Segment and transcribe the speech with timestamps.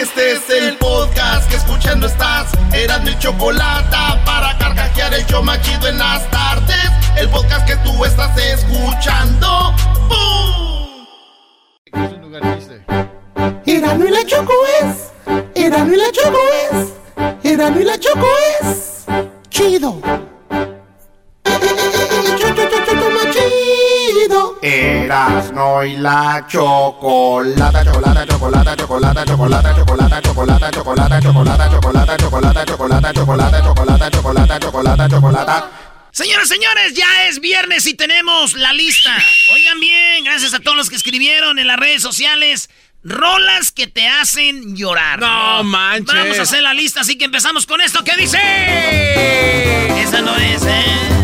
[0.00, 2.50] Este es el podcast que escuchando estás.
[2.72, 6.90] Eran mi chocolate para carcajear el yo machido en las tardes.
[7.18, 9.74] El podcast que tú estás escuchando.
[10.08, 11.06] ¡Bum!
[13.66, 15.12] Erano y la Choco es.
[15.54, 16.38] Erano y la Choco
[16.72, 17.52] es.
[17.52, 18.26] Erano y la Choco
[18.62, 19.04] es.
[19.50, 20.00] Chido.
[24.60, 24.72] Chido.
[24.72, 33.12] Erasno y la chocolata, chocolata, chocolata, chocolata, chocolata, chocolata, chocolata, chocolata, chocolata, chocolata, chocolata, chocolata,
[33.12, 35.70] chocolata, chocolata, chocolata, chocolata, chocolata.
[36.12, 39.16] Señoras, señores, ya es viernes y tenemos la lista.
[39.54, 42.68] Oigan bien, gracias a todos los que escribieron en las redes sociales.
[43.02, 45.20] Rolas que te hacen llorar.
[45.20, 46.14] No manches.
[46.14, 48.04] Vamos a hacer la lista, así que empezamos con esto.
[48.04, 48.38] ¿Qué dice?
[50.02, 51.19] Esa no es, ¿eh?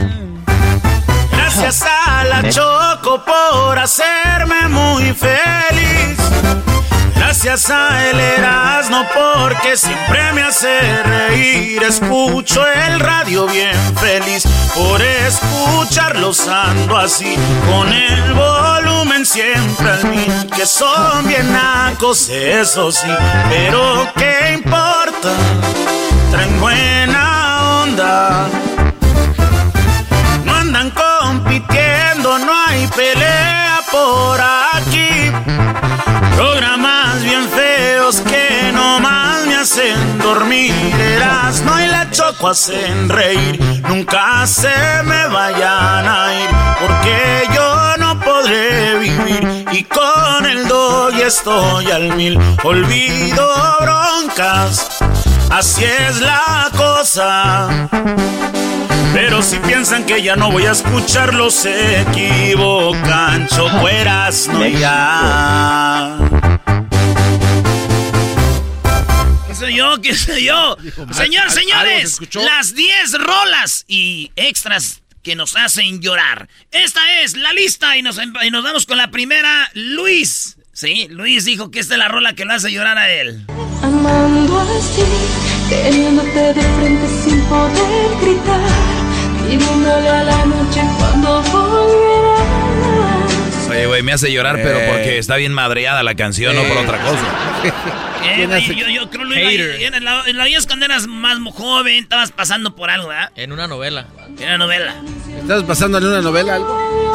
[1.59, 6.19] Gracias a la Choco por hacerme muy feliz.
[7.15, 11.83] Gracias a el Erasmo porque siempre me hace reír.
[11.83, 17.35] Escucho el radio bien feliz por escucharlos ando así
[17.67, 20.51] con el volumen siempre al mil.
[20.55, 23.09] Que son bien nacos, eso sí,
[23.49, 25.33] pero ¿qué importa?
[26.31, 28.47] Traen buena onda.
[32.87, 35.31] No pelea por aquí.
[36.37, 40.73] Programas bien feos que nomás me hacen dormir.
[41.01, 43.61] Erasmo y la choco hacen reír.
[43.89, 44.75] Nunca se
[45.05, 49.65] me vayan a ir, porque yo no podré vivir.
[49.73, 52.39] Y con el dog estoy al mil.
[52.63, 53.49] Olvido
[53.81, 54.99] broncas,
[55.51, 57.89] así es la cosa.
[59.13, 63.49] Pero si piensan que ya no voy a escucharlos, se equivocan.
[63.91, 66.19] Erasmo ya.
[69.49, 70.01] ¿Qué soy yo?
[70.03, 70.77] ¿Qué soy yo?
[71.13, 76.49] Señor, señores, las 10 rolas y extras que nos hacen llorar.
[76.71, 79.71] Esta es la lista y nos, y nos vamos con la primera.
[79.75, 80.59] Luis.
[80.73, 83.47] Sí, Luis dijo que esta es la rola que lo hace llorar a él.
[83.83, 85.05] Amando así,
[85.69, 88.61] teniéndote de frente sin poder gritar,
[89.49, 92.47] pidiéndole a la noche cuando volverás.
[93.71, 96.99] Oye, güey, me hace llorar, pero porque está bien madreada la canción, no por otra
[97.01, 98.03] cosa.
[98.29, 99.39] Eh, güey, yo, yo creo Luis,
[99.81, 103.31] en la, en la vida es cuando eras más joven, estabas pasando por algo, ¿verdad?
[103.37, 104.09] En una novela.
[104.41, 104.97] En una novela.
[105.41, 107.06] ¿Estás pasando en una novela algo?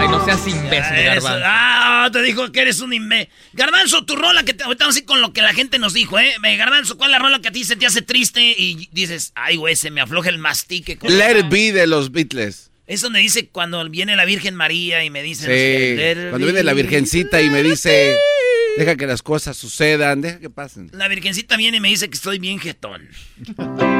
[0.00, 1.42] Ay, no seas imbécil, Garbanzo.
[1.44, 3.28] Ah, te dijo que eres un imbécil.
[3.52, 5.92] Garbanzo, tu rola que te, ahorita vamos a ir con lo que la gente nos
[5.92, 6.32] dijo, ¿eh?
[6.56, 9.56] Garbanzo, ¿cuál es la rola que a ti se te hace triste y dices, ay,
[9.56, 10.96] güey, se me afloja el mastique?
[10.96, 12.70] con- Let It Be de los Beatles.
[12.86, 15.42] Es donde dice cuando viene la Virgen María y me dice...
[15.42, 16.82] Sí, no sé, "Let it cuando viene la be".
[16.82, 18.16] virgencita y me dice,
[18.78, 20.90] deja que las cosas sucedan, deja que pasen.
[20.94, 23.06] La Virgencita viene y me dice que estoy bien jetón.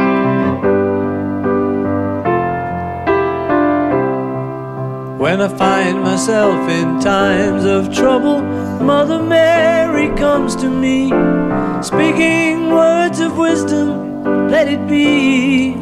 [5.21, 11.11] When I find myself in times of trouble, Mother Mary comes to me,
[11.83, 15.75] speaking words of wisdom, let it be.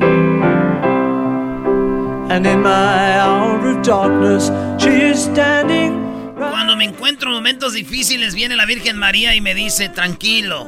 [2.32, 4.50] And in my hour of darkness,
[4.82, 6.34] she is standing.
[6.34, 10.66] Cuando me encuentro en momentos difíciles, viene la Virgen María y me dice, tranquilo,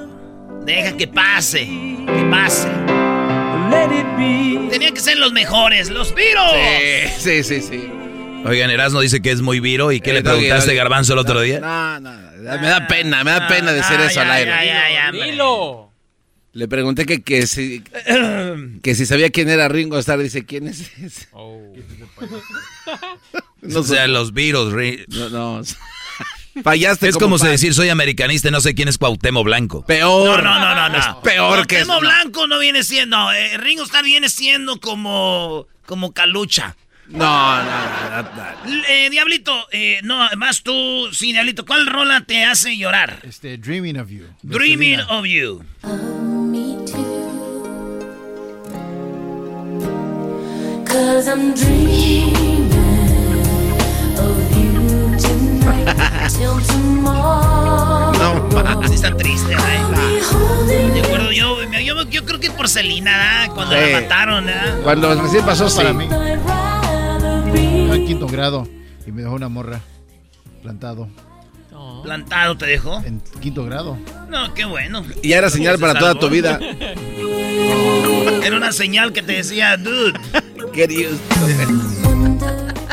[0.64, 2.68] deja que pase, que pase.
[3.68, 4.68] Let it be.
[4.70, 6.52] Tenía que ser los mejores, los viros.
[7.18, 7.99] Sí, sí, sí.
[8.44, 9.92] Oigan, Erasmo dice que es muy viro.
[9.92, 10.76] ¿Y qué Eh, le preguntaste, Doggy.
[10.76, 11.60] Garbanzo, el otro día?
[11.60, 14.50] No, no, me da pena, me da pena decir eso ya, al aire.
[14.50, 15.30] ya, ya, ya, hombre.
[15.30, 15.86] Dilo.
[16.52, 17.84] Le pregunté que, que, si,
[18.82, 20.20] que si sabía quién era Ringo Starr.
[20.20, 21.28] Dice, ¿quién es ese?
[21.32, 21.74] o
[23.84, 24.72] sea, los virus.
[24.72, 25.62] ri- No, no.
[26.64, 27.08] Fallaste.
[27.08, 29.84] Es como, decir soy americanista y no sé quién es Cuauhtémoc Blanco.
[29.86, 30.42] Peor.
[30.42, 30.98] No, no, no, no.
[30.98, 33.30] Es peor que Cuauhtémoc Blanco no viene siendo.
[33.32, 35.68] Eh, Ringo Starr viene siendo como.
[35.86, 36.76] como Calucha.
[37.10, 42.44] No, no, no, no, Eh, Diablito, eh, no, más tú, sí, Diablito, ¿cuál rola te
[42.44, 43.18] hace llorar?
[43.24, 44.26] Este, Dreaming of You.
[44.42, 45.18] Dreaming Selena.
[45.18, 45.64] of You.
[50.86, 52.70] Cause I'm dreaming
[54.18, 58.12] of you tonight till tomorrow.
[58.12, 60.92] No, Así está triste, ¿eh?
[60.92, 63.54] De acuerdo, yo, yo, yo creo que es por Selena, ¿verdad?
[63.54, 63.80] Cuando Sí.
[63.92, 64.80] la mataron, ¿verdad?
[64.82, 65.76] Cuando recién pasó, sí.
[65.78, 66.08] Para mí.
[67.94, 68.68] En quinto grado
[69.06, 69.80] y me dejó una morra
[70.62, 71.08] plantado.
[72.02, 73.02] Plantado te dejó.
[73.04, 73.98] En quinto grado.
[74.28, 75.04] No, qué bueno.
[75.22, 76.58] Y ya era señal Se para toda tu vida.
[78.42, 80.18] Era una señal que te decía, dude.
[80.72, 81.20] Queridos.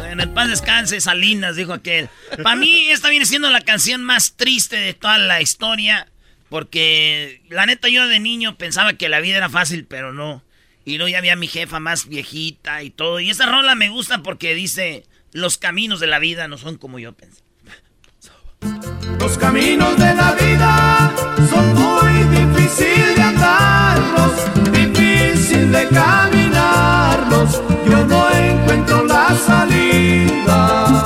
[0.10, 2.10] En el paz descanse, Salinas, dijo aquel.
[2.44, 6.08] Para mí, esta viene siendo la canción más triste de toda la historia.
[6.50, 10.44] Porque, la neta, yo de niño pensaba que la vida era fácil, pero no.
[10.88, 13.20] Y luego ya había mi jefa más viejita y todo.
[13.20, 15.04] Y esa rola me gusta porque dice:
[15.34, 17.42] Los caminos de la vida no son como yo pensé.
[19.20, 21.14] Los caminos de la vida
[21.50, 24.32] son muy difíciles de andarlos,
[24.72, 27.62] difícil de caminarlos.
[27.86, 31.04] Yo no encuentro la salida.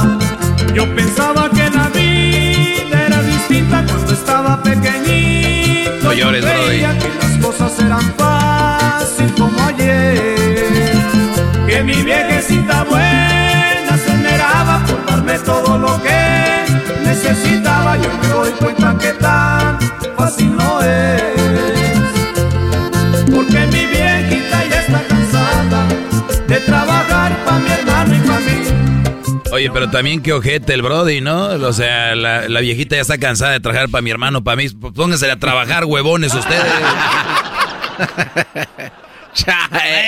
[0.76, 6.04] Yo pensaba que la vida era distinta cuando estaba pequeñito.
[6.04, 8.51] No llores, Yo creía que las cosas eran fácil
[11.82, 16.64] Que mi viejecita buena se esmeraba por darme todo lo que
[17.04, 17.98] necesitaba.
[17.98, 19.80] Yo me doy cuenta que tan
[20.16, 21.24] fácil no es.
[23.34, 25.88] Porque mi viejita ya está cansada
[26.48, 29.42] de trabajar para mi hermano y para mí.
[29.52, 31.46] Oye, pero también qué ojete el Brody, ¿no?
[31.48, 34.70] O sea, la, la viejita ya está cansada de trabajar para mi hermano, para mí.
[34.70, 36.62] Pónganse a trabajar, huevones, ustedes.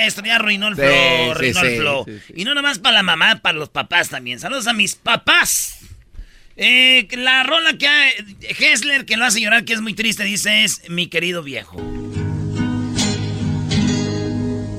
[0.06, 2.04] Esto ya arruinó el Sí, flow, sí, arruinó sí, el flow.
[2.06, 2.32] sí, sí.
[2.36, 4.38] Y no nomás para la mamá, para los papás también.
[4.40, 5.78] Saludos a mis papás.
[6.56, 8.08] Eh, la rola que ha,
[8.58, 11.76] Hessler, que lo hace llorar, que es muy triste, dice es mi querido viejo.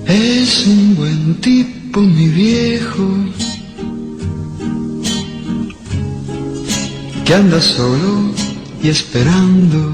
[0.07, 3.18] Es un buen tipo, mi viejo,
[7.25, 8.31] que anda solo
[8.83, 9.92] y esperando.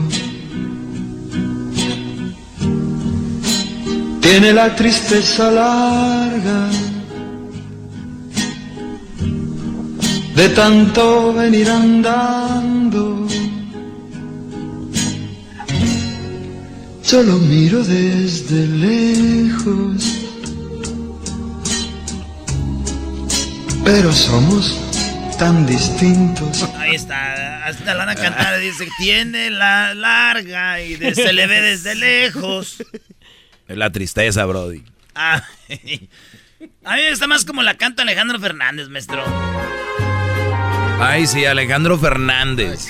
[4.32, 6.70] Tiene la tristeza larga
[10.34, 13.28] de tanto venir andando.
[17.02, 20.02] Solo miro desde lejos,
[23.84, 24.80] pero somos
[25.38, 26.64] tan distintos.
[26.78, 31.48] Ahí está, hasta la van a cantar, dice, tiene la larga y de- se le
[31.48, 32.78] ve desde lejos.
[33.72, 34.84] Es la tristeza, Brody.
[35.16, 35.42] Ah,
[36.84, 39.24] a mí está más como la canta Alejandro Fernández, maestro.
[41.00, 42.86] Ay, sí, Alejandro Fernández.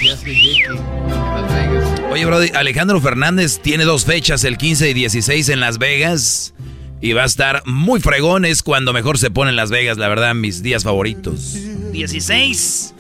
[2.09, 6.55] Oye, Brody, Alejandro Fernández tiene dos fechas, el 15 y 16 en Las Vegas.
[6.99, 10.07] Y va a estar muy fregón, es cuando mejor se pone en Las Vegas, la
[10.07, 11.53] verdad, mis días favoritos.
[11.91, 12.95] 16,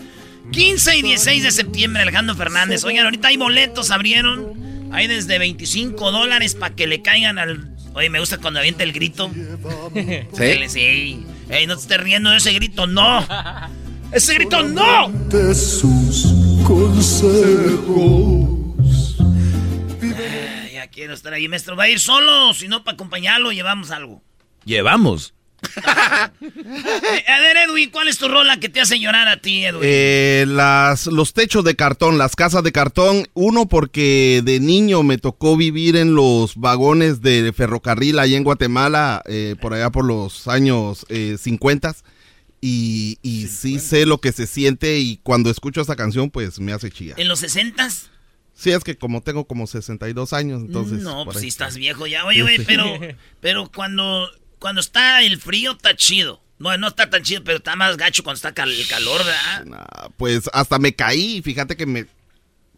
[0.51, 2.83] 15 y 16 de septiembre, Alejandro Fernández.
[2.83, 4.89] Oigan, ahorita hay boletos, abrieron.
[4.93, 7.70] Hay desde 25 dólares para que le caigan al.
[7.93, 9.29] Oye, me gusta cuando avienta el grito.
[10.33, 10.69] ¿Sí?
[10.69, 11.25] Sí.
[11.49, 13.25] Ey, no te estés riendo de ese grito, no.
[14.11, 15.09] ¡Ese grito, no!
[15.09, 16.33] De sus
[16.65, 18.47] consejos.
[20.73, 21.75] Ya quiero estar ahí, maestro.
[21.75, 24.21] ¿Va a ir solo si no para acompañarlo llevamos algo?
[24.65, 25.33] Llevamos.
[25.91, 26.31] A
[27.39, 29.81] ver, Edwin, ¿cuál es tu rola que te hace llorar a ti, Edwin?
[29.83, 33.27] Eh, las, los techos de cartón, las casas de cartón.
[33.33, 39.21] Uno, porque de niño me tocó vivir en los vagones de ferrocarril ahí en Guatemala,
[39.27, 41.95] eh, por allá por los años eh, 50.
[42.63, 46.73] Y, y sí sé lo que se siente y cuando escucho esa canción pues me
[46.73, 47.19] hace chillar.
[47.19, 48.09] ¿En los 60s?
[48.53, 50.99] Sí, es que como tengo como 62 años, entonces...
[51.01, 52.23] No, pues si estás viejo ya.
[52.25, 52.63] Oye, Sí, güey, sí.
[52.67, 52.99] pero,
[53.39, 54.29] pero cuando,
[54.61, 56.41] cuando está el frío está chido.
[56.59, 60.11] No, no está tan chido, pero está más gacho cuando está cal- el calor, ¿verdad?
[60.15, 62.05] Pues hasta me caí, fíjate que me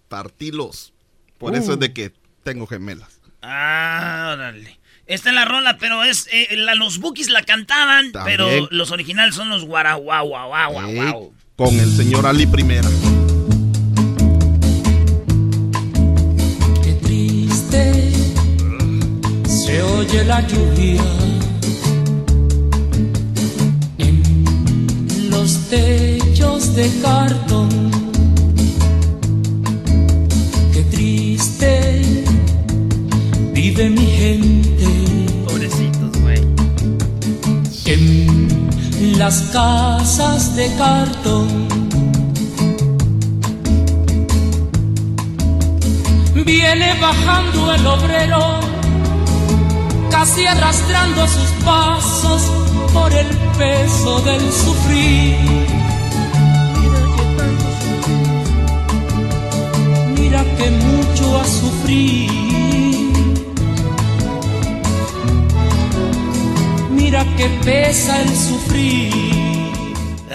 [0.07, 0.93] partí los...
[1.37, 1.73] Por eso Uh.
[1.73, 2.13] es de que
[2.43, 3.19] tengo gemelas.
[3.41, 4.79] Ah, órale.
[5.05, 8.37] Esta es la rola, pero es eh, la- los Bookies la cantaban, También.
[8.37, 11.39] pero los originales son los guaraguau, guau, guau, guau, Eh.
[11.57, 12.87] Con el señor Ali Primera.
[17.01, 18.11] triste
[19.47, 21.01] se oye la lluvia
[25.43, 27.69] los techos de cartón.
[30.71, 32.23] Qué triste
[33.51, 34.87] vive mi gente.
[35.45, 36.41] Pobrecitos, güey.
[37.85, 41.47] En las casas de cartón.
[46.45, 48.59] Viene bajando el obrero,
[50.09, 52.41] casi arrastrando sus pasos
[52.93, 55.37] por el peso del sufrir.
[60.17, 62.33] Mira que mucho ha sufrido.
[66.91, 69.11] Mira que pesa el sufrir.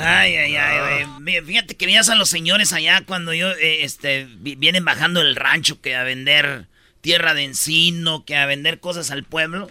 [0.01, 1.21] Ay, ay, ay, güey.
[1.21, 5.21] Mira, Fíjate que veías a los señores allá cuando yo, eh, este, vi- vienen bajando
[5.21, 6.67] el rancho que a vender
[7.01, 9.71] tierra de encino, que a vender cosas al pueblo.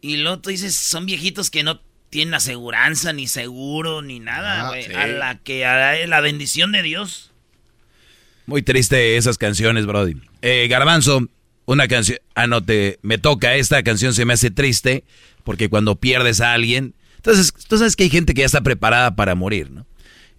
[0.00, 1.80] Y luego tú dices, son viejitos que no
[2.14, 4.94] tienen aseguranza, ni seguro, ni nada, Ah, sí.
[4.94, 7.32] A la que, a la, la bendición de Dios.
[8.46, 10.14] Muy triste esas canciones, Brody.
[10.40, 11.26] Eh, Garbanzo,
[11.64, 12.20] una canción.
[12.36, 13.56] Ah, no, te, me toca.
[13.56, 15.02] Esta canción se me hace triste
[15.42, 16.94] porque cuando pierdes a alguien.
[17.16, 19.84] Entonces, tú sabes que hay gente que ya está preparada para morir, ¿no?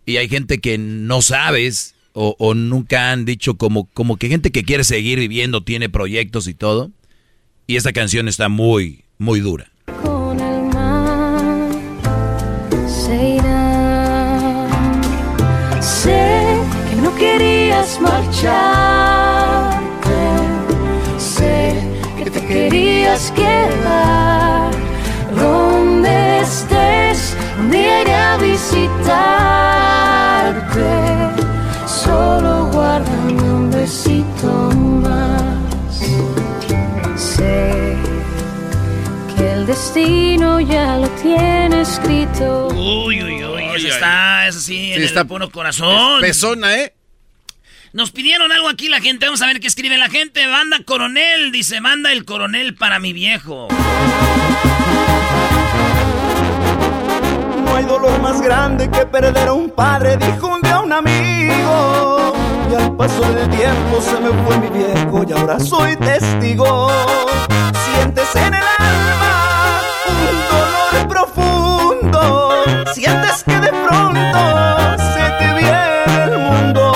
[0.05, 4.53] Y hay gente que no sabes o, o nunca han dicho como, como que gente
[4.53, 6.91] que quiere seguir viviendo, tiene proyectos y todo.
[7.67, 9.74] Y esta canción está muy, muy dura.
[13.05, 13.38] Sé
[16.89, 18.50] que no querías marcharte,
[21.19, 21.75] sé
[22.17, 24.71] que te querías quedar.
[25.35, 28.85] Donde estés, un día iré a visitarte.
[31.85, 34.71] Solo guárdame un besito
[35.03, 36.00] más.
[37.15, 37.75] Sé
[39.65, 42.67] el destino ya lo tiene escrito.
[42.67, 43.63] Uy, uy, uy.
[43.75, 46.17] Eso está, eso sí, en está- el puro corazón.
[46.17, 46.93] es Pesona, ¿eh?
[47.91, 49.25] Nos pidieron algo aquí la gente.
[49.25, 50.45] Vamos a ver qué escribe la gente.
[50.45, 51.51] Banda Coronel.
[51.51, 53.67] Dice, manda el coronel para mi viejo.
[57.65, 62.34] No hay dolor más grande que perder a un padre, dijo un día un amigo.
[62.72, 66.91] Y al paso del tiempo se me fue mi viejo y ahora soy testigo.
[67.95, 69.45] Sientes en el alma
[70.50, 72.63] dolor profundo.
[72.93, 76.93] Sientes que de pronto se te viene el mundo.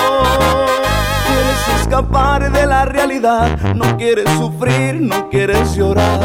[1.27, 6.19] Quieres escapar de la realidad, no quieres sufrir, no quieres llorar.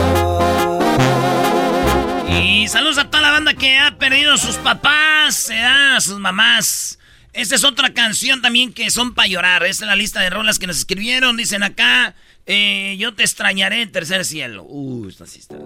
[2.29, 6.99] Y saludos a toda la banda que ha perdido sus papás, eh, a sus mamás.
[7.33, 9.65] Esta es otra canción también que son para llorar.
[9.65, 11.37] Esta es la lista de rolas que nos escribieron.
[11.37, 12.15] Dicen acá,
[12.47, 14.65] eh, yo te extrañaré, tercer cielo.
[14.69, 15.57] Uh, esta sí está.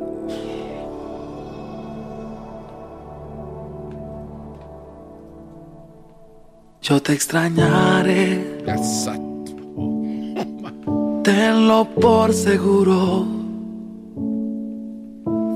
[6.80, 8.64] Yo te extrañaré.
[11.24, 13.26] Tenlo por seguro.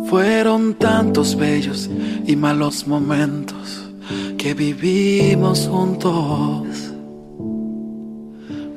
[0.09, 1.89] Fueron tantos bellos
[2.27, 3.89] y malos momentos
[4.37, 6.67] que vivimos juntos.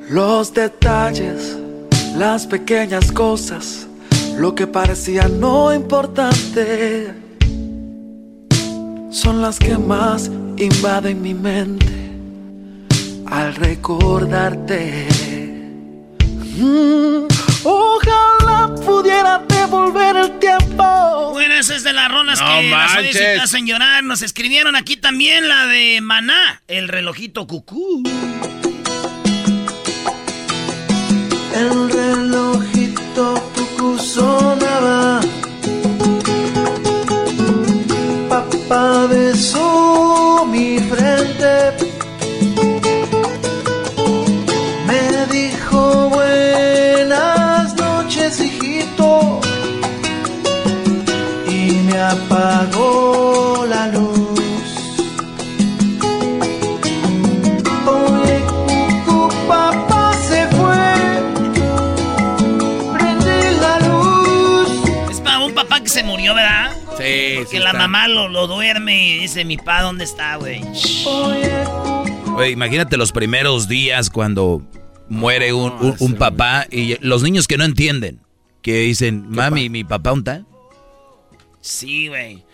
[0.08, 1.58] Los detalles,
[2.16, 3.88] las pequeñas cosas,
[4.38, 7.12] lo que parecía no importante,
[9.10, 12.05] son las que más invaden mi mente
[13.30, 15.06] al recordarte.
[16.58, 17.26] Mm,
[17.64, 21.30] ojalá pudiera devolver el tiempo.
[21.32, 23.40] Bueno, esa es de las rolas No que las oyes y manches.
[23.42, 24.04] hacen llorar.
[24.04, 28.02] Nos escribieron aquí también la de Maná, el relojito cucú.
[31.54, 35.20] El relojito cucú sonaba.
[38.28, 41.95] Papá besó mi frente.
[51.98, 54.40] Apagó la luz.
[57.86, 60.94] Oye, cucú, papá se fue.
[62.92, 64.68] Prende la luz.
[65.10, 66.70] Es para un papá que se murió, ¿verdad?
[66.98, 67.78] Sí, Porque sí la está.
[67.78, 70.62] mamá lo, lo duerme y dice, mi pa, ¿dónde está, güey?
[72.36, 74.62] Oye, imagínate los primeros días cuando
[75.08, 78.20] muere un, un- un papá y los niños que no entienden,
[78.62, 80.46] que dicen, mami, mi papá ¿dónde está?
[81.66, 82.44] Sí, güey.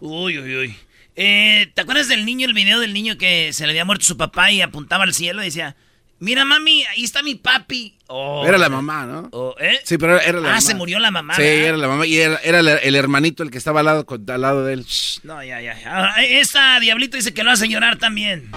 [0.00, 0.76] Uy, uy, uy.
[1.14, 4.16] Eh, ¿Te acuerdas del niño, el video del niño que se le había muerto su
[4.16, 5.76] papá y apuntaba al cielo y decía,
[6.18, 7.96] mira, mami, ahí está mi papi?
[8.08, 9.28] Oh, Era la mamá, ¿no?
[9.32, 9.78] oh, ¿eh?
[9.84, 10.60] Sí, pero era la ah, mamá.
[10.60, 11.34] se murió la mamá.
[11.36, 11.64] Sí, ¿verdad?
[11.66, 14.40] era la mamá y era, era el, hermanito el que estaba al lado, con- al
[14.40, 14.86] lado de él.
[15.22, 15.76] No, ya, ya.
[15.86, 18.50] Ahora, esta Diablito dice que lo hace llorar también.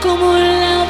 [0.00, 0.86] como la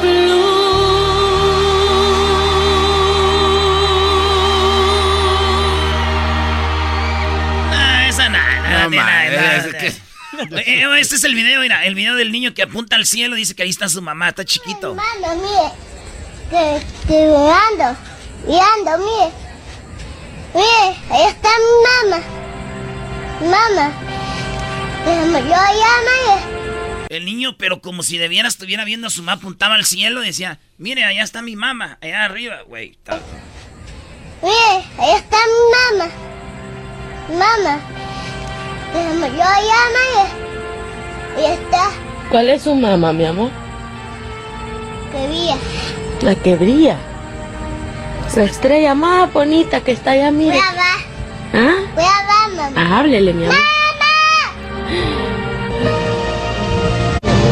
[10.98, 13.62] Este es el video, mira, el video del niño que apunta al cielo, dice que
[13.62, 14.94] ahí está su mamá, está chiquito.
[14.94, 15.70] Mamá, mire,
[17.06, 17.96] que mirando,
[18.46, 19.30] mirando, mire.
[20.54, 22.20] Mire, ahí está mi mamá.
[23.40, 23.92] Mamá.
[25.04, 26.62] Yo allá, mire.
[27.08, 30.58] El niño, pero como si debiera estuviera viendo a su mamá, apuntaba al cielo, decía,
[30.78, 32.96] mire, allá está mi mamá, allá arriba, güey.
[34.42, 36.10] Mire, ahí está mi mamá.
[37.38, 37.80] Mamá.
[39.36, 40.26] Yo allá, mire.
[41.48, 41.84] Ahí está,
[42.30, 43.50] ¿Cuál es su mamá, mi amor?
[45.12, 45.56] que brilla.
[46.22, 46.96] La que brilla.
[48.36, 50.52] La estrella más bonita que está allá, mire.
[50.56, 51.74] Voy a ver, ¿Ah?
[51.94, 52.72] voy a ver, mamá.
[52.76, 53.56] Ah, Háblele, mi amor.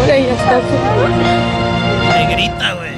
[0.01, 2.19] Ahora ya está su...
[2.19, 2.90] Le grita, güey.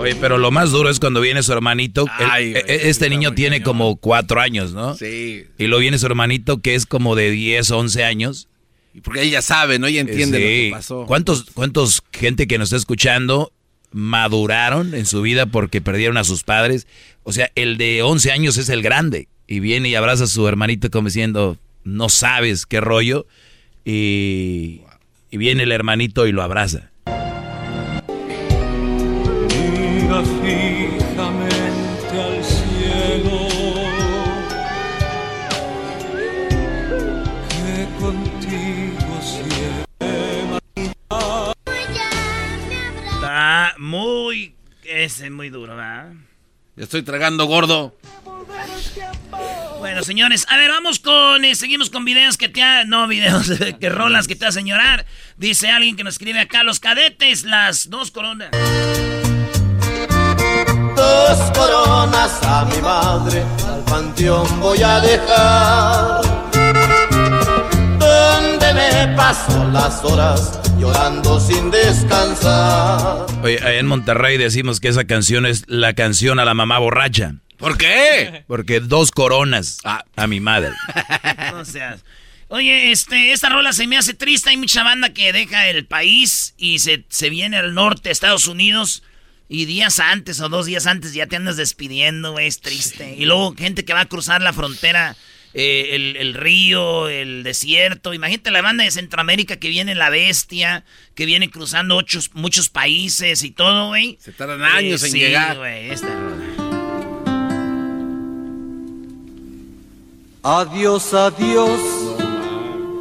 [0.00, 2.06] Oye, pero lo más duro es cuando viene su hermanito.
[2.18, 4.94] El- Ay, güey, e- este niño tiene como cuatro años, ¿no?
[4.96, 5.44] Sí.
[5.58, 8.48] Y luego viene su hermanito que es como de 10, 11 años.
[9.04, 9.86] Porque ella sabe, ¿no?
[9.86, 10.52] Ella entiende lo Sí.
[10.52, 11.06] que pasó.
[11.06, 13.52] ¿Cuántos, ¿Cuántos gente que nos está escuchando
[13.92, 16.86] maduraron en su vida porque perdieron a sus padres?
[17.22, 19.28] O sea, el de 11 años es el grande.
[19.46, 23.26] Y viene y abraza a su hermanito como diciendo, no sabes qué rollo.
[23.84, 24.82] Y,
[25.30, 26.89] y viene el hermanito y lo abraza.
[30.22, 33.48] Mira fijamente al cielo,
[37.48, 40.92] que contigo siempre.
[43.14, 44.54] Está muy...
[44.84, 46.12] Ese es muy duro, ¿verdad?
[46.76, 47.96] Ya estoy tragando gordo.
[49.78, 51.44] Bueno, señores, a ver, vamos con...
[51.44, 52.62] eh, seguimos con videos que te...
[52.62, 53.50] ha- no, videos,
[53.80, 55.06] que rolas que te hacen llorar.
[55.38, 58.50] Dice alguien que nos escribe acá, los cadetes, las dos coronas.
[61.10, 66.20] Dos coronas a mi madre al panteón voy a dejar.
[67.98, 73.26] Donde me paso las horas llorando sin descansar.
[73.42, 77.34] Oye, en Monterrey decimos que esa canción es la canción a la mamá borracha.
[77.56, 78.44] ¿Por qué?
[78.46, 80.70] Porque dos coronas a mi madre.
[81.52, 82.04] No seas.
[82.48, 84.50] Oye, este, esta rola se me hace triste.
[84.50, 89.02] Hay mucha banda que deja el país y se, se viene al norte, Estados Unidos.
[89.52, 93.16] Y días antes o dos días antes ya te andas despidiendo, güey, es triste.
[93.18, 95.16] Y luego gente que va a cruzar la frontera,
[95.54, 98.14] eh, el, el río, el desierto.
[98.14, 100.84] Imagínate la banda de Centroamérica que viene la bestia,
[101.16, 104.18] que viene cruzando ocho, muchos países y todo, güey.
[104.20, 105.56] Se tardan años Eh, en sí, llegar.
[105.58, 106.44] güey, esta rola.
[110.42, 111.80] Adiós, adiós,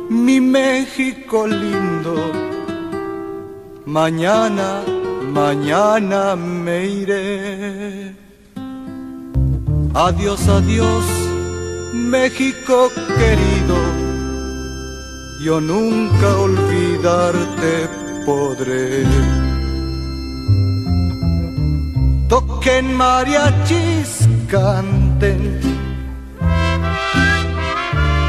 [0.10, 2.34] mi México lindo.
[3.86, 4.84] Mañana,
[5.32, 8.15] mañana me iré.
[9.94, 11.06] Adiós, adiós,
[11.94, 13.78] México querido.
[15.42, 17.88] Yo nunca olvidarte
[18.26, 19.06] podré.
[22.28, 25.60] Toquen mariachis, canten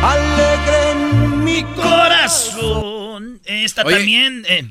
[0.02, 3.40] alegren mi corazón.
[3.44, 3.96] Esta Oye.
[3.96, 4.44] también.
[4.48, 4.68] eh.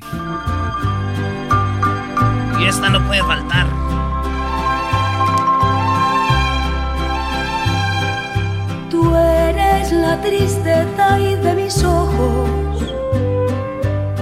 [2.60, 3.66] Y esta no puede faltar.
[8.90, 12.84] Tú eres la tristeza y de mis ojos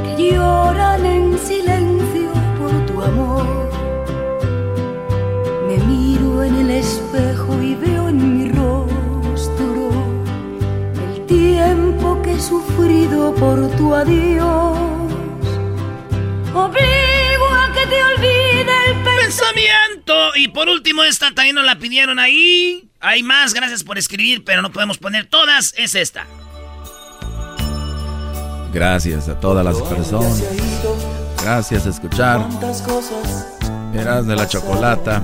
[0.04, 3.70] que lloran en silencio por tu amor.
[5.66, 9.90] Me miro en el espejo y veo en mi rostro
[11.10, 14.78] el tiempo que he sufrido por tu adiós.
[16.54, 17.27] Obligo
[17.78, 20.36] que te olvide el pensamiento.
[20.36, 22.88] Y por último, esta también nos la pidieron ahí.
[23.00, 25.74] Hay más, gracias por escribir, pero no podemos poner todas.
[25.76, 26.26] Es esta.
[28.72, 30.42] Gracias a todas las personas.
[31.42, 32.46] Gracias a escuchar.
[33.94, 35.22] Eras de la chocolata.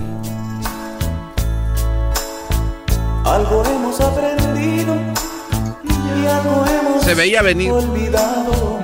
[3.24, 4.96] Algo hemos aprendido
[5.84, 7.70] y algo hemos Se veía venir.
[7.72, 8.83] olvidado.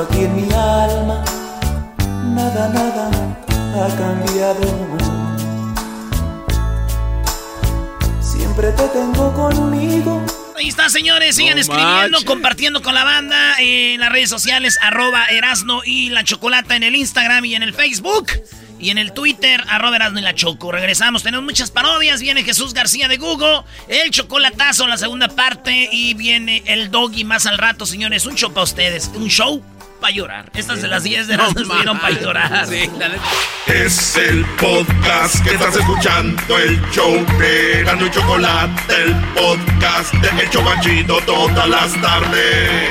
[0.00, 1.22] Aquí en mi alma,
[2.24, 3.10] nada, nada
[3.76, 4.60] ha cambiado.
[8.20, 10.24] Siempre te tengo conmigo.
[10.56, 11.36] Ahí está, señores.
[11.36, 12.24] Sigan No escribiendo, manches.
[12.24, 16.96] compartiendo con la banda en las redes sociales, arroba Erasno y la Chocolata en el
[16.96, 18.28] Instagram y en el Facebook.
[18.80, 20.72] Y en el Twitter, arroba Erasno y la Choco.
[20.72, 22.20] Regresamos, tenemos muchas parodias.
[22.20, 25.88] Viene Jesús García de Google, el chocolatazo, la segunda parte.
[25.92, 28.26] Y viene el doggy más al rato, señores.
[28.26, 29.10] Un show para ustedes.
[29.14, 29.62] Un show
[30.02, 30.50] para llorar.
[30.52, 32.66] Estas de las 10 de las estuvieron para llorar.
[32.66, 32.90] Sí,
[33.68, 40.42] Es el podcast que estás escuchando, el show de Gano y Chocolate, el podcast de
[40.42, 42.90] Hecho Machito todas las tardes.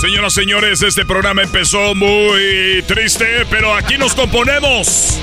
[0.00, 5.20] Señoras, señores, este programa empezó muy triste, pero aquí nos componemos.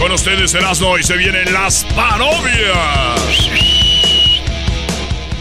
[0.00, 3.67] Con ustedes, Erasmo, y se vienen las parodias.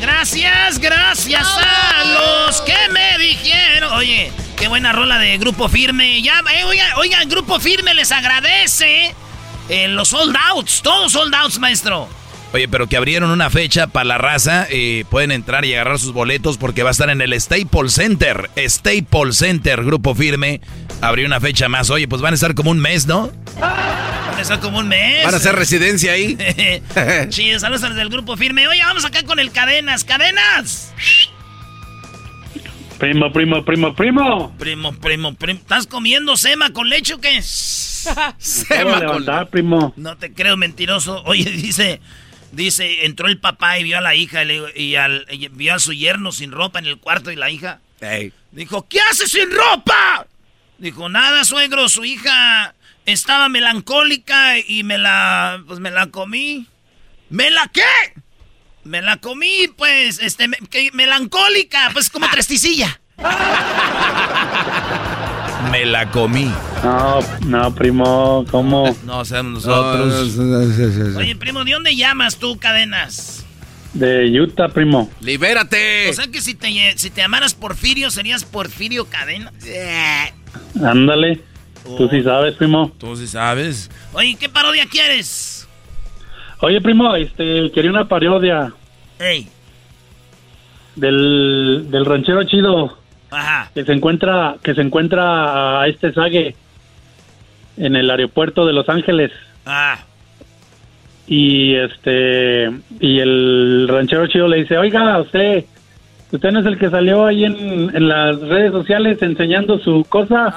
[0.08, 3.92] Gracias, gracias a los que me dijeron.
[3.92, 6.22] Oye, qué buena rola de Grupo Firme.
[6.22, 9.14] Ya, eh, oigan, oigan, Grupo Firme les agradece
[9.68, 12.08] eh, los sold outs, todos sold outs, maestro.
[12.54, 16.14] Oye, pero que abrieron una fecha para la raza, y pueden entrar y agarrar sus
[16.14, 18.50] boletos porque va a estar en el Staples Center.
[18.58, 20.62] Staples Center, grupo firme.
[21.02, 21.90] Abrió una fecha más.
[21.90, 23.30] Oye, pues van a estar como un mes, ¿no?
[23.60, 25.24] Van estar como un mes.
[25.26, 26.38] ¿Van a hacer residencia ahí?
[27.30, 28.68] Chido, saludos a los del grupo firme.
[28.68, 30.04] Oye, vamos acá con el Cadenas.
[30.04, 30.94] ¡Cadenas!
[32.98, 34.56] Primo, primo, primo, primo.
[34.58, 35.60] Primo, primo, primo.
[35.60, 37.42] ¿Estás comiendo sema con leche o qué?
[38.38, 39.94] Sema levantar, primo.
[39.98, 41.22] No te creo, mentiroso.
[41.26, 42.02] Oye, dice,
[42.52, 45.76] dice, entró el papá y vio a la hija y, le- y al, y vio
[45.76, 47.80] a su yerno sin ropa en el cuarto y la hija
[48.52, 50.26] dijo, ¿qué haces sin ropa?
[50.80, 52.74] Dijo, nada, suegro, su hija
[53.08, 56.68] estaba melancólica y me la, pues me la comí.
[57.30, 57.82] ¿Me la qué?
[58.84, 63.00] Me la comí, pues, este, me- que- melancólica, pues como tresticilla.
[65.72, 66.52] Me la comí.
[66.84, 68.96] No, no, primo, ¿cómo?
[69.06, 70.38] No, seamos nosotros.
[71.18, 73.46] Oye, primo, ¿de dónde llamas tú, Cadenas?
[73.94, 75.10] De Utah, primo.
[75.22, 76.10] ¡Libérate!
[76.10, 79.54] O sea que si te, si te llamaras Porfirio, serías Porfirio Cadenas.
[80.84, 81.44] Ándale.
[81.96, 82.92] Tú sí sabes, primo.
[82.98, 83.90] Tú sí sabes.
[84.14, 85.68] Oye, ¿qué parodia quieres?
[86.60, 88.74] Oye, primo, este, quería una parodia
[89.20, 89.48] Ey,
[90.96, 92.98] del, del ranchero chido
[93.30, 93.70] ajá.
[93.74, 96.56] que se encuentra que se encuentra a este Sague
[97.78, 99.32] en el aeropuerto de Los Ángeles
[99.66, 100.00] Ah,
[101.28, 105.66] y este y el ranchero chido le dice, oiga, usted
[106.32, 110.48] usted no es el que salió ahí en, en las redes sociales enseñando su cosa.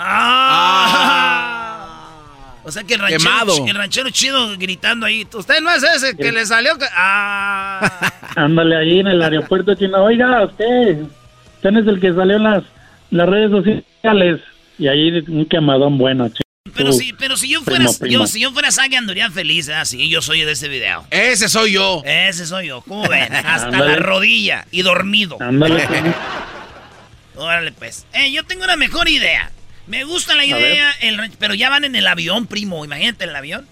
[2.64, 3.66] o sea que el ranchero, Quemado.
[3.66, 5.26] el ranchero chido gritando ahí.
[5.32, 6.72] Usted no es ese que le salió.
[6.94, 8.12] Ah.
[8.36, 11.02] Ándale ahí en el aeropuerto chino, oiga, usted,
[11.56, 12.64] usted no es el que salió en las,
[13.10, 14.40] las redes sociales.
[14.78, 16.48] Y ahí un quemadón bueno, chico.
[16.74, 18.12] Pero si, pero si yo fuera, Primo, primo.
[18.22, 19.74] yo, si yo fuera Sage andaría feliz, ¿eh?
[19.84, 21.04] Sí, yo soy de ese video.
[21.10, 22.02] Ese soy yo.
[22.04, 22.82] Ese soy yo.
[22.82, 23.34] ¿Cómo ven?
[23.46, 25.36] Hasta la rodilla y dormido.
[25.40, 26.14] Ándale, primo.
[27.36, 28.06] Órale, pues.
[28.12, 29.50] Eh, yo tengo una mejor idea.
[29.86, 32.84] Me gusta la idea, el pero ya van en el avión, primo.
[32.84, 33.66] Imagínate en el avión.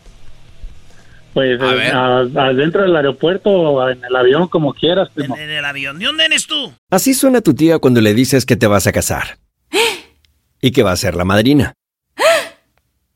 [1.34, 5.36] Pues A eh, adentro del aeropuerto o en el avión, como quieras, primo.
[5.36, 5.98] En el avión.
[5.98, 6.72] ¿De dónde eres tú?
[6.90, 9.38] Así suena tu tía cuando le dices que te vas a casar.
[10.60, 11.74] Y que va a ser la madrina.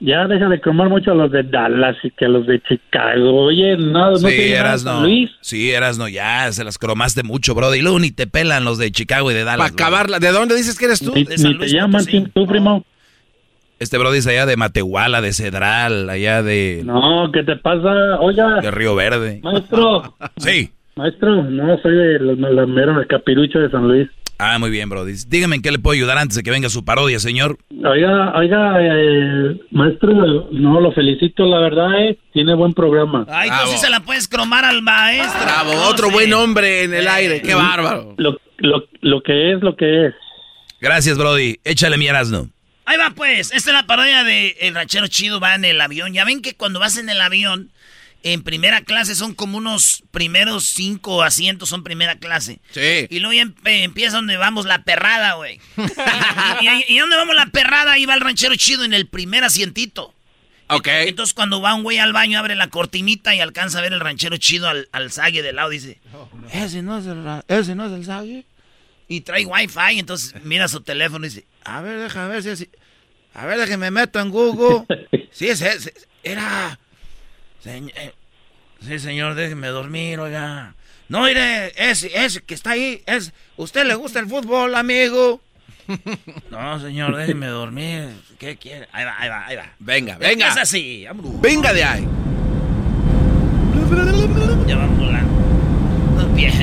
[0.00, 3.46] Ya deja de cromar mucho a los de Dallas y que a los de Chicago.
[3.46, 5.02] Oye, no, no Sí, eras San no.
[5.02, 5.30] Luis.
[5.40, 7.74] Sí, eras no, ya se las cromaste mucho, bro.
[7.74, 9.72] Y luego ni te pelan los de Chicago y de Dallas.
[9.72, 10.18] Para acabarla.
[10.20, 11.12] ¿De dónde dices que eres tú?
[11.14, 12.84] Ni, ni te llaman tú, primo.
[13.80, 18.18] Este bro dice allá de Matehuala, de Cedral, allá de, No, ¿qué te pasa?
[18.20, 19.40] Oiga, de Río Verde.
[19.42, 20.16] maestro.
[20.36, 20.70] Sí.
[20.96, 22.36] Maestro, no, soy de los
[22.68, 24.08] mero de Capirucho de San Luis.
[24.38, 25.04] Ah, muy bien, bro.
[25.04, 27.58] Dice, Dígame en qué le puedo ayudar antes de que venga su parodia, señor.
[27.84, 33.26] Oiga, oiga, eh, maestro, no, lo felicito, la verdad, eh, tiene buen programa.
[33.28, 35.40] Ay, tú sí se la puedes cromar al maestro.
[35.42, 37.42] Bravo, No otro buen hombre en el aire.
[37.42, 38.14] Qué bárbaro.
[38.16, 40.14] Lo, lo, lo que es, lo que es.
[40.80, 41.58] Gracias, Brody.
[41.64, 42.48] Échale mi Erasno.
[42.84, 46.14] Ahí va pues, esta es la parodia de El Ranchero Chido va en el avión.
[46.14, 47.70] Ya ven que cuando vas en el avión,
[48.22, 52.60] en primera clase son como unos primeros cinco asientos son primera clase.
[52.72, 53.06] Sí.
[53.10, 53.52] Y luego ya
[53.82, 55.60] empieza donde vamos la perrada, güey.
[56.60, 59.44] y, y, y donde vamos la perrada, ahí va el ranchero chido en el primer
[59.44, 60.14] asientito.
[60.68, 60.86] Ok.
[60.88, 64.00] Entonces cuando va un güey al baño, abre la cortinita y alcanza a ver el
[64.00, 65.70] ranchero chido al, al zague de lado.
[65.70, 66.00] Dice,
[66.52, 68.44] ese no es el, ese no es el zague.
[69.08, 72.68] Y trae wifi, entonces mira su teléfono y dice, a ver, deja ver si es...
[73.32, 74.84] A ver, déjame me meto en Google.
[75.30, 75.94] Sí, es ese.
[76.24, 76.78] Era...
[77.68, 78.14] Señ- eh,
[78.80, 80.72] sí, señor, déjeme dormir, oiga.
[81.10, 83.32] No, mire, ese, ese que está ahí, es...
[83.58, 85.40] ¿Usted le gusta el fútbol, amigo?
[86.50, 88.08] No, señor, déjeme dormir.
[88.38, 88.88] ¿Qué quiere?
[88.92, 89.66] Ahí va, ahí va, ahí va.
[89.78, 90.48] Venga, venga.
[90.48, 91.04] Es así.
[91.06, 91.40] vámonos.
[91.42, 92.08] Venga de ahí.
[94.66, 96.22] Ya van volando.
[96.22, 96.54] Los pies.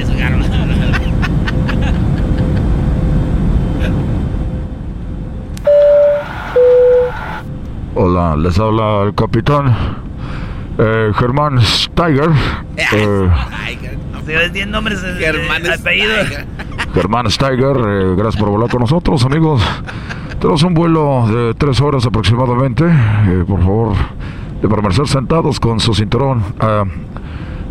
[7.95, 9.73] Hola, les habla el capitán
[10.77, 12.29] eh, Germán Steiger.
[14.27, 15.27] Eh, tienen nombres de
[15.71, 16.13] apellido.
[16.95, 19.61] Germán Steiger, eh, gracias por volar con nosotros, amigos.
[20.39, 22.85] Tenemos un vuelo de tres horas aproximadamente.
[22.85, 23.93] Eh, por favor,
[24.63, 26.85] de permanecer sentados con su cinturón ah,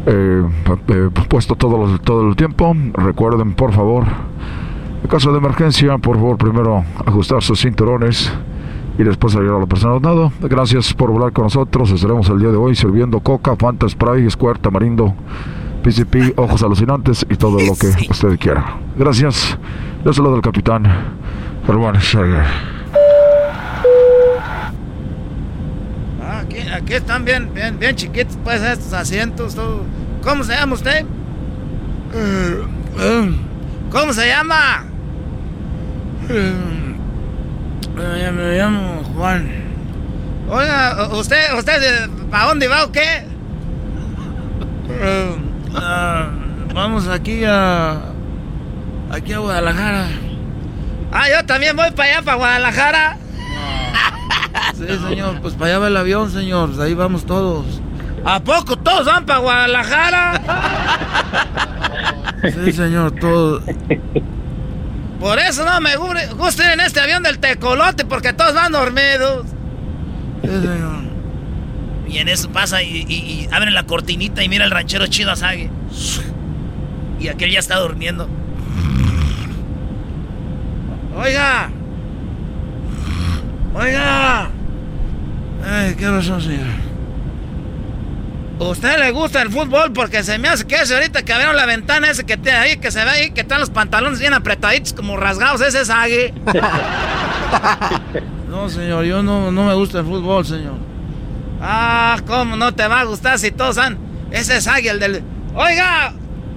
[0.07, 0.43] eh,
[0.89, 2.73] eh, puesto todo, el- todo el tiempo.
[2.95, 4.05] Recuerden, por favor,
[5.03, 8.33] en caso de emergencia, por favor, primero ajustar sus cinturones
[8.99, 10.31] y después salir a la persona nada.
[10.41, 11.91] Gracias por volar con nosotros.
[11.91, 15.15] Estaremos el día de hoy sirviendo coca, Fanta Spray, Squirt, Tamarindo,
[15.83, 18.77] PCP, ojos alucinantes y todo lo que usted quiera.
[18.97, 19.59] Gracias.
[20.05, 20.85] Yo soy del capitán
[22.01, 22.45] Steiger.
[26.23, 29.55] Ah, aquí, aquí están bien, bien, bien chiquitos, pues, estos asientos.
[29.55, 29.83] todo.
[30.23, 31.05] ¿Cómo se llama usted?
[33.91, 34.85] ¿Cómo se llama?
[37.99, 39.51] Eh, me llamo Juan.
[40.49, 43.25] Oiga, ¿usted, usted, ¿para dónde va o qué?
[45.75, 46.29] Ah,
[46.75, 48.01] vamos aquí a...
[49.11, 50.07] Aquí a Guadalajara.
[51.13, 53.17] Ah, yo también voy para allá, para Guadalajara.
[54.75, 56.71] Sí, señor, pues para allá va el avión, señor.
[56.71, 57.81] Pues Ahí vamos todos.
[58.25, 60.41] ¿A poco todos van para Guadalajara?
[62.63, 63.63] Sí, señor, todos.
[65.25, 68.73] Por eso no me gu- gusta ir en este avión del tecolote, porque todos van
[68.73, 69.47] dormidos.
[72.07, 75.33] Y en eso pasa y, y, y abren la cortinita y mira el ranchero chido
[75.33, 75.71] a Sage.
[77.19, 78.29] Y aquel ya está durmiendo.
[81.17, 81.71] Oiga.
[83.75, 84.51] Oiga.
[85.67, 86.67] Ay, ¿qué razón, señor?
[88.59, 89.93] ¿Usted le gusta el fútbol?
[89.93, 92.77] Porque se me hace que ese ahorita que abrieron la ventana ese que tiene ahí,
[92.77, 96.33] que se ve ahí, que están los pantalones bien apretaditos, como rasgados, ese es Agui.
[98.49, 100.75] No, señor, yo no, no me gusta el fútbol, señor.
[101.61, 103.99] Ah, ¿cómo no te va a gustar si todos han...
[104.31, 105.25] Ese es Agui, el del...
[105.57, 106.15] Oiga,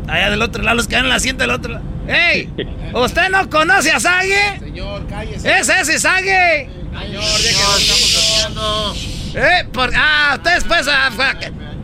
[0.07, 1.85] allá del otro lado, los que dan en el asiento del otro lado.
[2.07, 2.53] ¡Ey!
[2.93, 4.59] ¿Usted no conoce a Sage?
[4.59, 5.59] Señor, cállese.
[5.59, 6.69] ¡Ese es Sage!
[6.69, 8.95] Señor, déjenos, estamos haciendo.
[9.35, 9.67] ¿Eh?
[9.73, 9.91] Por...
[9.95, 10.87] Ah, ustedes pues...
[10.87, 11.09] ah,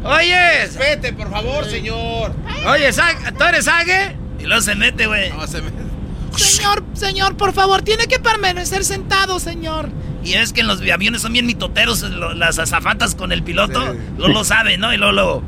[0.04, 2.34] Oye, Vete, por favor, señor.
[2.68, 2.90] oye,
[3.38, 3.70] ¿tú eres?
[4.40, 5.32] Y luego se mete, güey.
[5.32, 5.70] No, se me...
[6.36, 9.90] Señor, señor, por favor, tiene que permanecer sentado, señor.
[10.24, 13.80] Y es que en los aviones son bien mitoteros lo- las azafatas con el piloto.
[14.18, 14.94] Lo lo sabe, ¿no?
[14.94, 15.44] Y luego lo...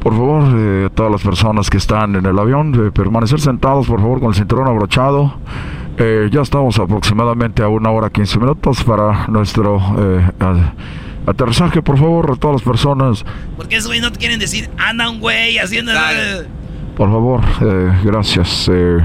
[0.00, 4.20] Por favor, eh, todas las personas que están en el avión, permanecer sentados, por favor,
[4.20, 5.34] con el cinturón abrochado.
[5.96, 10.30] Eh, ya estamos aproximadamente a una hora 15 minutos para nuestro eh,
[11.26, 11.82] aterrizaje.
[11.82, 13.24] Por favor, todas las personas,
[13.56, 15.92] Porque esos güeyes no te quieren decir, anda un güey haciendo...
[16.96, 18.68] por favor, eh, gracias.
[18.72, 18.98] eh,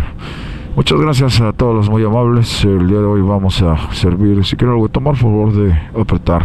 [0.76, 2.64] muchas gracias a todos los muy amables.
[2.64, 5.74] El día de hoy vamos a servir, si quieren algo de tomar, por favor, de
[6.00, 6.44] apretar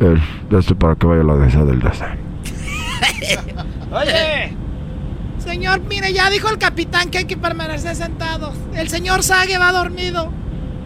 [0.00, 2.04] el de este para que vaya la de del de este.
[3.92, 4.56] Oye,
[5.38, 8.54] Señor, mire, ya dijo el capitán que hay que permanecer sentados.
[8.74, 10.30] El señor Sague va dormido.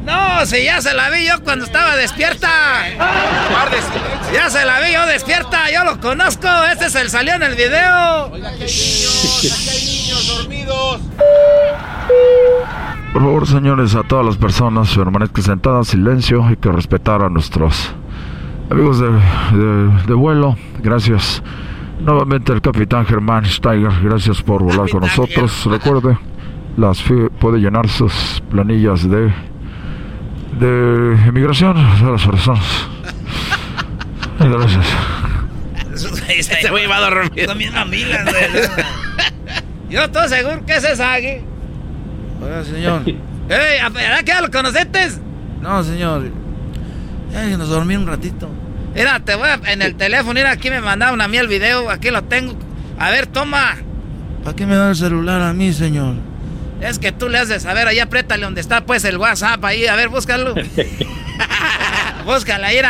[0.05, 2.49] No, si ya se la vi yo cuando estaba despierta.
[4.33, 6.49] Ya se la vi yo despierta, yo lo conozco.
[6.73, 8.31] Este es el salió en el video.
[13.13, 17.93] Por favor, señores, a todas las personas permanezcan sentadas, silencio, hay que respetar a nuestros
[18.71, 20.57] amigos de, de- de vuelo.
[20.83, 21.43] Gracias.
[22.01, 25.67] Nuevamente el capitán Germán Steiger, gracias por volar con nosotros.
[25.67, 26.17] Recuerde,
[26.79, 29.31] las FI puede llenar sus planillas de
[30.59, 32.65] de inmigración a las personas.
[34.39, 34.87] Gracias.
[36.29, 37.47] Este güey va a dormir.
[37.47, 38.63] Comiendo amigas, güey.
[39.91, 41.43] Yo estoy seguro que ese Sague.
[42.43, 43.03] Oiga, señor.
[43.07, 45.09] Ey, ¿verdad que ya lo conociste?
[45.61, 46.31] No, señor.
[47.59, 48.49] Nos dormí un ratito.
[48.95, 51.91] Mira, te voy a, en el teléfono, mira, aquí me mandaron a mí el video,
[51.91, 52.55] aquí lo tengo.
[52.99, 53.77] A ver, toma.
[54.43, 56.15] ¿Para qué me da el celular a mí, señor?
[56.81, 59.87] Es que tú le has de saber, ahí apriétale donde está pues el WhatsApp ahí,
[59.87, 60.55] a ver, búscalo.
[62.25, 62.83] búscala eh,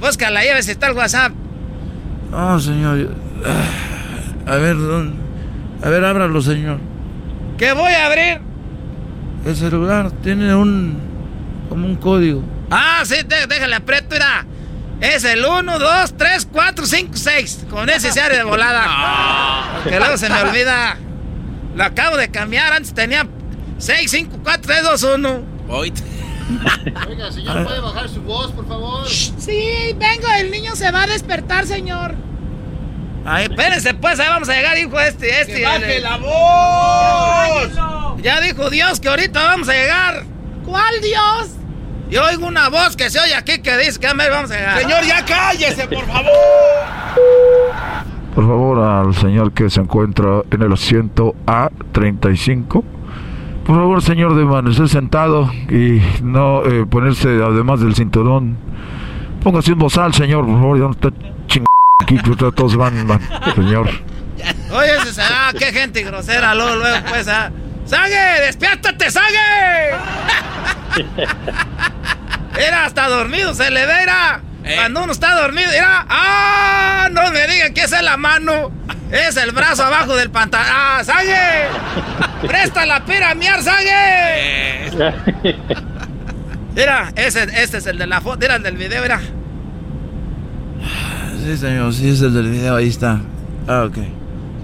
[0.00, 1.32] búscala ahí a ver si está el WhatsApp.
[2.30, 3.14] No, señor.
[3.44, 5.16] ah, A ver, ¿dónde?
[5.82, 6.78] A ver, ábralo, señor.
[7.58, 8.40] ¿Qué voy a abrir?
[9.44, 10.98] El celular tiene un.
[11.68, 12.42] como un código.
[12.70, 14.44] Ah, sí, dé- déjale aprieto, mira.
[15.00, 17.66] Es el 1, 2, 3, 4, 5, 6.
[17.70, 19.78] Con ese se abre de volada.
[19.84, 20.96] Porque luego se me olvida.
[21.76, 22.72] Lo acabo de cambiar.
[22.72, 23.26] Antes tenía
[23.78, 25.42] 6, 5, 4, 3, 2, 1.
[25.68, 29.08] Oiga, señor, ¿puede bajar su voz, por favor?
[29.08, 32.14] Sí, vengo, el niño se va a despertar, señor.
[33.24, 35.54] Ay, espérense, pues, ahí vamos a llegar, hijo, este, este.
[35.56, 38.22] ¡Que baje el- la voz!
[38.22, 40.24] Ya dijo Dios que ahorita vamos a llegar.
[40.64, 41.50] ¿Cuál Dios?
[42.08, 44.56] Yo oigo una voz que se oye aquí que dice que a ver, vamos a
[44.56, 44.78] llegar.
[44.80, 46.30] Señor, ya cállese, por favor.
[48.36, 52.84] Por favor, al señor que se encuentra en el asiento A35.
[53.64, 58.58] Por favor, señor, de permanecer sentado y no eh, ponerse además del cinturón.
[59.42, 61.08] Póngase un bozal, señor, por favor, ya no está
[61.46, 61.66] chingando
[62.02, 63.20] aquí, que todos van, van,
[63.54, 63.88] señor.
[64.70, 67.50] Oye, ese se- ah, qué gente grosera, luego, luego, pues, ah.
[67.86, 68.42] ¡Sague!
[68.46, 69.94] ¡Despiértate, Sague!
[72.58, 74.40] Era hasta dormido, se le ve, era.
[74.74, 76.04] Cuando uno está dormido, era.
[76.08, 77.08] ¡Ah!
[77.12, 78.70] No me digan que esa es la mano.
[79.10, 80.66] Es el brazo abajo del pantalón.
[80.68, 81.68] ¡Ah, Sague!
[82.46, 84.90] ¡Presta la pira miar, Sague!
[86.74, 89.20] Mira, ese, este es el de la foto, era el del video, era.
[91.42, 93.20] Sí, señor, sí es el del video, ahí está.
[93.68, 93.98] Ah, ok.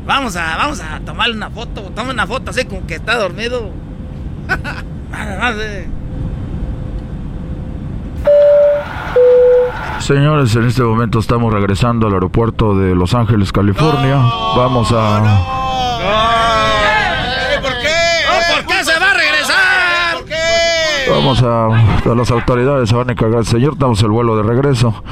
[0.04, 1.82] Vamos a, vamos a tomarle una foto.
[1.94, 3.70] Toma una foto así como que está dormido.
[5.10, 5.86] Nada más, eh.
[10.00, 14.16] Señores, en este momento estamos regresando al aeropuerto de Los Ángeles, California.
[14.56, 15.20] Vamos a...
[17.62, 17.88] ¿Por qué?
[18.52, 20.16] ¿Por qué se va a regresar?
[20.16, 21.10] ¿Por qué?
[21.10, 21.66] Vamos a,
[22.10, 23.44] a las autoridades, se van a encargar.
[23.44, 25.04] Señor, damos el vuelo de regreso.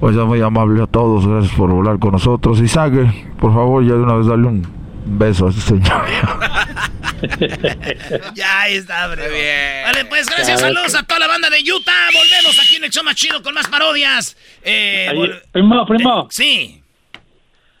[0.00, 2.60] Pues ya muy amable a todos, gracias por volar con nosotros.
[2.60, 4.66] Y Sague, por favor, ya de una vez dale un
[5.04, 5.92] beso a este señor.
[8.34, 9.22] Ya ahí está, bro.
[9.22, 12.08] Vale, pues gracias, saludos a toda la banda de Utah.
[12.12, 14.36] Volvemos aquí en el show más chido con más parodias.
[14.62, 15.10] Eh,
[15.52, 16.22] primo, primo.
[16.22, 16.82] Eh, sí.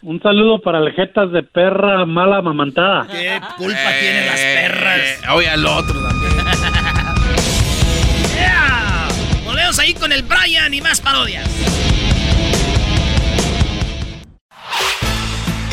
[0.00, 3.06] Un saludo para el jetas de perra mala mamantada.
[3.10, 5.00] ¿Qué culpa tienen las perras?
[5.34, 6.32] Oye, al otro también.
[8.38, 9.08] Yeah.
[9.44, 11.48] Volvemos ahí con el Brian y más parodias.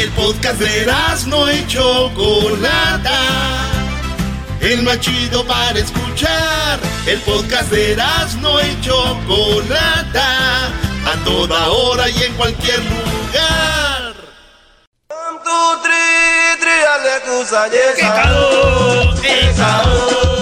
[0.05, 0.85] El podcast de
[1.25, 3.19] no y Chocolata.
[4.61, 6.79] El más chido para escuchar.
[7.07, 7.97] El podcast de
[8.39, 10.67] no y Chocolata.
[10.67, 14.13] A toda hora y en cualquier lugar.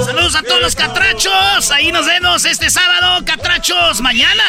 [0.06, 1.72] Saludos a todos los catrachos.
[1.72, 4.02] Ahí nos vemos este sábado, catrachos.
[4.02, 4.44] Mañana.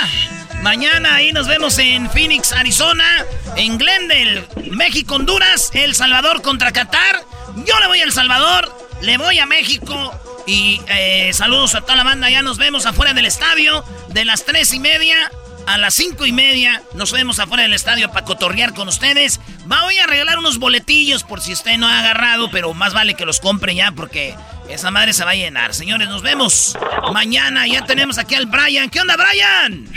[0.64, 3.22] Mañana ahí nos vemos en Phoenix, Arizona.
[3.54, 5.70] En Glendale, México, Honduras.
[5.74, 7.22] El Salvador contra Qatar.
[7.66, 8.74] Yo le voy a El Salvador.
[9.02, 10.18] Le voy a México.
[10.46, 12.30] Y eh, saludos a toda la banda.
[12.30, 13.84] Ya nos vemos afuera del estadio.
[14.08, 15.30] De las tres y media
[15.66, 16.82] a las cinco y media.
[16.94, 19.42] Nos vemos afuera del estadio para cotorrear con ustedes.
[19.66, 23.26] Voy a regalar unos boletillos por si usted no ha agarrado, pero más vale que
[23.26, 24.34] los compre ya porque
[24.70, 25.74] esa madre se va a llenar.
[25.74, 26.74] Señores, nos vemos
[27.12, 27.66] mañana.
[27.66, 28.88] Ya tenemos aquí al Brian.
[28.88, 29.90] ¿Qué onda, Brian?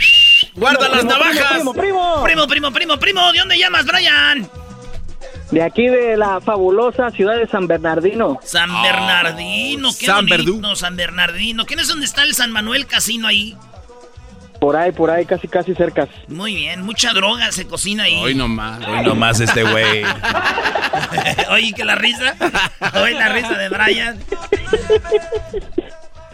[0.54, 1.52] Guarda las navajas.
[1.52, 3.32] Primo, primo, primo, primo, primo, primo.
[3.32, 4.48] ¿De dónde llamas, Brian?
[5.50, 8.38] De aquí de la fabulosa ciudad de San Bernardino.
[8.42, 11.64] San Bernardino, qué San bonito, San Bernardino.
[11.64, 13.56] ¿Quién es donde está el San Manuel Casino ahí?
[14.60, 16.08] Por ahí, por ahí, casi, casi cerca.
[16.26, 18.16] Muy bien, mucha droga se cocina ahí.
[18.20, 18.86] Hoy nomás.
[18.86, 20.02] Hoy nomás este güey.
[21.50, 22.34] Oye, que la risa.
[23.00, 24.18] Oye, la risa de Brian.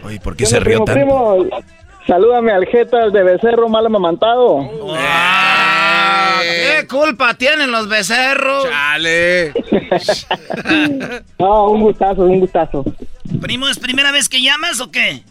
[0.03, 0.93] Oye, ¿por qué se rió tanto?
[0.95, 1.47] primo,
[2.07, 4.71] salúdame al Jetas de becerro mal amamantado.
[4.97, 8.65] Ah, ¿Qué culpa tienen los becerros?
[8.65, 9.53] Chale.
[11.39, 12.85] No, un gustazo, un gustazo.
[13.41, 15.23] Primo, ¿es primera vez que llamas o qué?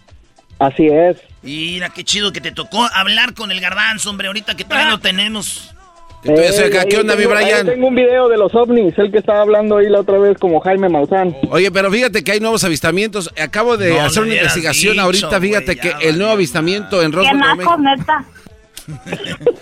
[0.60, 1.18] Así es.
[1.42, 5.00] Mira, qué chido que te tocó hablar con el garbanzo, hombre, ahorita que todavía lo
[5.00, 5.73] tenemos.
[6.24, 6.82] Estoy acá.
[6.82, 7.66] ahí ¿Qué onda, mi tengo- ahí Brian?
[7.66, 10.60] Tengo un video de los ovnis, el que estaba hablando ahí la otra vez como
[10.62, 11.36] Jaime Maussan.
[11.50, 13.30] Oye, pero fíjate que hay nuevos avistamientos.
[13.42, 15.42] Acabo de No, hacer una investigación dicho, ahorita.
[15.42, 17.38] Fíjate que el nuevo avistamiento en Roswell?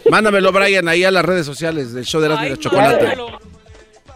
[0.09, 3.05] Mándamelo, Brian, ahí a las redes sociales del show de Erasmo y la Chocolate.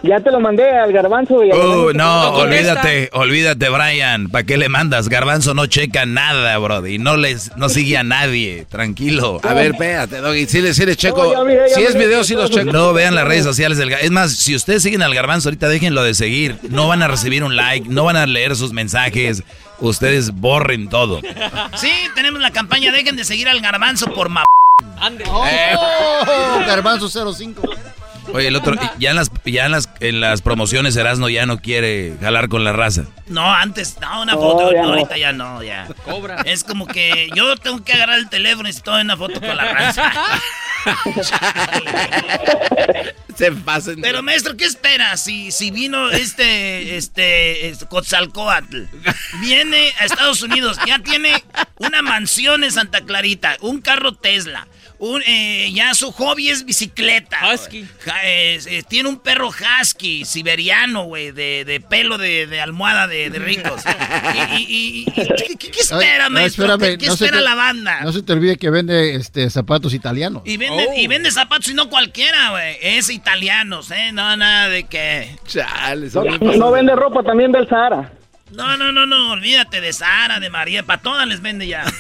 [0.04, 1.44] Ya te lo mandé al garbanzo.
[1.44, 4.30] Y al Uh, garbanzo no, olvídate, olvídate, Brian.
[4.30, 5.10] ¿Para qué le mandas?
[5.10, 6.98] Garbanzo no checa nada, brody.
[7.00, 8.66] No les, no sigue a nadie.
[8.70, 9.40] Tranquilo.
[9.44, 10.46] A ver, espérate, Doggy.
[10.48, 11.34] Si les, si les checo.
[11.34, 12.72] No, miré, si es video, sí los checo.
[12.72, 15.68] No vean las redes sociales del Gar- Es más, si ustedes siguen al Garbanzo ahorita,
[15.70, 16.58] déjenlo de seguir.
[16.70, 19.42] No van a recibir un like, no van a leer sus mensajes.
[19.80, 21.20] Ustedes borren todo.
[21.76, 24.46] Sí, tenemos la campaña, dejen de seguir al garbanzo por ma...
[25.32, 27.62] Oh, Garbanzo 05.
[28.34, 31.60] Oye, el otro, ya en las, ya en las, en las promociones Erasmo ya no
[31.60, 33.06] quiere jalar con la raza.
[33.28, 34.94] No, antes, no, una foto, ya no, no.
[34.94, 35.88] ahorita ya no, ya.
[36.04, 36.42] Cobra.
[36.46, 39.56] Es como que yo tengo que agarrar el teléfono y estoy en una foto con
[39.56, 40.12] la raza.
[43.36, 44.02] Se pasen.
[44.02, 45.18] Pero maestro, ¿qué espera?
[45.18, 48.84] Si, si vino este, este, este Cotzalcoatl,
[49.42, 51.44] viene a Estados Unidos, ya tiene
[51.78, 54.68] una mansión en Santa Clarita, un carro Tesla,
[55.08, 57.38] un, eh, ya su hobby es bicicleta.
[57.54, 57.86] Husky.
[58.88, 63.82] tiene un perro husky, siberiano, güey, de, de pelo de, de almohada de, de ricos.
[64.36, 66.66] Y, y- y- y- ¿qué, qué- espera, Ay, no, maestro?
[66.66, 68.02] espérame, ¿Qué, qué no se espera te- la banda?
[68.02, 70.42] No se te olvide que vende este zapatos italianos.
[70.46, 72.78] Y vende, y vende zapatos y no cualquiera, güey.
[72.82, 74.12] Es italianos, ¿eh?
[74.12, 75.36] No, nada de que...
[76.42, 78.12] No, no vende ropa también del Sahara.
[78.52, 81.84] No, no, no, no, olvídate de Sara, de María, para todas les vende ya.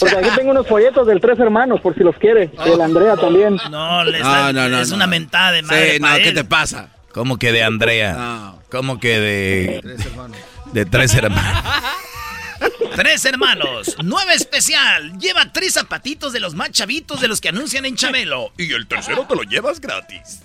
[0.00, 2.50] Porque aquí tengo unos folletos del Tres Hermanos, por si los quiere.
[2.66, 3.56] El Andrea también.
[3.70, 4.96] No, les No, da- no, no, es no.
[4.96, 5.94] una mentada de madre.
[5.94, 6.34] Sí, no, ¿qué él.
[6.34, 6.88] te pasa?
[7.12, 8.54] ¿Cómo que de Andrea?
[8.70, 9.80] ¿Cómo que de...
[9.82, 10.36] Tres hermanos.
[10.72, 11.64] De tres hermanos.
[12.94, 15.18] Tres hermanos, nueve especial.
[15.18, 18.52] Lleva tres zapatitos de los más chavitos de los que anuncian en Chabelo.
[18.56, 20.42] Y el tercero te lo llevas gratis.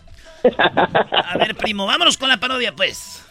[1.24, 3.24] A ver, primo, vámonos con la parodia, pues.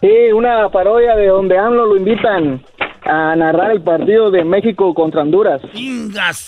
[0.00, 2.64] Sí, una parodia de donde AMLO lo invitan
[3.08, 5.60] a narrar el partido de México contra Honduras.
[5.74, 6.46] Ingas.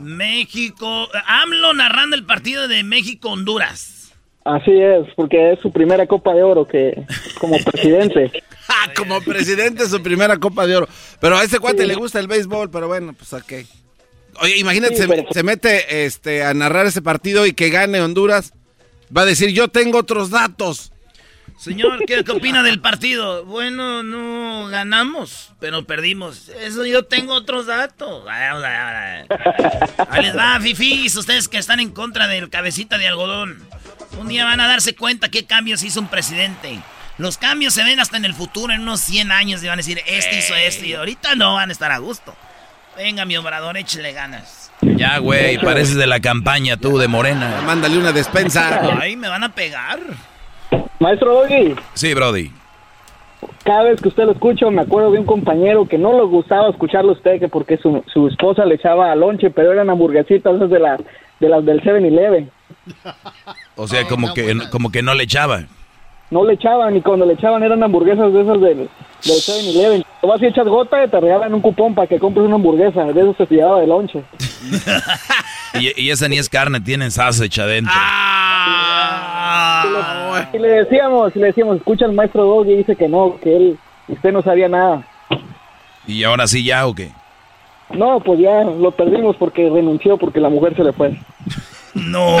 [0.00, 1.08] México.
[1.26, 4.12] AMLO narrando el partido de México-Honduras.
[4.44, 7.06] Así es, porque es su primera Copa de Oro que
[7.38, 8.42] como presidente.
[8.68, 10.88] Ah, como presidente su primera Copa de Oro.
[11.20, 13.52] Pero a este cuate le gusta el béisbol, pero bueno, pues ok.
[14.40, 18.00] Oye, imagínate, Sí, se, pero- se mete este, a narrar ese partido y que gane
[18.00, 18.52] Honduras.
[19.16, 20.90] Va a decir, yo tengo otros datos.
[21.62, 23.44] Señor, ¿qué, qué opina del partido?
[23.44, 26.48] Bueno, no ganamos, pero perdimos.
[26.48, 28.24] Eso yo tengo otros datos.
[28.28, 33.62] Ahí les va, fifís, ustedes que están en contra del cabecita de algodón.
[34.18, 36.80] Un día van a darse cuenta qué cambios hizo un presidente.
[37.16, 39.82] Los cambios se ven hasta en el futuro, en unos 100 años, y van a
[39.84, 42.34] decir, este hizo esto, y ahorita no van a estar a gusto.
[42.96, 44.72] Venga, mi obrador, échale ganas.
[44.80, 47.62] Ya, güey, pareces de la campaña tú, de Morena.
[47.64, 48.80] Mándale una despensa.
[49.00, 50.00] Ay, me van a pegar.
[51.00, 52.50] Maestro Doggy, Sí, Brody.
[53.64, 56.70] cada vez que usted lo escucha, me acuerdo de un compañero que no le gustaba
[56.70, 60.70] escucharlo a usted, que porque su, su esposa le echaba lonche, pero eran hamburguesitas esas
[60.70, 60.96] de, la,
[61.40, 62.50] de las del 7-Eleven.
[63.76, 65.62] O sea, como que, como que no le echaba.
[66.30, 68.88] No le echaban, y cuando le echaban eran hamburguesas de esas del, del
[69.24, 70.04] 7-Eleven.
[70.20, 73.04] Te vas y echas gota y te regalan un cupón para que compres una hamburguesa.
[73.06, 74.22] De eso se te llevaba de lonche.
[75.74, 77.94] Y, y esa ni es carne, tienen salsa hecha adentro.
[80.52, 83.56] Y le decíamos, y le decíamos, escucha al maestro Doggy y dice que no, que
[83.56, 83.78] él,
[84.08, 85.06] usted no sabía nada.
[86.06, 87.10] ¿Y ahora sí ya o qué?
[87.90, 91.16] No, pues ya lo perdimos porque renunció porque la mujer se le fue.
[91.94, 92.38] No.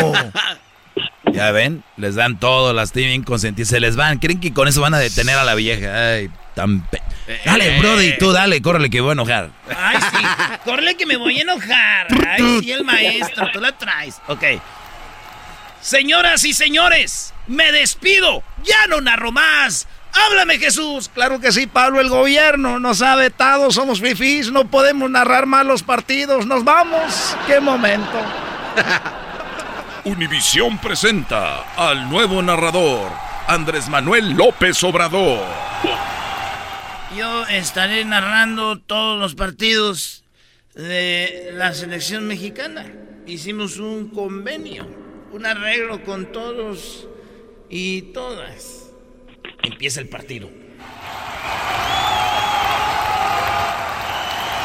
[1.30, 4.18] Ya ven, les dan todo, las tienen bien consentidas, se les van.
[4.18, 5.94] ¿Creen que con eso van a detener a la vieja?
[6.14, 6.80] Ay, tan...
[6.88, 7.02] pe-
[7.44, 9.50] Dale, Brody, tú dale, córrele que voy a enojar.
[9.76, 10.24] Ay, sí.
[10.64, 12.06] Corre que me voy a enojar.
[12.28, 14.20] Ay, sí, el maestro, tú la traes.
[14.28, 14.42] Ok.
[15.82, 18.44] Señoras y señores, me despido.
[18.62, 19.88] Ya no narro más.
[20.12, 21.10] Háblame, Jesús.
[21.12, 25.66] Claro que sí, Pablo, el gobierno nos ha vetado, somos fifís, no podemos narrar mal
[25.66, 27.36] los partidos, nos vamos.
[27.48, 28.20] ¡Qué momento!
[30.04, 33.10] Univisión presenta al nuevo narrador,
[33.48, 35.44] Andrés Manuel López Obrador.
[37.16, 40.24] Yo estaré narrando todos los partidos
[40.74, 42.86] de la selección mexicana.
[43.26, 45.01] Hicimos un convenio,
[45.32, 47.06] un arreglo con todos
[47.68, 48.90] y todas.
[49.62, 50.48] Empieza el partido.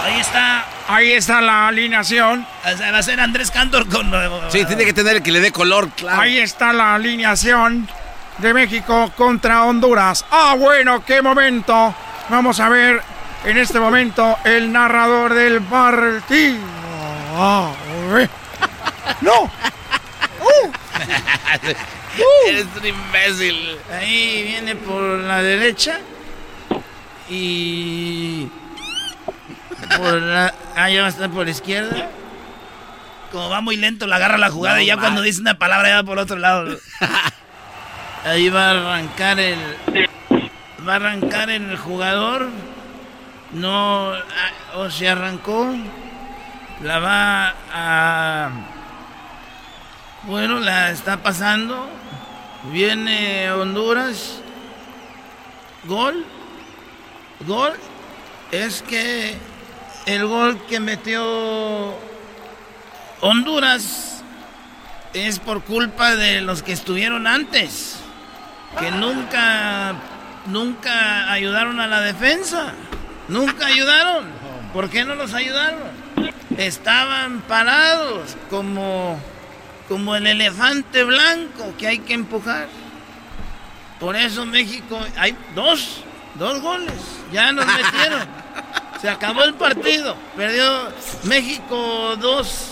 [0.03, 0.65] Ahí está.
[0.89, 2.45] Ahí está la alineación.
[2.65, 4.11] va a ser Andrés Cantor con.
[4.49, 6.21] Sí, tiene que tener el que le dé color, claro.
[6.21, 7.87] Ahí está la alineación
[8.37, 10.25] de México contra Honduras.
[10.31, 11.93] Ah, bueno, qué momento.
[12.29, 13.01] Vamos a ver
[13.45, 16.57] en este momento el narrador del partido.
[17.35, 17.73] Ah,
[19.21, 19.49] ¡No!
[22.47, 23.77] Eres un imbécil.
[23.91, 25.99] Ahí viene por la derecha.
[27.29, 28.47] Y.
[29.97, 30.53] Por la.
[30.75, 32.09] Ah, ya va a estar por la izquierda.
[33.31, 35.95] Como va muy lento, la agarra la jugada y ya cuando dice una palabra ya
[35.97, 36.77] va por otro lado.
[38.25, 39.59] Ahí va a arrancar el.
[40.87, 42.47] Va a arrancar el jugador.
[43.51, 44.13] No.
[44.13, 45.75] Ah, o se arrancó.
[46.81, 48.49] La va a.
[50.27, 51.87] Bueno, la está pasando.
[52.73, 54.41] Viene Honduras.
[55.85, 56.25] Gol.
[57.47, 57.71] Gol.
[58.51, 59.37] Es que
[60.05, 61.95] el gol que metió
[63.21, 64.21] Honduras
[65.13, 68.01] es por culpa de los que estuvieron antes.
[68.81, 69.95] Que nunca,
[70.47, 72.73] nunca ayudaron a la defensa.
[73.29, 74.25] Nunca ayudaron.
[74.73, 75.79] ¿Por qué no los ayudaron?
[76.57, 79.17] Estaban parados como
[79.87, 82.67] como el elefante blanco que hay que empujar.
[83.99, 86.01] Por eso México, hay dos,
[86.35, 86.93] dos goles,
[87.31, 88.27] ya nos metieron.
[89.01, 90.89] Se acabó el partido, perdió
[91.23, 92.71] México dos,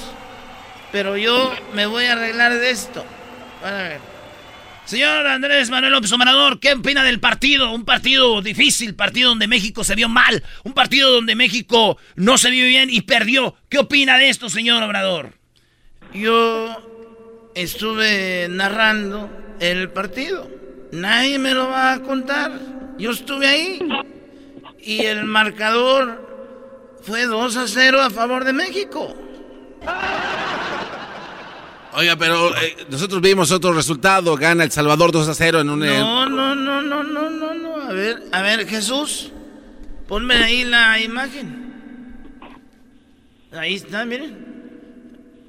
[0.92, 3.06] pero yo me voy a arreglar de esto.
[3.64, 4.16] a ver.
[4.86, 7.72] Señor Andrés Manuel López Obrador, ¿qué opina del partido?
[7.72, 12.52] Un partido difícil, partido donde México se vio mal, un partido donde México no se
[12.52, 13.56] vio bien y perdió.
[13.68, 15.34] ¿Qué opina de esto, señor Obrador?
[16.14, 16.95] Yo
[17.56, 19.30] estuve narrando
[19.60, 20.50] el partido.
[20.92, 22.52] Nadie me lo va a contar.
[22.98, 23.80] Yo estuve ahí.
[24.80, 29.16] Y el marcador fue 2 a 0 a favor de México.
[31.94, 34.36] Oiga, pero eh, nosotros vimos otro resultado.
[34.36, 35.80] Gana El Salvador 2 a 0 en un...
[35.80, 37.82] No, no, no, no, no, no, no.
[37.82, 39.32] A ver, a ver, Jesús.
[40.08, 41.74] Ponme ahí la imagen.
[43.54, 44.46] Ahí está, miren.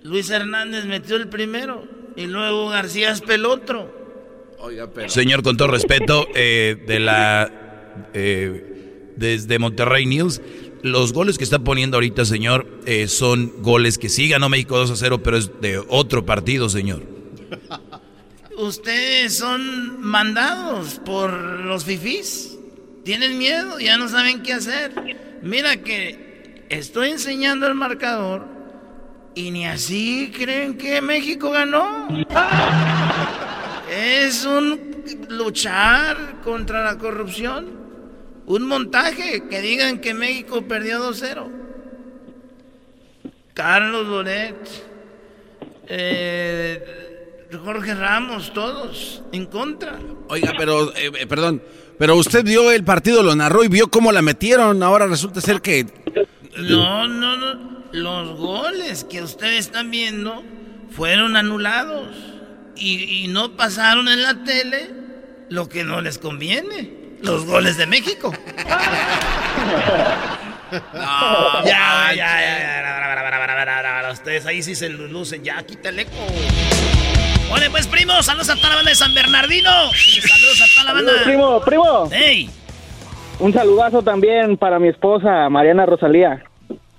[0.03, 1.96] Luis Hernández metió el primero.
[2.17, 3.95] Y luego García es pelotro.
[4.59, 5.09] Oiga, pero...
[5.09, 7.53] Señor, con todo respeto, eh, de la...
[8.15, 10.41] Eh, desde Monterrey News,
[10.83, 14.91] los goles que está poniendo ahorita, señor, eh, son goles que sí ganó México 2
[14.91, 17.03] a 0, pero es de otro partido, señor.
[18.59, 22.59] Ustedes son mandados por los fifís.
[23.05, 24.93] Tienen miedo, ya no saben qué hacer.
[25.43, 28.56] Mira que estoy enseñando el marcador
[29.37, 32.09] y ni así creen que México ganó.
[33.89, 37.67] Es un luchar contra la corrupción.
[38.47, 41.51] Un montaje que digan que México perdió 2-0.
[43.53, 44.57] Carlos Loret,
[45.89, 49.99] eh, Jorge Ramos, todos en contra.
[50.29, 51.63] Oiga, pero, eh, eh, perdón,
[51.99, 54.83] pero usted vio el partido, lo narró y vio cómo la metieron.
[54.83, 55.87] Ahora resulta ser que...
[56.57, 60.43] No, no, no los goles que ustedes están viendo
[60.91, 62.09] fueron anulados
[62.77, 64.91] y, no pasaron en la tele
[65.49, 68.35] lo que no les conviene, los goles de México.
[70.93, 72.83] no, ya, ya, ya,
[74.13, 76.13] Ustedes ahí sí se lucen, ya, quítale eco.
[77.51, 79.71] Oye, pues primo, saludos a toda la banda de San Bernardino.
[79.71, 81.13] saludos a toda la banda.
[81.25, 82.09] primo, primo.
[82.11, 82.51] Hey.
[83.39, 86.43] Un saludazo también para mi esposa, Mariana Rosalía.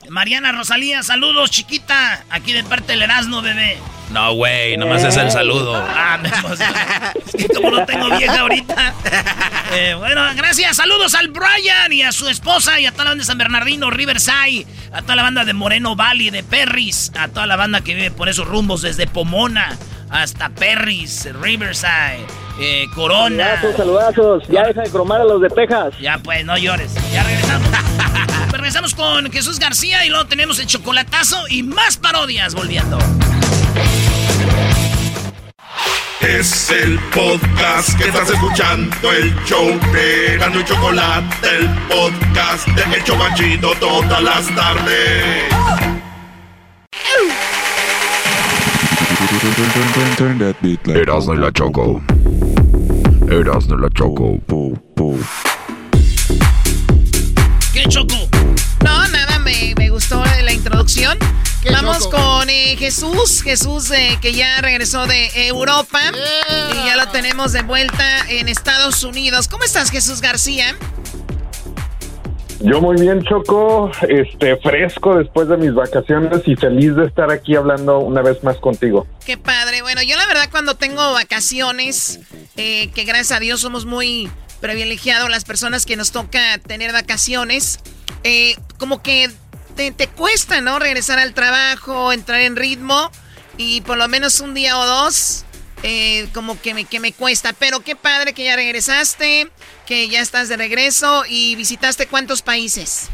[0.10, 2.24] Mariana Rosalía, saludos, chiquita.
[2.30, 3.78] Aquí de parte del Erasmo, bebé.
[4.12, 5.76] No, güey, nomás es el saludo.
[5.76, 8.94] Ah, es que como no tengo vieja ahorita.
[9.74, 10.78] Eh, bueno, gracias.
[10.78, 13.90] Saludos al Brian y a su esposa y a toda la banda de San Bernardino,
[13.90, 17.94] Riverside, a toda la banda de Moreno Valley, de Perris, a toda la banda que
[17.94, 19.78] vive por esos rumbos desde Pomona
[20.10, 22.26] hasta Perris, Riverside,
[22.60, 23.60] eh, Corona.
[23.62, 24.44] Saludazos, saludazos.
[24.48, 25.94] Ya deja de cromar a los de Texas.
[26.00, 26.94] Ya pues, no llores.
[27.12, 27.68] Ya regresamos.
[28.52, 32.98] regresamos con Jesús García y luego tenemos el chocolatazo y más parodias volviendo.
[36.22, 42.96] Es el podcast que estás escuchando, el show de Gano y Chocolate, el podcast de
[42.96, 45.44] El Chocachito todas las tardes.
[50.86, 52.02] Erasmo y la Choco.
[53.30, 54.38] Erasmo y la Choco.
[57.74, 58.16] ¿Qué Choco?
[58.84, 61.18] No, nada, me, me gustó la introducción.
[61.72, 62.27] Vamos con
[62.72, 66.02] eh, Jesús, Jesús eh, que ya regresó de Europa
[66.74, 69.48] y ya lo tenemos de vuelta en Estados Unidos.
[69.48, 70.76] ¿Cómo estás, Jesús García?
[72.60, 77.56] Yo muy bien, Choco, este fresco después de mis vacaciones y feliz de estar aquí
[77.56, 79.06] hablando una vez más contigo.
[79.26, 79.84] Qué padre.
[79.84, 82.20] Bueno, yo la verdad cuando tengo vacaciones,
[82.56, 87.80] eh, que gracias a Dios somos muy privilegiados las personas que nos toca tener vacaciones,
[88.24, 89.30] eh, como que
[89.78, 90.80] te, te cuesta, ¿no?
[90.80, 93.10] Regresar al trabajo, entrar en ritmo
[93.56, 95.46] y por lo menos un día o dos
[95.84, 97.54] eh, como que me, que me cuesta.
[97.58, 99.48] Pero qué padre que ya regresaste,
[99.86, 103.10] que ya estás de regreso y visitaste cuántos países.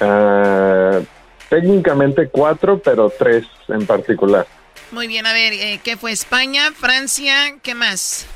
[0.00, 1.00] Ah,
[1.48, 4.46] técnicamente cuatro, pero tres en particular.
[4.92, 6.12] Muy bien, a ver, eh, ¿qué fue?
[6.12, 8.26] España, Francia, ¿qué más?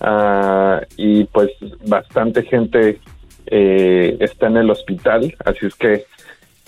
[0.00, 1.50] ah, y pues
[1.86, 2.98] bastante gente
[3.46, 6.06] eh, está en el hospital, así es que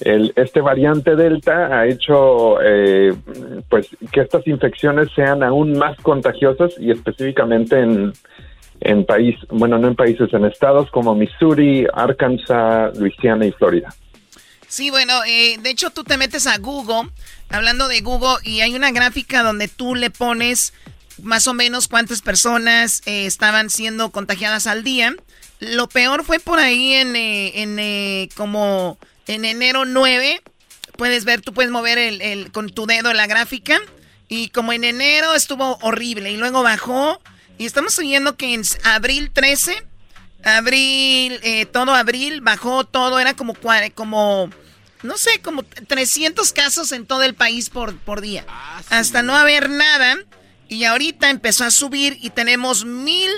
[0.00, 3.14] el, este variante Delta ha hecho eh,
[3.68, 8.12] pues que estas infecciones sean aún más contagiosas y específicamente en,
[8.80, 13.94] en país, bueno, no en países, en estados como Missouri, Arkansas, Luisiana y Florida.
[14.68, 17.10] Sí, bueno, eh, de hecho tú te metes a Google,
[17.48, 20.72] hablando de Google, y hay una gráfica donde tú le pones
[21.22, 25.14] más o menos cuántas personas eh, estaban siendo contagiadas al día.
[25.60, 30.42] Lo peor fue por ahí en, eh, en eh, como en enero 9.
[30.96, 33.78] Puedes ver, tú puedes mover el, el- con tu dedo la gráfica.
[34.28, 37.20] Y como en enero estuvo horrible y luego bajó.
[37.58, 39.86] Y estamos oyendo que en abril 13,
[40.44, 43.18] abril, eh, todo abril bajó todo.
[43.18, 43.54] Era como,
[43.94, 44.50] como
[45.02, 48.44] no sé, como 300 casos en todo el país por, por día.
[48.90, 50.16] Hasta no haber nada.
[50.68, 53.30] Y ahorita empezó a subir y tenemos mil,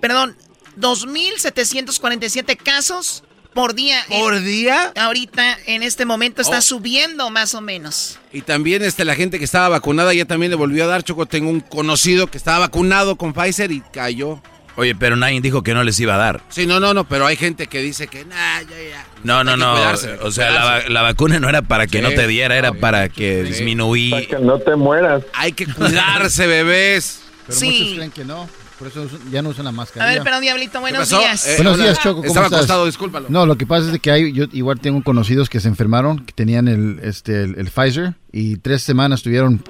[0.00, 0.36] perdón,
[0.78, 3.98] 2.747 casos por día.
[4.08, 4.92] ¿Por día?
[4.96, 6.62] Ahorita, en este momento, está Oh.
[6.62, 8.18] subiendo más o menos.
[8.32, 11.26] Y también este, la gente que estaba vacunada ya también le volvió a dar, Choco.
[11.26, 14.42] Tengo un conocido que estaba vacunado con Pfizer y cayó.
[14.76, 16.40] Oye, pero nadie dijo que no les iba a dar.
[16.48, 19.06] Sí, no, no, no, pero hay gente que dice que, nah, ya, ya.
[19.22, 19.72] No, no, no.
[19.74, 22.02] cuidarse, o sea, la, la vacuna no era para que Sí.
[22.02, 24.16] no te diera, era para que disminuía.
[24.16, 25.22] Para que no te mueras.
[25.32, 27.20] Hay que cuidarse, bebés.
[27.46, 27.66] Pero Sí.
[27.70, 28.48] muchos creen que no.
[28.78, 30.14] Por eso ya no usan la A mascarilla.
[30.14, 31.46] ver, perdón, Diablito, buenos días.
[31.46, 31.84] Eh, Buenos hola.
[31.84, 32.16] días, Choco.
[32.16, 32.58] ¿cómo Estaba estás?
[32.60, 33.26] acostado, discúlpalo.
[33.28, 36.32] No, lo que pasa es que hay, yo igual tengo conocidos que se enfermaron, que
[36.32, 39.62] tenían el, este, el, el Pfizer y tres semanas estuvieron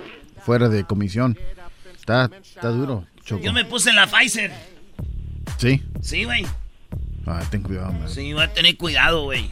[0.45, 1.39] fuera de comisión.
[1.99, 3.43] Está, está duro, Choco.
[3.43, 4.53] Yo me puse en la Pfizer.
[5.59, 5.83] Sí.
[6.01, 6.47] Sí, güey.
[7.27, 8.09] Ah, ten cuidado, man.
[8.09, 9.51] Sí, voy a tener cuidado, güey.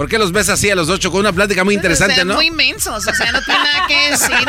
[0.00, 2.24] ¿Por qué los ves así a los ocho con una plática muy interesante, O sea,
[2.24, 2.36] no?
[2.36, 4.48] Muy inmensos, o sea, no tiene nada que decir.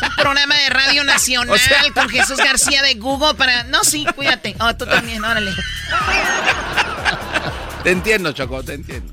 [0.00, 1.58] Un programa de radio nacional
[1.94, 3.64] con Jesús García de Google para...
[3.64, 4.54] No, sí, cuídate.
[4.60, 5.50] Oh, tú también, órale.
[7.82, 9.12] Te entiendo, Choco, te entiendo.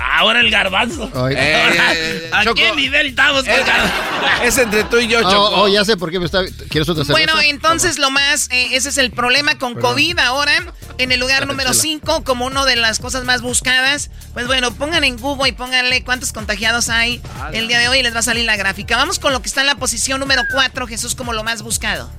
[0.00, 1.10] Ahora el garbanzo.
[1.14, 1.34] Ay.
[1.34, 3.54] Eh, eh, eh, ¿A Choco, qué nivel estamos con?
[4.44, 5.62] Es entre tú y yo, Choco.
[5.62, 6.44] oh, ya sé por qué me está...
[6.68, 7.12] ¿Quieres otra cerveza?
[7.12, 9.92] Bueno, entonces lo más, eh, ese es el problema con Perdón.
[9.92, 10.52] COVID ahora.
[10.98, 11.82] En el lugar número Chela.
[11.82, 14.10] 5, como una de las cosas más buscadas.
[14.32, 17.22] Pues bueno, pongan en Google y pónganle cuántos contagiados hay
[17.52, 18.96] el día de hoy y les va a salir la gráfica.
[18.96, 22.10] Vamos con lo que está en la posición número 4, Jesús, como lo más buscado.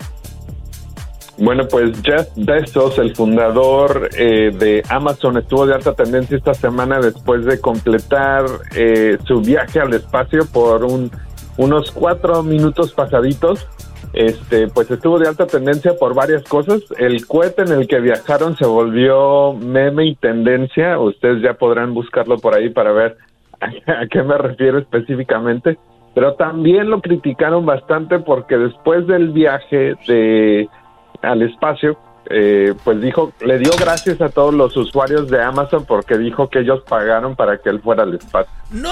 [1.42, 7.00] Bueno, pues Jeff Bezos, el fundador eh, de Amazon, estuvo de alta tendencia esta semana
[7.00, 8.44] después de completar
[8.76, 11.10] eh, su viaje al espacio por un,
[11.58, 13.66] unos cuatro minutos pasaditos.
[14.12, 16.82] este, pues estuvo de alta tendencia por varias cosas.
[16.98, 21.00] El cohete en el que viajaron se volvió meme y tendencia.
[21.00, 23.18] Ustedes ya podrán buscarlo por ahí para ver
[23.62, 25.78] a, qué me refiero específicamente.
[26.14, 30.68] Pero también lo criticaron bastante porque después del viaje de
[31.22, 31.98] al espacio,
[32.30, 36.60] eh, pues dijo, le dio gracias a todos los usuarios de Amazon porque dijo que
[36.60, 38.52] ellos pagaron para que él fuera al espacio.
[38.72, 38.90] ¡No!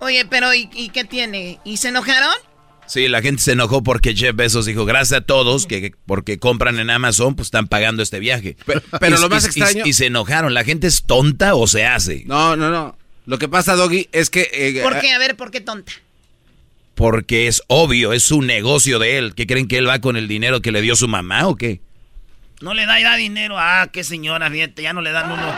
[0.00, 1.58] Oye, pero ¿y, ¿y qué tiene?
[1.64, 2.34] ¿Y se enojaron?
[2.86, 6.78] Sí, la gente se enojó porque Jeff Bezos dijo, gracias a todos que porque compran
[6.78, 8.56] en Amazon, pues están pagando este viaje.
[8.64, 9.84] Pero, lo más extraño...
[9.84, 12.24] Y, se enojaron, ¿la gente es tonta o se hace?
[12.26, 12.96] No, no, no.
[13.24, 14.48] Lo que pasa, Doggy, es que...
[14.52, 15.12] Eh, ¿Por qué?
[15.12, 15.92] A ver, ¿por qué tonta?
[16.96, 19.34] Porque es obvio, es su negocio de él.
[19.36, 21.80] ¿Qué creen que él va con el dinero que le dio su mamá o qué?
[22.60, 23.56] No le da, da dinero.
[23.56, 25.54] Ah, qué señora, fíjate, ya no le dan uno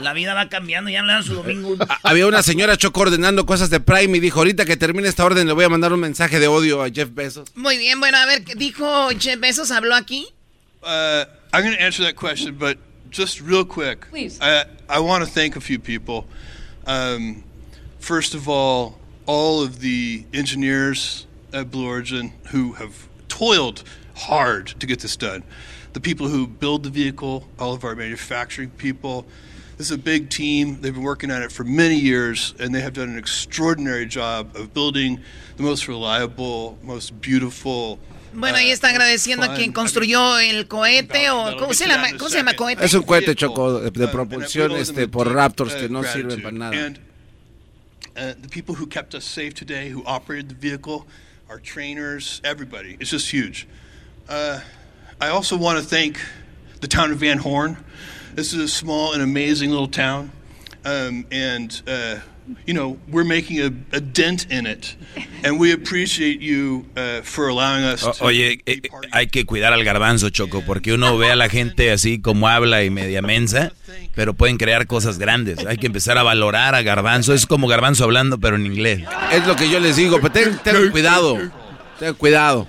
[0.00, 1.76] la vida va cambiando, ya no le dan su domingo.
[2.02, 5.46] Había una señora Choco ordenando cosas de Prime y dijo, ahorita que termine esta orden
[5.46, 7.48] le voy a mandar un mensaje de odio a Jeff Bezos.
[7.54, 10.26] Muy bien, bueno, a ver, dijo Jeff Bezos, habló aquí.
[10.82, 12.78] Uh, I'm going to answer that question, but
[13.10, 14.10] just real quick.
[14.10, 14.38] Please.
[14.40, 16.26] I, I want to thank a few people.
[16.86, 17.42] Um,
[18.00, 23.82] first of all, all of the engineers at Blue Origin who have toiled
[24.16, 25.42] hard to get this done.
[25.92, 29.26] The people who build the vehicle, all of our manufacturing people,
[29.76, 30.80] This is a big team.
[30.80, 34.54] They've been working on it for many years, and they have done an extraordinary job
[34.54, 35.20] of building
[35.56, 37.98] the most reliable, most beautiful.
[38.32, 42.28] Bueno, ahí está uh, agradeciendo a quien construyó el cohete o ¿cómo se, llama, ¿cómo
[42.28, 42.84] se llama cohete?
[42.84, 46.94] Es un cohete choco de, de propulsión este por Raptors que no sirven para nada.
[48.16, 51.04] Uh, the people who kept us safe today, who operated the vehicle,
[51.48, 52.96] our trainers, everybody.
[53.00, 53.66] It's just huge.
[54.28, 54.60] Uh,
[55.20, 56.20] I also want to thank
[56.80, 57.76] the town of Van Horn.
[58.34, 60.30] This is a small and amazing little town,
[60.84, 62.20] um, and uh,
[62.66, 64.96] you know we're making a, a, dent in it,
[65.42, 68.02] and we appreciate you uh, for allowing us.
[68.02, 68.80] to oye, eh,
[69.12, 72.84] hay que cuidar al garbanzo, Choco, porque uno ve a la gente así como habla
[72.84, 73.72] y media mensa,
[74.14, 75.64] pero pueden crear cosas grandes.
[75.66, 77.34] Hay que empezar a valorar a garbanzo.
[77.34, 79.02] Es como garbanzo hablando, pero en inglés.
[79.32, 81.38] Es lo que yo les digo, pero ten, ten cuidado.
[81.98, 82.66] Ten cuidado.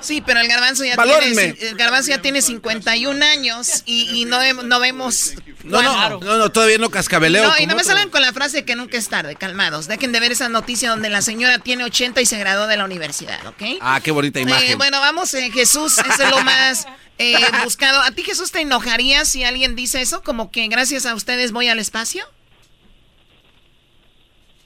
[0.00, 4.80] Sí, pero el garbanzo ya, tiene, el garbanzo ya tiene 51 años y, no, no
[4.80, 5.34] vemos...
[5.64, 7.42] No, no, no, no, todavía no cascabeleo.
[7.42, 9.88] No, y no me salen con la frase que nunca es tarde, calmados.
[9.88, 12.84] Dejen de ver esa noticia donde la señora tiene 80 y se graduó de la
[12.84, 13.78] universidad, ¿ok?
[13.80, 14.72] Ah, qué bonita imagen.
[14.72, 16.86] Eh, bueno, vamos, eh, Jesús, es lo más
[17.18, 18.00] eh, buscado.
[18.02, 20.22] ¿A ti, Jesús, te enojaría si alguien dice eso?
[20.22, 22.24] Como que gracias a ustedes voy al espacio.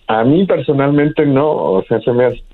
[0.07, 2.45] A mí personalmente no, o sea, se me hace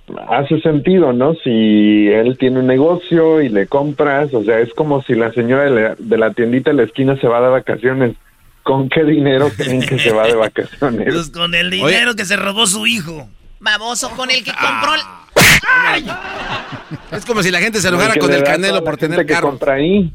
[0.62, 1.34] sentido, ¿no?
[1.42, 5.96] Si él tiene un negocio y le compras, o sea, es como si la señora
[5.98, 8.16] de la, tiendita de la esquina se va de vacaciones.
[8.62, 11.12] ¿Con qué dinero creen que se va de vacaciones?
[11.12, 13.28] Pues con el dinero que se robó su hijo.
[13.60, 14.92] Baboso, con el que compró...
[17.12, 20.12] Es como si la gente se enojara con el canelo por tener que compra ahí.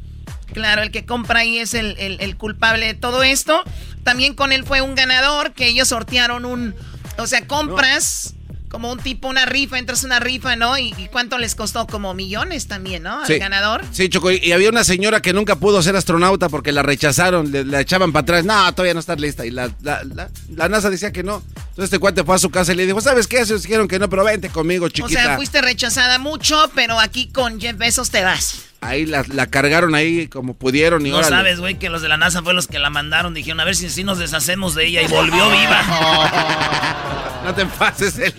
[0.54, 3.64] Claro, el que compra ahí es el, el culpable de todo esto.
[4.04, 6.76] También con él fue un ganador que ellos sortearon un
[7.18, 8.36] o sea, compras
[8.72, 10.78] como un tipo, una rifa, entras una rifa, ¿no?
[10.78, 11.86] ¿Y, cuánto les costó?
[11.88, 13.22] Como millones también, ¿no?
[13.22, 13.84] Al ganador.
[13.92, 14.32] Sí, Choco.
[14.32, 18.14] Y había una señora que nunca pudo ser astronauta porque la rechazaron, le, la echaban
[18.14, 18.46] para atrás.
[18.46, 19.46] No, todavía no está lista.
[19.46, 21.44] Y la, la, NASA decía que no.
[21.54, 23.42] Entonces este cuate fue a su casa y le dijo, ¿sabes qué?
[23.42, 25.06] Ellos dijeron que no, pero vente conmigo, chiquita.
[25.06, 28.71] O sea, fuiste rechazada mucho, pero aquí con Jeff Bezos te vas.
[28.82, 32.42] Ahí la, cargaron ahí como pudieron y No sabes, güey, que los de la NASA
[32.42, 33.36] fue los que la mandaron.
[33.36, 37.42] Dijeron, a ver si, si nos deshacemos de ella y volvió viva.
[37.46, 38.34] no te pases el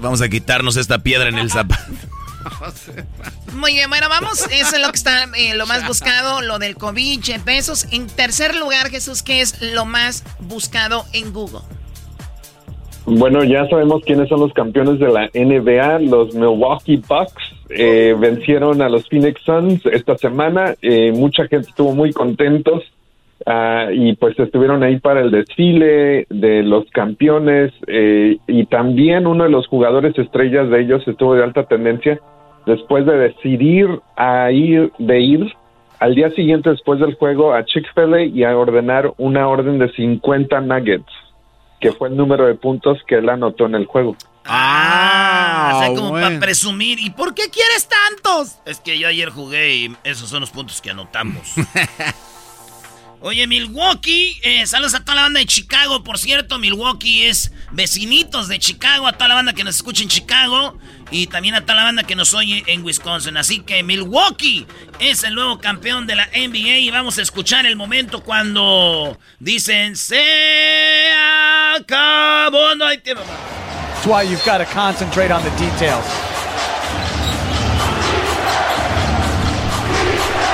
[0.00, 1.92] Vamos a quitarnos esta piedra en el zapato.
[3.52, 4.40] Muy bien, bueno, vamos.
[4.50, 7.86] Eso es lo que está eh, lo más buscado, lo del COVID, pesos.
[7.90, 11.60] En tercer lugar, Jesús, ¿qué es lo más buscado en Google?
[13.06, 17.54] Bueno, ya sabemos quiénes son los campeones de la NBA, los Milwaukee Bucks.
[17.68, 20.74] Eh, vencieron a los Phoenix Suns esta semana.
[20.80, 22.82] Eh, mucha gente estuvo muy contentos
[23.46, 29.44] uh, y pues estuvieron ahí para el desfile de los campeones eh, y también uno
[29.44, 32.18] de los jugadores estrellas de ellos estuvo de alta tendencia
[32.64, 35.52] después de decidir a ir de ir
[36.00, 40.60] al día siguiente después del juego a Chick-fil-A y a ordenar una orden de 50
[40.60, 41.12] nuggets,
[41.84, 44.16] que fue el número de puntos que él anotó en el juego.
[44.46, 46.98] Ah, o sea, como para presumir.
[46.98, 48.56] ¿Y por qué quieres tantos?
[48.64, 51.42] Es que yo ayer jugué y esos son los puntos que anotamos.
[53.20, 56.02] Oye, Milwaukee, eh, saludos a toda la banda de Chicago.
[56.02, 60.08] Por cierto, Milwaukee es vecinitos de Chicago, a toda la banda que nos escucha en
[60.08, 60.78] Chicago
[61.14, 63.36] y también a toda la banda que nos oye en Wisconsin.
[63.36, 64.66] Así que Milwaukee
[64.98, 69.94] es el nuevo campeón de la NBA y vamos a escuchar el momento cuando dicen
[69.94, 71.12] se
[71.76, 73.22] acabó, no hay tiempo.
[73.22, 76.04] That's why you've got to concentrate on the details.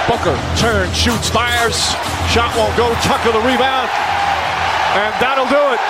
[0.06, 1.96] Booker turns, shoots, fires.
[2.28, 2.92] Shot won't go.
[3.00, 3.88] Tucker the rebound.
[4.92, 5.80] And that'll do it.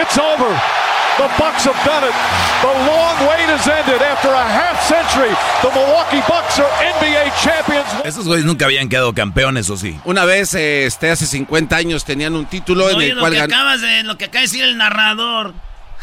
[0.00, 0.82] It's over.
[1.18, 2.14] The Bucks have done it.
[2.62, 4.00] The long wait has ended.
[4.02, 5.28] After a half century,
[5.60, 7.86] the Milwaukee Bucks are NBA champions.
[8.04, 9.98] Esos güeyes nunca habían quedado campeones, ¿o sí?
[10.04, 13.40] Una vez, este, hace 50 años, tenían un título en Oye, el lo cual que
[13.40, 15.52] gan- acabas de, lo que acaba de decir el narrador.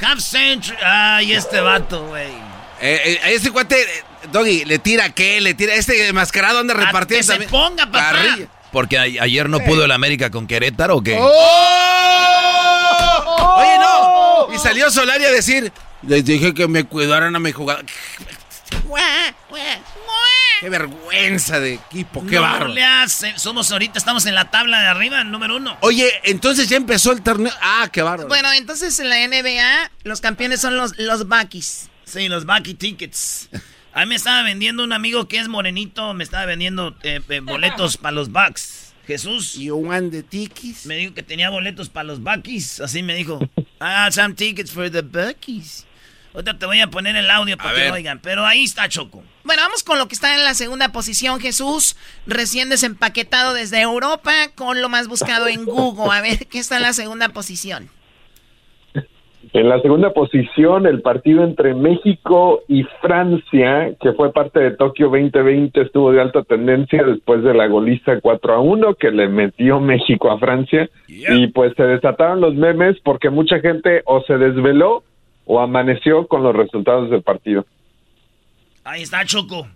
[0.01, 0.78] Half century.
[0.86, 2.30] Ay, este vato, güey.
[2.82, 5.74] Eh, eh, a ese cuate, eh, Doggy, le tira qué, le tira.
[5.74, 7.99] Este mascarado anda repartiendo que se ponga, papá.
[8.12, 8.47] Carrilla.
[8.72, 11.18] Porque a- ayer no pudo el América con Querétaro, ¿o qué?
[13.57, 14.53] Oye, no.
[14.53, 15.71] Y salió Solari a decir:
[16.03, 17.85] Les dije que me cuidaran a mi jugador.
[20.59, 22.67] Qué vergüenza de equipo, qué no barro.
[22.67, 25.77] le hace- Somos ahorita, estamos en la tabla de arriba, número uno.
[25.81, 27.53] Oye, entonces ya empezó el torneo.
[27.61, 28.27] Ah, qué barro.
[28.27, 31.89] Bueno, entonces en la NBA los campeones son los, los Buckies.
[32.03, 33.49] Sí, los Bucky Tickets.
[33.93, 37.39] A mí me estaba vendiendo un amigo que es morenito, me estaba vendiendo eh, eh,
[37.39, 38.88] boletos para los Bucks.
[39.10, 39.55] Jesús.
[39.55, 40.86] ¿Y un de tickets?
[40.86, 42.80] Me dijo que tenía boletos para los Buckies.
[42.80, 43.39] Así me dijo.
[43.82, 45.86] Ah, some tickets for the Buckies.
[46.34, 47.89] Ahorita te voy a poner el audio para A que ver.
[47.89, 48.20] lo oigan.
[48.20, 49.24] Pero ahí está Choco.
[49.45, 51.95] Bueno, vamos con lo que está en la segunda posición, Jesús.
[52.28, 56.14] Recién desempaquetado desde Europa con lo más buscado en Google.
[56.14, 57.89] A ver, ¿qué está en la segunda posición?
[59.51, 65.07] En la segunda posición, el partido entre México y Francia, que fue parte de Tokio
[65.07, 69.79] 2020, estuvo de alta tendencia después de la goliza 4 a 1 que le metió
[69.79, 70.87] México a Francia.
[71.07, 75.03] Y pues se desataron los memes porque mucha gente o se desveló
[75.45, 77.65] o amaneció con los resultados del partido.
[78.83, 79.67] Ahí está Choco.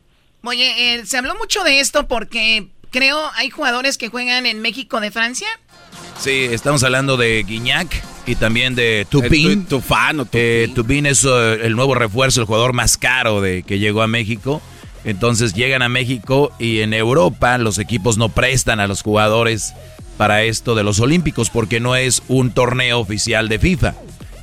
[0.44, 5.00] Oye, eh, se habló mucho de esto porque creo hay jugadores que juegan en México
[5.00, 5.48] de Francia.
[6.20, 9.68] Sí, estamos hablando de Guiñac y también de Tupin.
[10.34, 14.08] Eh, Tupin es eh, el nuevo refuerzo, el jugador más caro de que llegó a
[14.08, 14.62] México.
[15.04, 19.74] Entonces llegan a México y en Europa los equipos no prestan a los jugadores
[20.18, 23.96] para esto de los Olímpicos porque no es un torneo oficial de FIFA.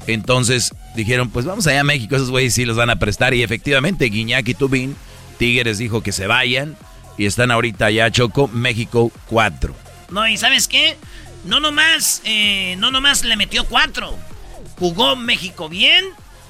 [0.07, 3.33] Entonces dijeron, pues vamos allá a México, esos güeyes sí los van a prestar.
[3.33, 4.97] Y efectivamente, Guiñac y Tubín,
[5.39, 6.77] Tigres dijo que se vayan
[7.17, 9.75] y están ahorita allá Choco, México 4.
[10.11, 10.97] No, y ¿sabes qué?
[11.45, 14.17] No nomás, eh, no nomás le metió cuatro.
[14.79, 16.05] Jugó México bien,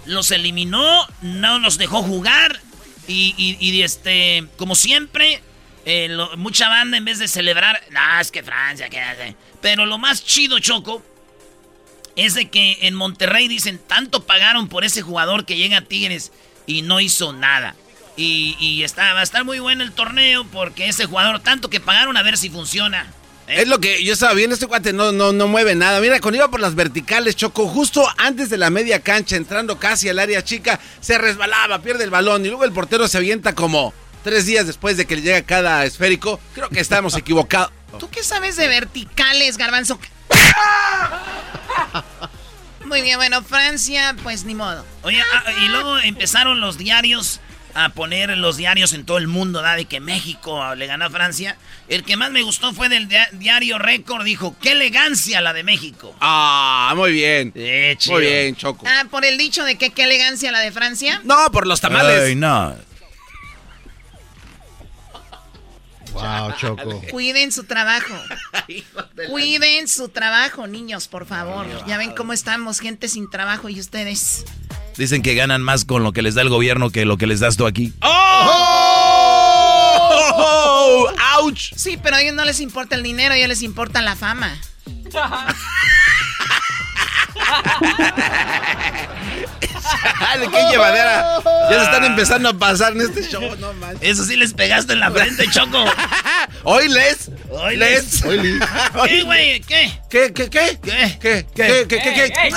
[0.05, 2.61] los eliminó, no los dejó jugar.
[3.07, 5.43] Y, este, como siempre,
[5.85, 9.37] eh, mucha banda en vez de celebrar, no, es que Francia, que hace.
[9.61, 11.03] Pero lo más chido, Choco,
[12.15, 16.31] es de que en Monterrey dicen, tanto pagaron por ese jugador que llega a Tigres
[16.67, 17.75] y no hizo nada.
[18.17, 21.81] Y, y está, va a estar muy bueno el torneo porque ese jugador, tanto que
[21.81, 23.13] pagaron a ver si funciona.
[23.51, 26.01] Es lo que yo estaba viendo, este cuate no, no, no mueve nada.
[26.01, 30.09] Mira, cuando iba por las verticales, Choco, justo antes de la media cancha, entrando casi
[30.09, 33.93] al área chica, se resbalaba, pierde el balón y luego el portero se avienta como
[34.23, 36.39] tres días después de que le llega cada esférico.
[36.55, 37.73] Creo que estamos equivocados.
[37.99, 39.99] ¿Tú qué sabes de verticales, garbanzo?
[42.85, 44.85] Muy bien, bueno, Francia, pues ni modo.
[45.03, 47.41] Oye, ah, y luego empezaron los diarios
[47.75, 49.77] a poner los diarios en todo el mundo, ¿da?
[49.77, 51.57] De que México le ganó a Francia.
[51.89, 54.25] El que más me gustó fue del dia- diario Récord.
[54.25, 56.15] Dijo, qué elegancia la de México.
[56.21, 57.53] Ah, muy bien.
[57.99, 58.17] chido.
[58.17, 58.87] muy bien, Choco.
[58.89, 61.21] Ah, por el dicho de que qué elegancia la de Francia.
[61.25, 62.23] No, por los tamales.
[62.29, 62.75] Ay, no.
[66.13, 67.03] Wow, Choco.
[67.11, 68.15] Cuiden su trabajo.
[69.31, 71.67] Cuiden su trabajo, niños, por favor.
[71.87, 74.45] Ya ven cómo estamos, gente sin trabajo y ustedes.
[74.97, 77.41] Dicen que ganan más con lo que les da el gobierno que lo que les
[77.41, 77.93] das tú aquí.
[78.03, 78.21] ¡Oh!
[81.37, 81.73] ¡Auch!
[81.77, 84.59] Sí, pero a ellos no les importa el dinero, a ellos les importa la fama.
[90.51, 91.41] Qué llevadera.
[91.71, 94.09] Ya se están empezando a pasar en este show, no manches.
[94.09, 95.85] Eso sí les pegaste en la frente, Choco.
[96.65, 97.31] Hoy les.
[97.51, 98.25] Hoy les.
[98.25, 98.61] les.
[99.07, 99.61] ¿Qué, güey?
[99.61, 99.93] ¿Qué?
[100.09, 100.79] ¿Qué, qué, qué?
[100.83, 101.19] ¿Qué?
[101.21, 102.51] ¿Qué, qué, qué, qué, qué?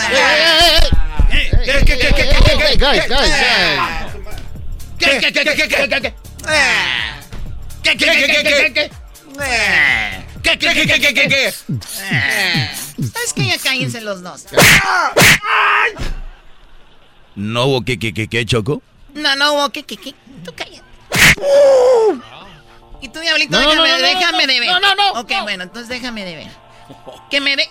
[1.33, 3.31] ¿Qué, qué, qué, qué, qué, qué, qué, Guys, guys,
[4.99, 6.13] ¿Qué, qué, qué, qué, qué, qué, qué?
[7.83, 8.91] ¿Qué, qué, qué, qué, qué, qué, qué?
[10.43, 11.51] ¿Qué, qué, qué, qué, qué, qué, qué?
[13.11, 13.45] ¿Sabes qué?
[13.47, 14.45] Ya cállense los dos.
[17.35, 18.83] ¿No hubo que, que, que, que, Choco?
[19.15, 20.13] No, no hubo que, que, que.
[20.45, 20.83] Tú cállate.
[23.01, 24.69] Y tú, Diablito, No, déjame, no, no, déjame no, de ver.
[24.69, 26.51] no, no, no, Ok, bueno, entonces déjame de ver.
[27.29, 27.67] Que me dé.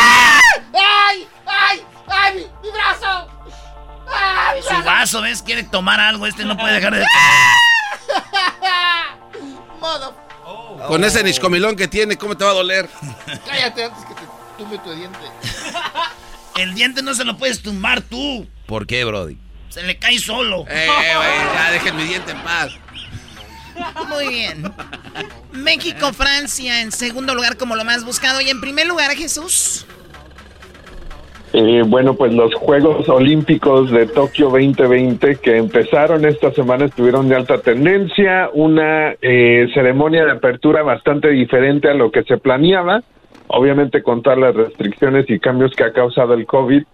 [0.00, 0.62] ¡Ay!
[0.74, 1.26] ¡Ay!
[1.46, 1.80] ¡Ay!
[2.34, 3.28] ¡Mi, mi brazo!
[4.12, 4.84] ¡Ah, mi Su brazo!
[4.84, 5.42] vaso, ¿ves?
[5.42, 6.26] Quiere tomar algo.
[6.26, 7.04] Este no puede dejar de...
[9.80, 10.16] Modo.
[10.86, 12.88] Con ese niscomilón que tiene, ¿cómo te va a doler?
[13.46, 14.20] Cállate antes que te
[14.58, 15.18] tumbe tu diente.
[16.56, 18.46] El diente no se lo puedes tumbar tú.
[18.66, 19.38] ¿Por qué, Brody?
[19.70, 20.66] Se le cae solo.
[20.68, 22.72] Eh, güey, ya dejen mi diente en paz.
[24.06, 24.70] Muy bien.
[25.52, 28.42] México, Francia en segundo lugar como lo más buscado.
[28.42, 29.86] Y en primer lugar, Jesús.
[31.54, 37.36] Eh, bueno, pues los Juegos Olímpicos de Tokio 2020 que empezaron esta semana estuvieron de
[37.36, 43.02] alta tendencia, una eh, ceremonia de apertura bastante diferente a lo que se planeaba,
[43.48, 46.84] obviamente con todas las restricciones y cambios que ha causado el COVID,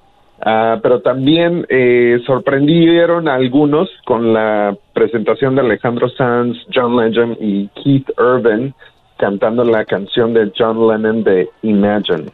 [0.44, 7.36] ah, pero también eh, sorprendieron a algunos con la presentación de Alejandro Sanz, John Legend
[7.40, 8.74] y Keith Urban
[9.18, 12.26] cantando la canción de John Lennon de Imagine.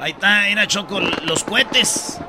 [0.00, 2.20] Ahí está, era Choco, los cohetes.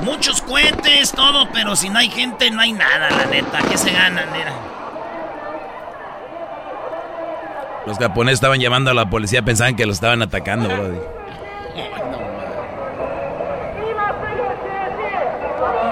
[0.00, 3.58] Muchos cohetes, todo, pero si no hay gente, no hay nada, la neta.
[3.70, 4.52] ¿Qué se ganan, mira?
[7.86, 10.98] Los japoneses estaban llamando a la policía, pensaban que los estaban atacando, brody.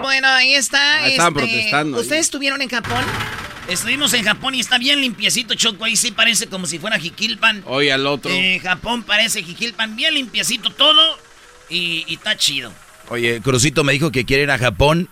[0.02, 1.06] Bueno, ahí está.
[1.06, 2.02] estaban este, protestando ahí.
[2.02, 3.02] ¿Ustedes estuvieron en Japón?
[3.68, 5.84] Estuvimos en Japón y está bien limpiecito, Choco.
[5.84, 7.62] Ahí sí parece como si fuera Jiquilpan.
[7.66, 8.30] Oye, al otro.
[8.30, 11.00] Eh, Japón parece Jiquilpan, bien limpiecito todo.
[11.70, 12.72] Y, y está chido.
[13.08, 15.08] Oye, Crucito me dijo que quiere ir a Japón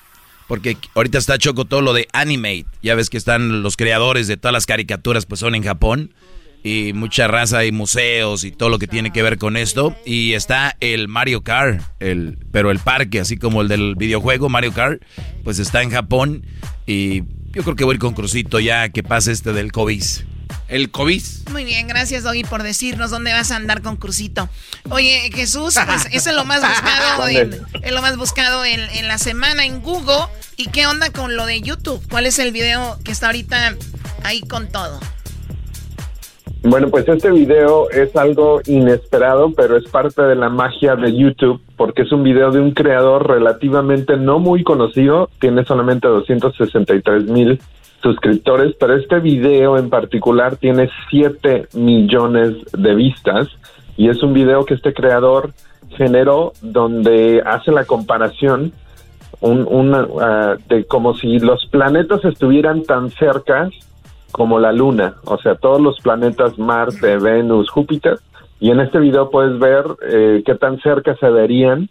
[0.51, 2.67] porque ahorita está Choco todo lo de Animate.
[2.83, 6.13] Ya ves que están los creadores de todas las caricaturas, pues son en Japón.
[6.65, 9.97] Y mucha raza y museos y todo lo que tiene que ver con esto.
[10.05, 14.73] Y está el Mario Kart, el, pero el parque, así como el del videojuego Mario
[14.73, 15.01] Kart,
[15.45, 16.45] pues está en Japón.
[16.85, 17.23] Y
[17.53, 20.03] yo creo que voy a ir con Crucito ya que pase este del COVID.
[20.69, 21.23] El COVID.
[21.51, 24.49] Muy bien, gracias Doggy por decirnos dónde vas a andar con Crucito.
[24.89, 29.09] Oye, Jesús, pues eso es lo más buscado, en, es lo más buscado en, en
[29.09, 30.27] la semana en Google.
[30.57, 32.01] ¿Y qué onda con lo de YouTube?
[32.09, 33.77] ¿Cuál es el video que está ahorita
[34.23, 35.01] ahí con todo?
[36.63, 41.61] Bueno, pues este video es algo inesperado, pero es parte de la magia de YouTube,
[41.81, 47.59] porque es un video de un creador relativamente no muy conocido, tiene solamente 263 mil
[48.03, 53.49] suscriptores, pero este video en particular tiene 7 millones de vistas
[53.97, 55.55] y es un video que este creador
[55.97, 58.75] generó donde hace la comparación
[59.41, 63.71] un, ah, de como si los planetas estuvieran tan cerca
[64.33, 68.19] como la Luna, o sea, todos los planetas Marte, Venus, Júpiter,
[68.61, 71.89] y en este video puedes ver eh, qué tan cerca se verían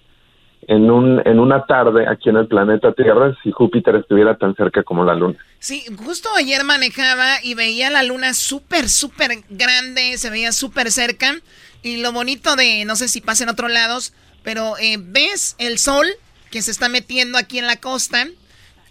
[0.67, 4.83] en, un, en una tarde aquí en el planeta Tierra si Júpiter estuviera tan cerca
[4.83, 5.37] como la Luna.
[5.57, 11.35] Sí, justo ayer manejaba y veía la luna súper, súper grande, se veía súper cerca.
[11.81, 14.13] Y lo bonito de, no sé si pasa en otros lados,
[14.43, 16.05] pero eh, ves el sol
[16.51, 18.27] que se está metiendo aquí en la costa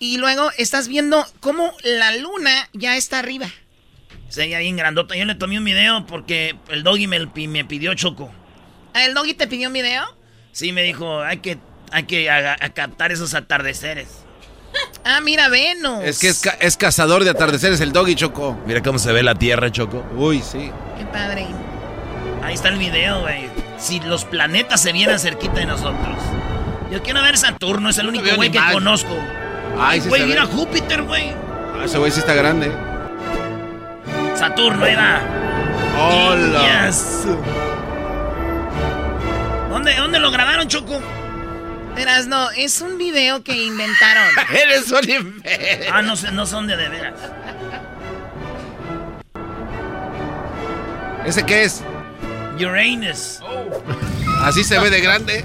[0.00, 3.46] y luego estás viendo cómo la luna ya está arriba.
[4.28, 5.16] Se veía bien grandota.
[5.16, 7.18] Yo le tomé un video porque el doggy me,
[7.48, 8.30] me pidió Choco.
[8.94, 10.04] ¿Ah, ¿El doggy te pidió un video?
[10.52, 11.58] Sí, me dijo, hay que,
[11.92, 14.08] hay que a- a captar esos atardeceres.
[15.04, 16.04] Ah, mira, Venus.
[16.04, 18.58] Es que es, ca- es cazador de atardeceres el doggy, Choco.
[18.66, 20.04] Mira cómo se ve la tierra, Choco.
[20.14, 20.70] Uy, sí.
[20.98, 21.46] Qué padre.
[22.42, 23.48] Ahí está el video, güey.
[23.78, 26.18] Si los planetas se vieran cerquita de nosotros.
[26.92, 29.16] Yo quiero ver Saturno, es el único güey que conozco.
[29.78, 30.44] Ay, sí Güey, se mira.
[30.44, 31.30] Júpiter, güey.
[31.74, 32.70] Ah, ese güey sí está grande.
[34.38, 35.20] Saturno, ahí va.
[35.98, 36.60] Hola.
[36.60, 37.26] Niñas.
[39.68, 41.02] ¿Dónde, ¿Dónde lo grabaron, Choco?
[41.96, 44.32] Verás, no, es un video que inventaron.
[44.50, 45.88] Eres un imbécil.
[45.92, 47.14] Ah, no, sé, no son de de veras.
[51.26, 51.82] ¿Ese qué es?
[52.60, 53.40] Uranus.
[54.42, 55.44] Así se ve de grande.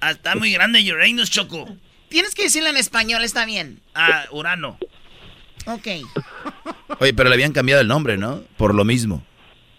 [0.00, 1.68] Ah, está muy grande Uranus, Choco.
[2.08, 3.80] Tienes que decirlo en español, está bien.
[3.94, 4.78] Ah, Urano.
[5.66, 5.86] Ok.
[7.02, 8.44] Oye, pero le habían cambiado el nombre, ¿no?
[8.56, 9.24] Por lo mismo.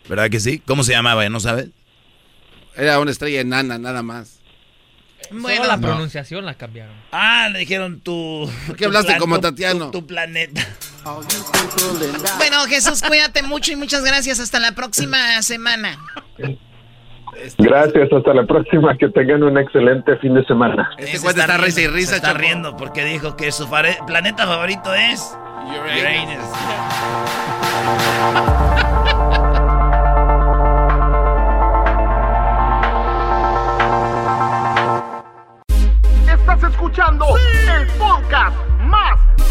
[0.10, 0.60] ¿Verdad que sí?
[0.60, 1.28] ¿Cómo se llamaba?
[1.30, 1.70] ¿No sabes?
[2.76, 4.40] Era una estrella enana, nada más.
[5.32, 5.88] Bueno, Solo la no.
[5.88, 6.94] pronunciación la cambiaron.
[7.14, 8.52] Ah, le dijeron tu.
[8.68, 9.86] ¿Por qué hablaste como Tatiano?
[9.86, 10.68] Tu, tu planeta.
[12.40, 14.42] Bueno, Jesús, cuídate mucho y muchas gracias.
[14.42, 15.98] Hasta la próxima semana.
[17.58, 20.90] Gracias, hasta la próxima, que tengan un excelente fin de semana.
[20.98, 24.94] Este cuate está risa y risa, está riendo porque dijo que su fare- planeta favorito
[24.94, 25.38] es.
[25.66, 26.50] Uranus.
[36.28, 37.26] Estás escuchando
[37.78, 38.56] el podcast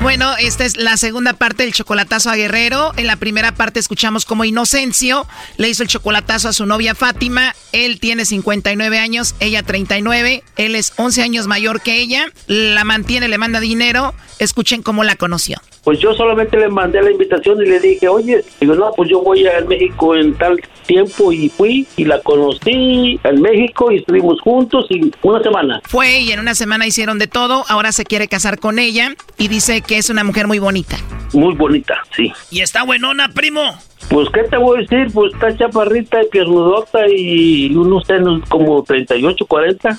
[0.00, 2.92] Bueno, esta es la segunda parte del chocolatazo a Guerrero.
[2.96, 5.26] En la primera parte escuchamos como Inocencio
[5.58, 7.54] le hizo el chocolatazo a su novia Fátima.
[7.72, 10.42] Él tiene 59 años, ella 39.
[10.56, 12.32] Él es 11 años mayor que ella.
[12.46, 14.14] La mantiene, le manda dinero.
[14.38, 15.58] Escuchen cómo la conoció.
[15.84, 19.22] Pues yo solamente le mandé la invitación y le dije, oye, digo, no, pues yo
[19.22, 24.40] voy a México en tal tiempo y fui y la conocí en México y estuvimos
[24.40, 25.80] juntos y una semana.
[25.84, 27.64] Fue y en una semana hicieron de todo.
[27.68, 30.96] Ahora se quiere casar con ella y dice que es una mujer muy bonita.
[31.32, 32.32] Muy bonita, sí.
[32.50, 33.78] ¿Y está buenona, primo?
[34.08, 35.12] Pues, ¿qué te voy a decir?
[35.12, 39.98] Pues está chaparrita, piernudota y unos senos como 38, 40.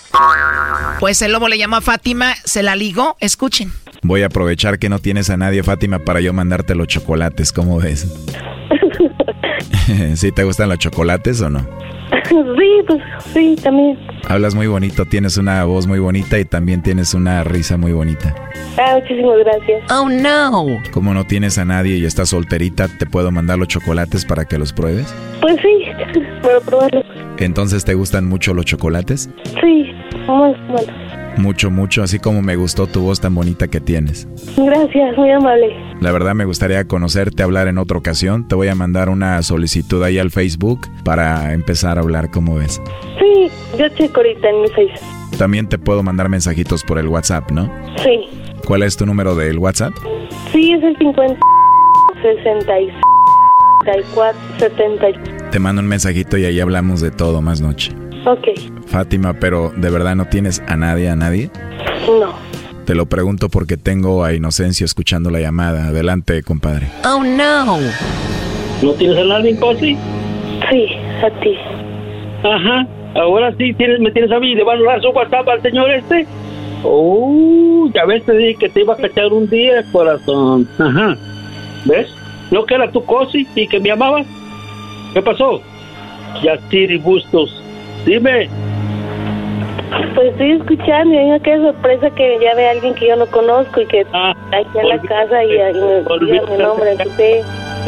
[1.00, 3.16] Pues el lobo le llamó a Fátima, se la ligó.
[3.20, 3.72] Escuchen.
[4.04, 7.52] Voy a aprovechar que no tienes a nadie, Fátima, para yo mandarte los chocolates.
[7.52, 8.08] ¿Cómo ves?
[10.16, 11.60] ¿Sí te gustan los chocolates o no?
[12.30, 13.02] Sí, pues
[13.34, 13.98] sí, también.
[14.28, 18.34] Hablas muy bonito, tienes una voz muy bonita y también tienes una risa muy bonita.
[18.78, 19.92] Ah, muchísimas gracias.
[19.92, 20.66] Oh, no.
[20.92, 24.58] Como no tienes a nadie y estás solterita, ¿te puedo mandar los chocolates para que
[24.58, 25.14] los pruebes?
[25.42, 27.06] Pues sí, puedo probarlos.
[27.38, 29.30] Entonces, ¿te gustan mucho los chocolates?
[29.62, 29.92] Sí,
[30.28, 31.21] muy bueno.
[31.38, 34.28] Mucho, mucho, así como me gustó tu voz tan bonita que tienes.
[34.58, 35.76] Gracias, muy amable.
[36.02, 38.48] La verdad me gustaría conocerte, hablar en otra ocasión.
[38.48, 42.82] Te voy a mandar una solicitud ahí al Facebook para empezar a hablar, ¿cómo ves?
[43.20, 45.38] Sí, yo checo ahorita en mi Facebook.
[45.38, 47.72] También te puedo mandar mensajitos por el WhatsApp, ¿no?
[48.04, 48.28] Sí.
[48.66, 49.94] ¿Cuál es tu número del WhatsApp?
[50.52, 51.40] Sí, es el 50
[52.22, 52.94] 66
[53.86, 55.50] 64 70.
[55.50, 57.94] Te mando un mensajito y ahí hablamos de todo más noche.
[58.26, 58.48] Ok,
[58.88, 61.50] Fátima, pero ¿de verdad no tienes a nadie, a nadie?
[62.08, 62.52] no.
[62.86, 65.88] Te lo pregunto porque tengo a Inocencia escuchando la llamada.
[65.88, 66.88] Adelante, compadre.
[67.06, 67.78] Oh, no.
[68.82, 69.96] ¿No tienes a nadie, Cosi?
[70.70, 70.88] Sí,
[71.24, 71.56] a ti.
[72.44, 72.88] Ajá.
[73.16, 74.56] Ahora sí tienes, me tienes a mí.
[74.56, 76.26] ¿Le van a dar su WhatsApp al señor este?
[76.84, 80.68] Oh, ya ves, te dije que te iba a cachar un día, corazón.
[80.80, 81.16] Ajá.
[81.86, 82.08] ¿Ves?
[82.50, 84.26] ¿No que era tu Cosi y que me amabas?
[85.14, 85.62] ¿Qué pasó?
[86.44, 87.62] Yastiri Bustos.
[88.06, 88.50] Dime.
[90.16, 93.26] Pues estoy escuchando y hay qué sorpresa que ya ve a alguien que yo no
[93.28, 96.94] conozco y que Ah, aquí en la casa y, y me diga mi nombre.
[97.06, 97.42] Usted.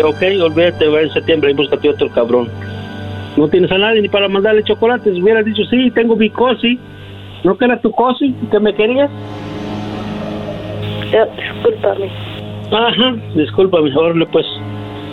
[0.04, 2.50] Ok, olvídate, va en septiembre y búscate otro cabrón.
[3.38, 5.18] No tienes a nadie ni para mandarle chocolates.
[5.18, 6.80] Hubieras dicho, sí, tengo mi cosi.
[7.44, 9.10] ¿No que era tu cosi que me querías?
[11.12, 12.10] Ya, discúlpame.
[12.72, 14.46] Ajá, discúlpame, órale pues.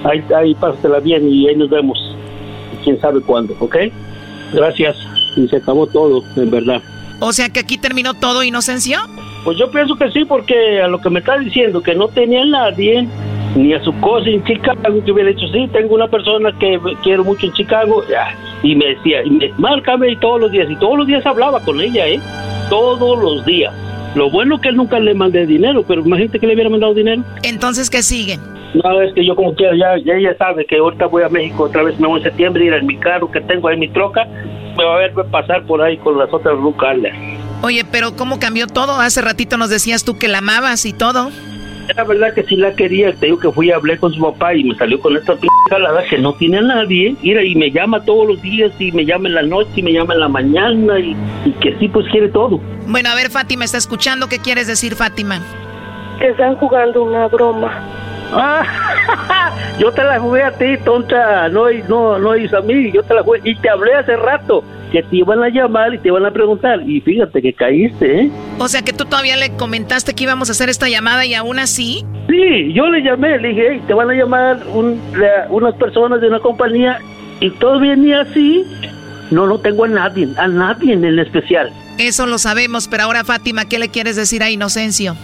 [0.05, 1.98] Ahí, ahí pásatela bien y ahí nos vemos.
[2.84, 3.76] Quién sabe cuándo, ¿ok?
[4.53, 4.96] Gracias.
[5.36, 6.82] Y se acabó todo, en verdad.
[7.20, 8.98] O sea que aquí terminó todo, Inocencio.
[9.44, 12.44] Pues yo pienso que sí, porque a lo que me está diciendo, que no tenía
[12.44, 13.07] nadie,
[13.57, 17.24] ni a su cosa en Chicago, que hubiera dicho, sí, tengo una persona que quiero
[17.24, 18.03] mucho en Chicago,
[18.62, 21.61] y me decía, y me, márcame y todos los días, y todos los días hablaba
[21.61, 22.20] con ella, ¿eh?
[22.68, 23.72] Todos los días.
[24.14, 27.22] Lo bueno que nunca le mandé dinero, pero imagínate que le hubiera mandado dinero.
[27.42, 28.41] Entonces, ¿qué siguen?
[28.75, 31.64] No, es que yo como quiera, ya, ya ella sabe que ahorita voy a México
[31.64, 34.26] otra vez, me voy en septiembre, ir en mi carro que tengo ahí, mi troca,
[34.76, 37.13] me va a ver pasar por ahí con las otras rucales.
[37.63, 39.01] Oye, pero ¿cómo cambió todo?
[39.01, 41.30] Hace ratito nos decías tú que la amabas y todo.
[41.88, 44.55] Era verdad que sí la quería, te digo que fui a hablar con su papá
[44.55, 47.71] y me salió con esta p jalada que no tiene a nadie, mira, y me
[47.72, 50.29] llama todos los días y me llama en la noche y me llama en la
[50.29, 52.61] mañana y, y que sí pues quiere todo.
[52.87, 54.29] Bueno, a ver, Fátima, ¿está escuchando?
[54.29, 55.41] ¿Qué quieres decir, Fátima?
[56.21, 57.84] Que están jugando una broma.
[58.32, 63.02] Ah, yo te la jugué a ti, tonta, no, no, no hizo a mí, yo
[63.02, 64.62] te la jugué y te hablé hace rato
[64.92, 68.30] que te iban a llamar y te iban a preguntar y fíjate que caíste, ¿eh?
[68.58, 71.58] O sea que tú todavía le comentaste que íbamos a hacer esta llamada y aún
[71.61, 72.04] así...
[72.28, 76.20] Sí, yo le llamé, le dije, "Hey, te van a llamar un- la- unas personas
[76.20, 76.98] de una compañía
[77.40, 78.64] y todo venía así.
[79.30, 81.70] No, no tengo a nadie, a nadie en especial.
[81.98, 85.14] Eso lo sabemos, pero ahora, Fátima, ¿qué le quieres decir a Inocencio?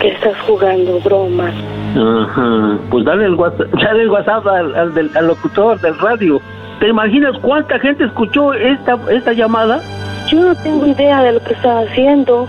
[0.00, 1.52] Que estás jugando bromas.
[1.96, 6.40] Ajá, pues dale el WhatsApp, dale el WhatsApp al, al del, al locutor del radio.
[6.80, 9.82] ¿Te imaginas cuánta gente escuchó esta, esta llamada?
[10.30, 12.46] Yo no tengo idea de lo que estás haciendo.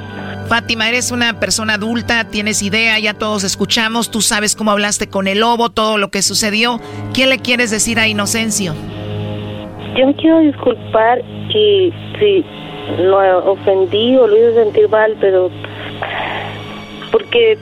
[0.48, 5.28] Fátima, eres una persona adulta, tienes idea, ya todos escuchamos, tú sabes cómo hablaste con
[5.28, 6.80] el lobo, todo lo que sucedió.
[7.14, 8.74] ¿Qué le quieres decir a Inocencio?
[9.96, 12.46] Yo me quiero disculpar y si
[13.00, 15.50] lo ofendí o lo hice sentir mal, pero
[17.12, 17.58] porque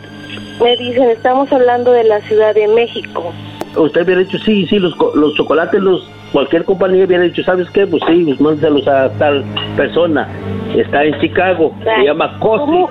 [0.62, 3.34] me dicen, estamos hablando de la Ciudad de México.
[3.76, 7.86] Usted hubiera dicho, sí, sí, los, los chocolates, los cualquier compañía hubiera dicho, ¿sabes qué?
[7.88, 9.44] Pues sí, pues mándalos a tal
[9.76, 10.28] persona.
[10.76, 12.86] Está en Chicago, se llama Cosi.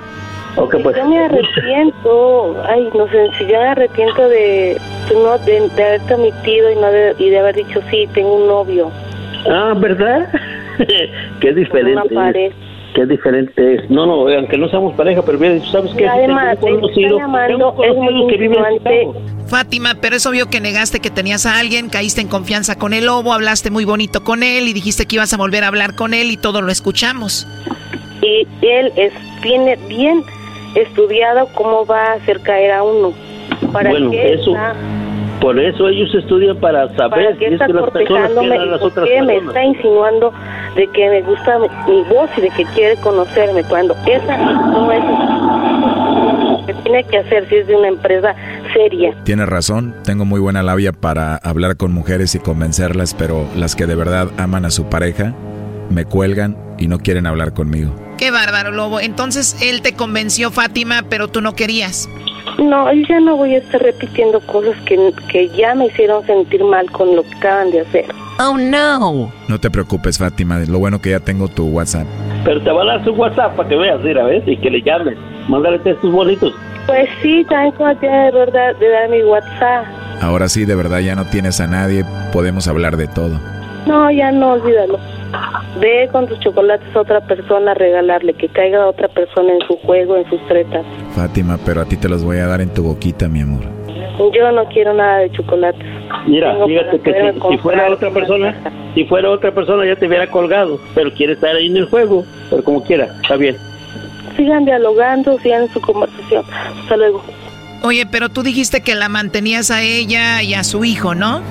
[0.55, 0.97] Ok, pues.
[0.97, 4.77] Yo me arrepiento, ay, no sé, si yo me arrepiento de,
[5.13, 8.47] no, de, de haberte omitido y, no de, y de haber dicho, sí, tengo un
[8.47, 8.91] novio.
[9.49, 10.29] Ah, ¿verdad?
[11.39, 12.15] Qué diferente.
[12.15, 12.33] Una.
[12.97, 13.89] Qué diferente es.
[13.91, 16.07] No, no, aunque no seamos pareja, pero dicho, ¿sabes qué?
[16.07, 18.57] Además, conocido- llamando, un es que vive.
[19.45, 23.05] Fátima, pero es obvio que negaste que tenías a alguien, caíste en confianza con el
[23.05, 26.15] lobo, hablaste muy bonito con él y dijiste que ibas a volver a hablar con
[26.15, 27.47] él y todo lo escuchamos.
[28.23, 29.13] Y él es,
[29.43, 30.23] tiene bien
[30.73, 33.13] estudiado cómo va a hacer caer a uno.
[33.71, 34.75] ¿Para Bueno, qué eso- está,
[35.41, 38.51] Por eso ellos estudian para para saber si qué es está que las personas quieren
[38.51, 39.47] a y las por otras qué me personas.
[39.55, 40.33] está insinuando
[40.75, 44.91] de que me gusta mi, mi voz y de que quiere conocerme cuando esa no
[44.91, 48.35] es lo que tiene que hacer si es de una empresa
[48.73, 49.13] seria.
[49.23, 53.85] Tienes razón, tengo muy buena labia para hablar con mujeres y convencerlas, pero las que
[53.85, 55.33] de verdad aman a su pareja
[55.89, 57.93] me cuelgan y no quieren hablar conmigo.
[58.17, 58.99] Qué bárbaro, lobo.
[58.99, 62.09] Entonces él te convenció, Fátima, pero tú no querías.
[62.57, 66.63] No, yo ya no voy a estar repitiendo cosas que, que ya me hicieron sentir
[66.63, 68.05] mal con lo que acaban de hacer.
[68.39, 69.31] Oh, no.
[69.47, 72.07] No te preocupes, Fátima, lo bueno que ya tengo tu WhatsApp.
[72.45, 74.43] Pero te va a dar su WhatsApp para que veas, mira, ¿ves?
[74.47, 75.17] Y que le llames.
[75.47, 76.53] Mándale textos bonitos.
[76.87, 79.85] Pues sí, también cometí el error de, de dar mi WhatsApp.
[80.21, 83.39] Ahora sí, de verdad ya no tienes a nadie, podemos hablar de todo.
[83.85, 84.99] No, ya no, olvídalo.
[85.79, 89.77] Ve con tus chocolates a otra persona a regalarle, que caiga otra persona en su
[89.77, 90.85] juego, en sus tretas.
[91.15, 93.63] Fátima, pero a ti te los voy a dar en tu boquita, mi amor.
[94.33, 95.85] Yo no quiero nada de chocolates.
[96.25, 98.55] Mira, Tengo fíjate que si, fuera otra persona,
[98.95, 102.25] si fuera otra persona ya te hubiera colgado, pero quiere estar ahí en el juego,
[102.49, 103.55] pero como quiera, está bien.
[104.35, 106.43] Sigan dialogando, sigan en su conversación.
[106.81, 107.23] Hasta luego.
[107.83, 111.41] Oye, pero tú dijiste que la mantenías a ella y a su hijo, ¿no?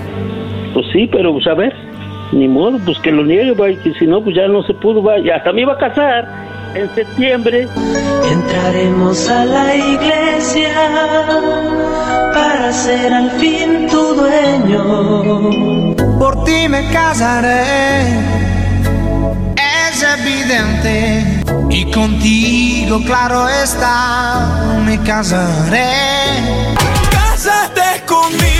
[0.75, 1.73] Pues sí, pero pues a ver,
[2.33, 5.19] ni modo, pues que lo niegue, que si no, pues ya no se pudo, va,
[5.19, 6.29] y hasta me iba a casar
[6.75, 7.69] en septiembre.
[8.31, 10.71] Entraremos a la iglesia
[12.35, 15.95] para ser al fin tu dueño.
[16.19, 18.03] Por ti me casaré,
[19.57, 21.43] es evidente.
[21.71, 25.91] Y contigo, claro está, me casaré.
[27.11, 28.56] Cásate conmigo,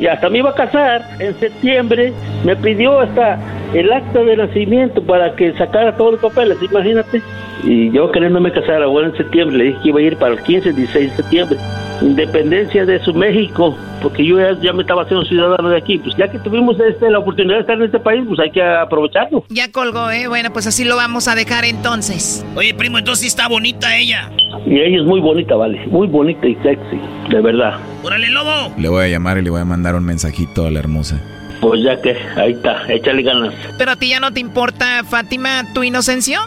[0.00, 2.12] y hasta me iba a casar en septiembre,
[2.44, 3.38] me pidió hasta
[3.74, 7.22] el acta de nacimiento para que sacara todos los papeles, imagínate.
[7.64, 10.42] Y yo queriéndome casar ahora en septiembre, le dije que iba a ir para el
[10.42, 11.58] 15, 16 de septiembre.
[12.00, 15.98] Independencia de su México, porque yo ya, ya me estaba haciendo ciudadano de aquí.
[15.98, 18.62] Pues ya que tuvimos este, la oportunidad de estar en este país, pues hay que
[18.62, 19.44] aprovecharlo.
[19.48, 20.26] Ya colgó, ¿eh?
[20.26, 22.44] Bueno, pues así lo vamos a dejar entonces.
[22.56, 24.30] Oye, primo, entonces sí está bonita ella.
[24.66, 27.00] Y ella es muy bonita, vale, muy bonita y sexy,
[27.30, 27.78] de verdad.
[28.02, 28.74] ¡Órale, lobo!
[28.76, 31.22] Le voy a llamar y le voy a mandar un mensajito a la hermosa.
[31.62, 33.54] Pues ya que, ahí está, échale ganas.
[33.78, 36.40] Pero a ti ya no te importa, Fátima, tu inocencia.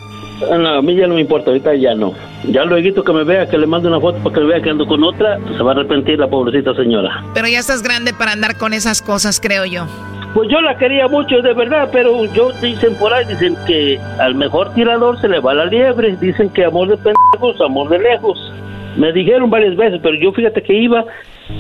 [0.52, 2.14] Ah, No, a mí ya no me importa, ahorita ya no.
[2.50, 4.86] Ya luego que me vea, que le mande una foto para que vea que ando
[4.86, 7.24] con otra, pues se va a arrepentir la pobrecita señora.
[7.34, 9.88] Pero ya estás grande para andar con esas cosas, creo yo.
[10.34, 14.36] Pues yo la quería mucho, de verdad, pero yo dicen por ahí, dicen que al
[14.36, 16.18] mejor tirador se le va la liebre.
[16.18, 18.52] Dicen que amor de pendejos, amor de lejos.
[18.98, 21.06] Me dijeron varias veces, pero yo fíjate que iba,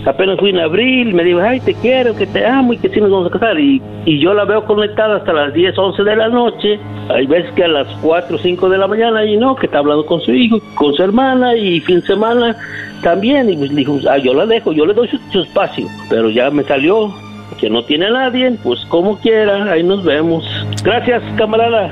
[0.06, 3.02] apenas fui en abril, me dijo, ay, te quiero, que te amo y que sí
[3.02, 3.60] nos vamos a casar.
[3.60, 6.80] Y, y yo la veo conectada hasta las 10, 11 de la noche.
[7.10, 10.06] Hay veces que a las 4, 5 de la mañana, y no, que está hablando
[10.06, 12.56] con su hijo, con su hermana, y fin de semana
[13.04, 13.50] también.
[13.50, 15.88] Y pues dijo, ah, yo la dejo, yo le doy su, su espacio.
[16.10, 17.14] Pero ya me salió
[17.60, 20.46] que no tiene a nadie, pues como quiera, ahí nos vemos.
[20.84, 21.92] Gracias, camarada.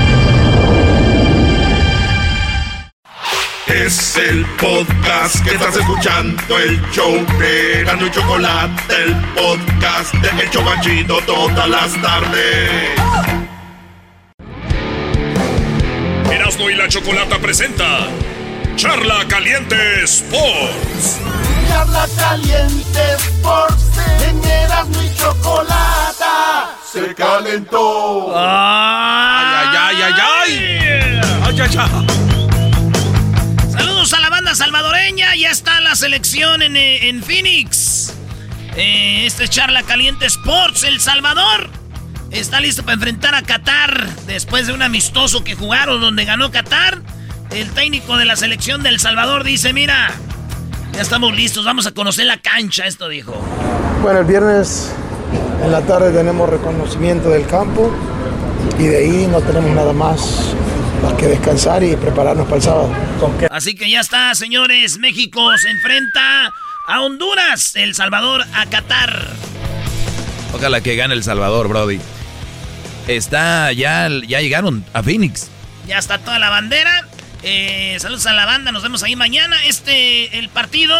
[3.73, 10.43] Es el podcast que estás escuchando, el show de Gano y Chocolate, el podcast de
[10.43, 12.69] El Chocachito todas las tardes.
[16.29, 18.07] Erasno y la chocolata presenta
[18.75, 21.21] Charla Caliente Sports.
[21.69, 23.83] Charla Caliente Sports.
[24.27, 26.75] En Erasmo y Chocolata.
[26.91, 28.33] Se calentó.
[28.35, 31.21] ¡Ay, ay, ay, ay!
[31.45, 32.30] ¡Ay, ay, ay!
[34.55, 35.35] Salvadoreña.
[35.35, 38.13] Ya está la selección en, eh, en Phoenix.
[38.75, 40.83] Eh, este es Charla Caliente Sports.
[40.83, 41.69] El Salvador
[42.31, 47.01] está listo para enfrentar a Qatar después de un amistoso que jugaron donde ganó Qatar.
[47.49, 50.09] El técnico de la selección del Salvador dice, mira,
[50.93, 53.33] ya estamos listos, vamos a conocer la cancha, esto dijo.
[54.01, 54.91] Bueno, el viernes
[55.63, 57.91] en la tarde tenemos reconocimiento del campo
[58.79, 60.55] y de ahí no tenemos nada más
[61.01, 62.93] más que descansar y prepararnos para el sábado.
[63.49, 66.51] Así que ya está, señores, México se enfrenta
[66.87, 69.27] a Honduras, El Salvador a Qatar.
[70.53, 71.99] Ojalá que gane El Salvador, Brody.
[73.07, 75.49] Está, ya, ya llegaron a Phoenix.
[75.87, 77.07] Ya está toda la bandera.
[77.43, 79.57] Eh, saludos a la banda, nos vemos ahí mañana.
[79.65, 80.95] Este, el partido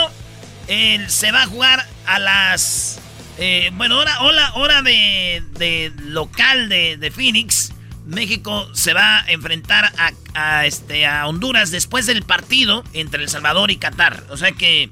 [0.68, 3.00] eh, se va a jugar a las...
[3.38, 7.74] eh, bueno, hora, hora, hora de, de local de, de Phoenix.
[8.12, 13.30] México se va a enfrentar a, a, este, a Honduras después del partido entre El
[13.30, 14.24] Salvador y Qatar.
[14.30, 14.90] O sea que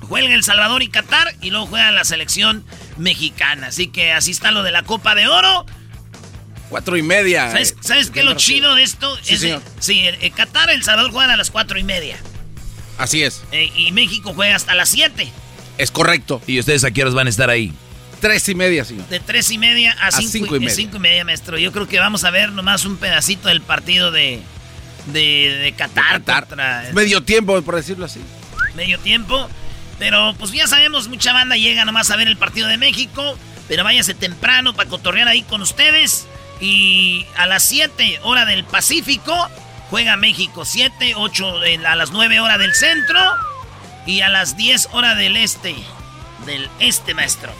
[0.00, 2.64] juega El Salvador y Qatar y luego juega la selección
[2.96, 3.68] mexicana.
[3.68, 5.66] Así que así está lo de la Copa de Oro.
[6.68, 7.50] Cuatro y media.
[7.50, 9.16] ¿Sabes, eh, ¿sabes qué es lo chido de esto?
[9.22, 9.62] Sí, Es señor.
[9.80, 12.16] sí, el, el Qatar, El Salvador juegan a las cuatro y media.
[12.96, 13.42] Así es.
[13.52, 15.30] Eh, y México juega hasta las 7.
[15.78, 16.40] Es correcto.
[16.46, 17.72] ¿Y ustedes a qué horas van a estar ahí?
[18.20, 19.06] Tres y media, señor.
[19.08, 20.74] De 3 y media a 5 cinco y y, media.
[20.74, 21.58] cinco y media, maestro.
[21.58, 24.40] Yo creo que vamos a ver nomás un pedacito del partido de,
[25.06, 28.20] de, de Qatar, contra Medio tiempo, por decirlo así.
[28.74, 29.48] medio tiempo.
[29.98, 33.38] Pero pues ya sabemos, mucha banda llega nomás a ver el partido de México.
[33.68, 36.26] Pero váyase temprano para cotorrear ahí con ustedes.
[36.60, 39.34] Y a las 7 hora del Pacífico
[39.88, 40.64] juega México.
[40.64, 41.54] 7, 8
[41.86, 43.18] a las 9 hora del centro.
[44.06, 45.74] Y a las 10 hora del este.
[46.46, 47.52] Del este, maestro.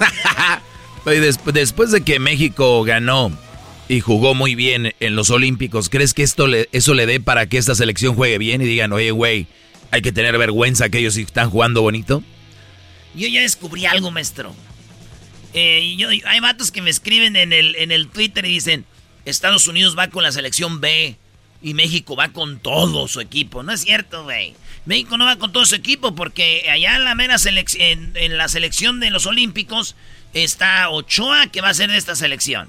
[1.05, 3.32] Des- después de que México ganó
[3.89, 7.47] y jugó muy bien en los Olímpicos, ¿crees que esto le, eso le dé para
[7.47, 9.47] que esta selección juegue bien y digan, oye, güey,
[9.90, 12.23] hay que tener vergüenza que ellos están jugando bonito?
[13.15, 14.55] Yo ya descubrí algo, maestro.
[15.52, 18.85] Eh, yo, hay vatos que me escriben en el, en el Twitter y dicen,
[19.24, 21.16] Estados Unidos va con la selección B
[21.62, 23.62] y México va con todo su equipo.
[23.62, 24.55] No es cierto, güey.
[24.86, 28.48] México no va con todo su equipo porque allá en la mera en, en la
[28.48, 29.94] selección de los Olímpicos
[30.32, 32.69] está Ochoa, que va a ser de esta selección.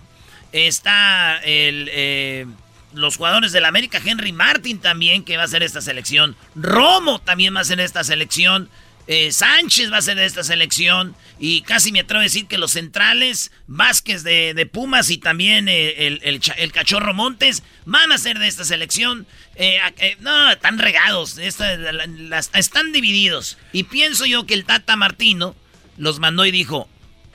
[0.52, 2.46] Está el, eh,
[2.94, 6.36] los jugadores del América, Henry Martin también, que va a ser de esta selección.
[6.56, 8.70] Romo también va a ser de esta selección.
[9.14, 11.18] Eh, Sánchez va a ser de esta selección.
[11.38, 16.18] Y casi me atrevo a decir que los centrales, Vázquez de, Pumas y también eh,
[16.22, 19.28] el, Cachorro Montes van a ser de esta selección.
[19.56, 19.82] Eh,
[20.22, 21.38] no, están regados.
[21.40, 23.58] están divididos.
[23.74, 25.58] Y pienso yo que el Tata Martino
[25.98, 26.88] los mandó y dijo: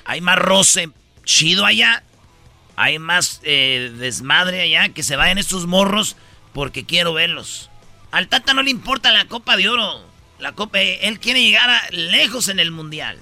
[0.06, 0.88] hay más roce
[1.24, 2.02] chido allá.
[2.76, 4.88] Hay más desmadre allá.
[4.94, 6.16] Que se vayan estos morros
[6.54, 7.68] porque quiero verlos.
[8.12, 10.15] Al Tata no le importa la Copa de Oro.
[10.38, 13.18] La Copa, eh, él quiere llegar a lejos en el Mundial.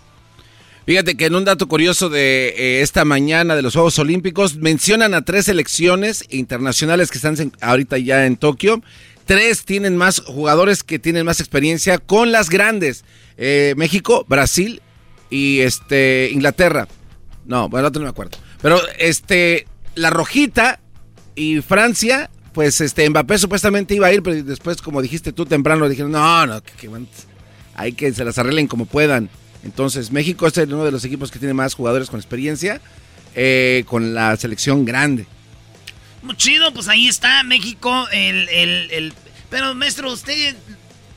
[0.86, 5.14] Fíjate que en un dato curioso de eh, esta mañana de los Juegos Olímpicos mencionan
[5.14, 8.82] a tres selecciones internacionales que están ahorita ya en Tokio.
[9.24, 13.04] Tres tienen más jugadores que tienen más experiencia con las grandes.
[13.38, 14.82] Eh, México, Brasil
[15.30, 16.86] y este Inglaterra.
[17.46, 18.36] No, bueno, otro no me acuerdo.
[18.60, 20.80] Pero este la rojita
[21.34, 25.88] y Francia, pues este Mbappé supuestamente iba a ir, pero después como dijiste tú temprano
[25.88, 26.88] dijeron, "No, no, que,
[27.74, 29.28] hay que se las arreglen como puedan."
[29.64, 32.80] Entonces, México es uno de los equipos que tiene más jugadores con experiencia
[33.34, 35.26] eh, con la selección grande.
[36.22, 39.12] Muy chido, pues ahí está México, el, el, el-
[39.50, 40.54] Pero, maestro, usted...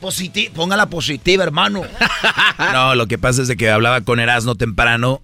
[0.01, 1.83] Positi- Póngala positiva, hermano.
[2.73, 5.21] No, lo que pasa es de que hablaba con Erasmo temprano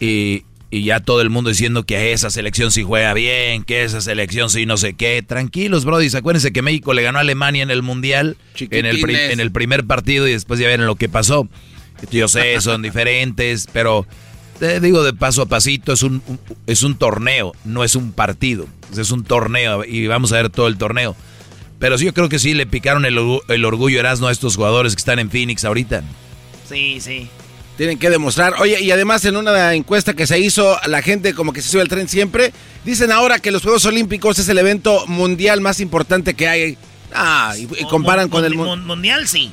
[0.00, 0.44] y,
[0.74, 4.48] y ya todo el mundo diciendo que esa selección sí juega bien, que esa selección
[4.48, 5.22] sí no sé qué.
[5.22, 6.08] Tranquilos, Brody.
[6.16, 8.38] Acuérdense que México le ganó a Alemania en el Mundial,
[8.78, 8.98] en el,
[9.32, 11.46] en el primer partido y después ya vieron lo que pasó.
[12.10, 14.06] Yo sé, son diferentes, pero
[14.58, 18.10] te digo de paso a pasito, es un, un- es un torneo, no es un
[18.12, 18.66] partido.
[18.96, 21.14] Es un torneo y vamos a ver todo el torneo.
[21.80, 23.18] Pero sí, yo creo que sí le picaron el,
[23.48, 26.02] el orgullo Erasmo a estos jugadores que están en Phoenix ahorita.
[26.66, 27.28] Sí, sí.
[27.76, 28.54] Tienen que demostrar.
[28.60, 31.80] Oye, y además en una encuesta que se hizo, la gente como que se sube
[31.82, 32.52] al tren siempre,
[32.84, 36.78] dicen ahora que los Juegos Olímpicos es el evento mundial más importante que hay.
[37.14, 38.86] Ah, y, y comparan con el mun- mundo.
[38.86, 39.50] Mundial, sí.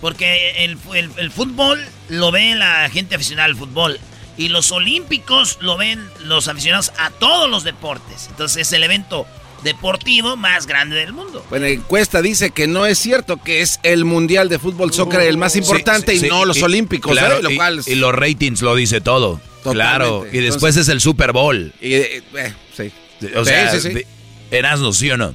[0.00, 3.98] Porque el, el- el fútbol lo ve la gente aficionada al fútbol.
[4.36, 8.26] Y los olímpicos lo ven los aficionados a todos los deportes.
[8.30, 9.26] Entonces es el evento
[9.62, 11.44] deportivo más grande del mundo.
[11.50, 15.20] Bueno, la encuesta dice que no es cierto, que es el Mundial de Fútbol Soccer
[15.20, 17.42] el más importante Sí, sí, y no los y- Olímpicos, claro, ¿eh?
[17.42, 19.40] Lo y- cual y, los ratings lo dice todo.
[19.62, 21.72] Claro, y después Entonces- es el Super Bowl.
[21.80, 22.90] Y, eh, eh, sí.
[23.36, 23.88] O Sí, sea, sí, sí.
[23.94, 24.06] de-
[24.50, 25.34] Erasmo, ¿sí o no?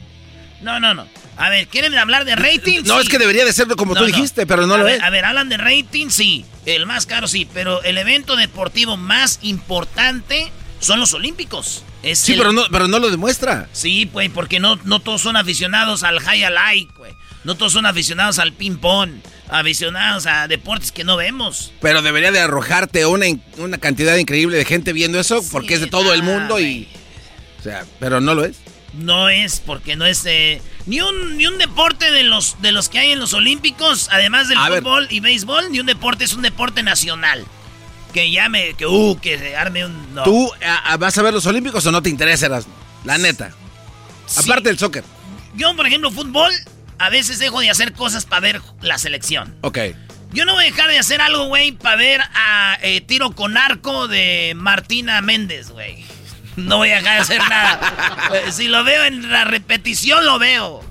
[0.62, 1.08] No, no, no.
[1.38, 2.86] A ver, ¿quieren hablar de ratings?
[2.88, 5.04] No, es que debería de ser como tú dijiste, pero no a lo ver, es.
[5.04, 6.44] A ver, hablan de rating, sí.
[6.66, 7.48] El más caro, sí.
[7.54, 11.84] Pero el evento deportivo más importante son los Olímpicos.
[12.04, 13.68] Es Sí, el- pero no, pero no lo demuestra.
[13.74, 17.14] Sí, pues, porque no, no todos son aficionados al high alike, güey.
[17.44, 19.12] No todos son aficionados al ping-pong.
[19.50, 21.72] Aficionados a deportes que no vemos.
[21.82, 23.26] Pero debería de arrojarte una,
[23.58, 26.88] una cantidad increíble de gente viendo eso porque es de todo el mundo y...
[27.60, 28.58] O sea, pero no lo es.
[28.94, 32.90] No es, porque no es eh, ni un ni un deporte de los de los
[32.90, 34.82] que hay en los Olímpicos, además del A ver.
[34.82, 37.46] fútbol y béisbol, ni un deporte es un deporte nacional.
[38.14, 40.24] Que llame, que uh, que se arme un no.
[40.24, 42.48] ¿Tú a- a- vas a ver los Olímpicos o no te interesa?
[43.04, 43.52] La neta.
[44.38, 45.04] Aparte del soccer.
[45.56, 46.52] Yo, por ejemplo, fútbol,
[47.00, 49.56] a veces dejo de hacer cosas para ver la selección.
[49.62, 49.80] Ok.
[50.34, 53.58] Yo no voy a dejar de hacer algo, güey, para ver a eh, tiro con
[53.58, 56.04] arco de Martina Méndez, güey.
[56.58, 58.28] No voy a dejar de hacer nada.
[58.34, 60.84] Eh, si lo veo en la repetición, lo veo.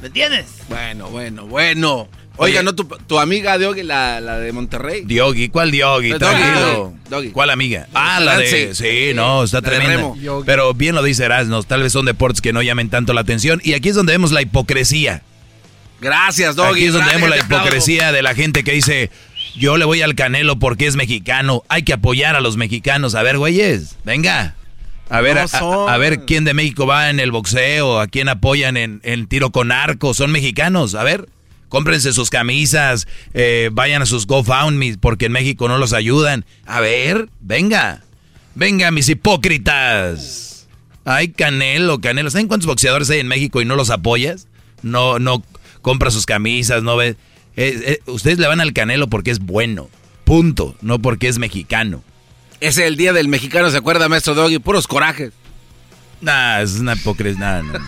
[0.00, 0.46] ¿Me entiendes?
[0.68, 2.08] Bueno, bueno, bueno.
[2.38, 5.02] Oiga, ¿no tu, tu amiga Diogi, la, la de Monterrey?
[5.04, 6.10] Diogi, ¿cuál Diogi?
[6.10, 6.94] Doggy, Tranquilo.
[7.10, 7.30] Doggy.
[7.30, 7.88] ¿Cuál amiga?
[7.94, 8.74] Ah, la de...
[8.74, 8.84] Sí.
[9.08, 9.96] Sí, no, está La de tremenda.
[10.14, 10.44] remo.
[10.46, 13.60] Pero bien lo dice Erasmo, tal vez son deportes que no llamen tanto la atención.
[13.64, 15.22] Y aquí es donde vemos la hipocresía.
[16.00, 16.74] Gracias, Doggy.
[16.74, 19.10] Aquí es donde gracias, vemos la hipocresía de la gente que dice,
[19.56, 21.64] yo le voy al Canelo porque es mexicano.
[21.68, 23.14] Hay que apoyar a los mexicanos.
[23.16, 24.54] A ver, güeyes, venga.
[25.10, 28.76] A ver, No a- ver quién de México va en el boxeo, a quién apoyan
[28.76, 30.14] en, en tiro con arco.
[30.14, 30.94] Son mexicanos.
[30.94, 31.28] A ver,
[31.68, 36.44] cómprense sus camisas, eh, vayan a sus GoFundMe porque en México no los ayudan.
[36.66, 38.02] A ver, venga.
[38.54, 40.66] Venga, mis hipócritas.
[41.04, 42.30] Ay, Canelo, Canelo.
[42.30, 44.48] ¿Saben cuántos boxeadores hay en México y no los apoyas?
[44.82, 45.42] No, no
[45.80, 47.10] compra sus camisas, no ve.
[47.10, 47.16] eh,
[47.56, 49.88] eh, ustedes le van al Canelo porque es bueno.
[50.24, 50.76] Punto.
[50.82, 52.02] No porque es mexicano.
[52.60, 54.58] Es el día del mexicano, ¿se acuerda, maestro Doggy?
[54.58, 55.32] Puros corajes.
[56.20, 57.38] Nah, es una hipocresía.
[57.38, 57.78] Nah, no.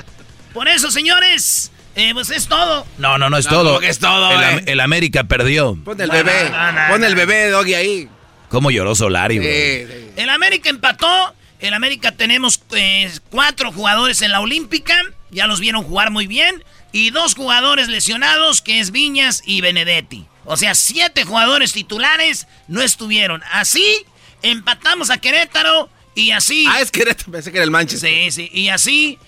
[0.54, 2.86] Por eso, señores, eh, pues es todo.
[2.98, 3.64] No, no, no es No, todo.
[3.70, 4.64] ¿cómo que es todo, el, eh?
[4.66, 5.76] El América perdió.
[5.84, 6.52] Pon el bebé.
[6.90, 8.08] Pon el bebé, Doggy, ahí.
[8.48, 9.38] ¿Cómo lloró Solari?
[9.38, 10.10] Sí, sí.
[10.16, 11.34] El América empató.
[11.58, 14.94] El América tenemos eh, cuatro jugadores en la Olímpica.
[15.30, 16.62] Ya los vieron jugar muy bien.
[16.92, 20.26] Y dos jugadores lesionados, que es Viñas y Benedetti.
[20.44, 23.42] O sea, siete jugadores titulares no estuvieron.
[23.52, 24.04] Así
[24.42, 26.66] empatamos a Querétaro y así...
[26.68, 28.10] Ah, es Querétaro, pensé que era el Manchester.
[28.10, 28.50] Sí, sí.
[28.52, 29.18] Y así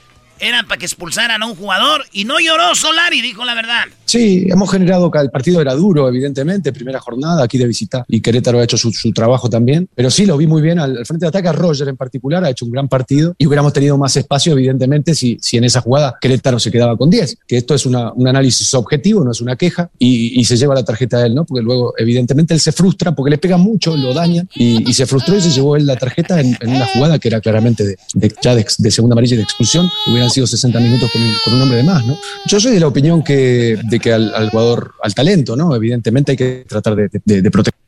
[0.40, 2.04] eran para que expulsaran a un jugador.
[2.12, 3.84] Y no lloró Solari, dijo la verdad.
[4.04, 8.58] Sí, hemos generado el partido era duro, evidentemente, primera jornada aquí de visita y Querétaro
[8.58, 11.24] ha hecho su, su trabajo también, pero sí lo vi muy bien al, al frente
[11.26, 11.52] de ataque.
[11.52, 15.38] Roger en particular ha hecho un gran partido y hubiéramos tenido más espacio, evidentemente, si,
[15.42, 18.72] si en esa jugada Querétaro se quedaba con 10, que esto es una- un análisis
[18.74, 21.44] objetivo, no es una queja, y, y se lleva la tarjeta a él, ¿no?
[21.44, 25.04] Porque luego, evidentemente, él se frustra porque le pega mucho, lo dañan y, y se
[25.06, 27.98] frustró y se llevó él la tarjeta en, en una jugada que era claramente de,
[28.14, 29.90] de- ya de, de segunda amarilla y de expulsión.
[30.28, 32.18] Hubieran sido 60 minutos con con un hombre de más, ¿no?
[32.46, 35.74] Yo soy de la opinión que, de que al, al jugador, al talento, ¿no?
[35.74, 37.87] Evidentemente hay que tratar de, de, de proteger.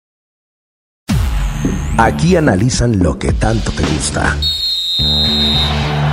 [1.97, 4.37] Aquí analizan lo que tanto te gusta.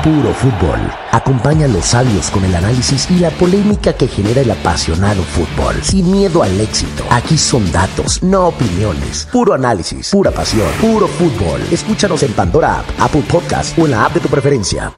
[0.04, 0.78] Puro fútbol.
[1.12, 5.76] Acompaña a los sabios con el análisis y la polémica que genera el apasionado fútbol.
[5.82, 7.04] Sin miedo al éxito.
[7.10, 9.26] Aquí son datos, no opiniones.
[9.32, 11.60] Puro análisis, pura pasión, puro fútbol.
[11.70, 14.92] Escúchanos en Pandora App, Apple Podcast o en la app de tu preferencia.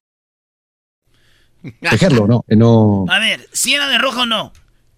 [1.80, 3.04] Protegerlo, ¿no?
[3.08, 4.52] A ver, si era de rojo o no.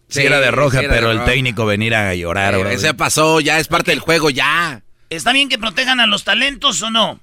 [0.09, 1.31] Sí, era de roja, sí era de pero el roja.
[1.31, 2.71] técnico venir a llorar, Eh, bro.
[2.71, 4.83] ese pasó, ya es parte del juego, ya.
[5.17, 7.21] ¿Está bien que protejan a los talentos o no?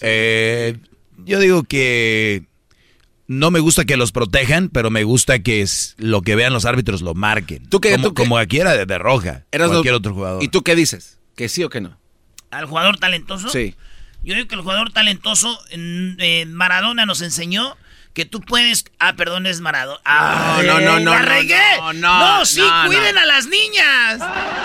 [0.00, 0.76] Eh,
[1.18, 2.44] yo digo que
[3.26, 6.64] no me gusta que los protejan, pero me gusta que es- lo que vean los
[6.64, 7.68] árbitros lo marquen.
[7.68, 8.22] ¿Tú qué- como, tú qué?
[8.22, 9.44] como aquí era de, de roja.
[9.50, 10.42] Eras cualquier lo- otro jugador.
[10.42, 11.18] ¿Y tú qué dices?
[11.36, 11.98] ¿Que sí o que no?
[12.50, 13.48] ¿Al jugador talentoso?
[13.48, 13.74] Sí.
[14.22, 17.76] Yo digo que el jugador talentoso, en, en Maradona nos enseñó
[18.14, 18.84] que tú puedes...
[19.00, 20.00] Ah, perdón, es Maradona.
[20.04, 21.58] Ah, No, no, no, la no, regué.
[21.78, 22.86] no, no, No, sí, no, no.
[22.88, 24.20] cuiden a las niñas.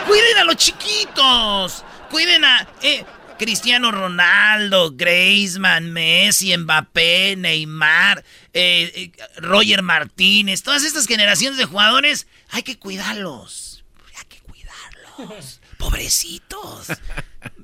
[0.08, 1.84] Cuiden a los chiquitos.
[2.10, 2.68] Cuiden a...
[2.82, 3.06] eh,
[3.40, 12.28] Cristiano Ronaldo, Griezmann, Messi, Mbappé, Neymar, eh, eh, Roger Martínez, todas estas generaciones de jugadores,
[12.50, 13.86] hay que cuidarlos.
[14.18, 15.62] Hay que cuidarlos.
[15.78, 16.88] Pobrecitos.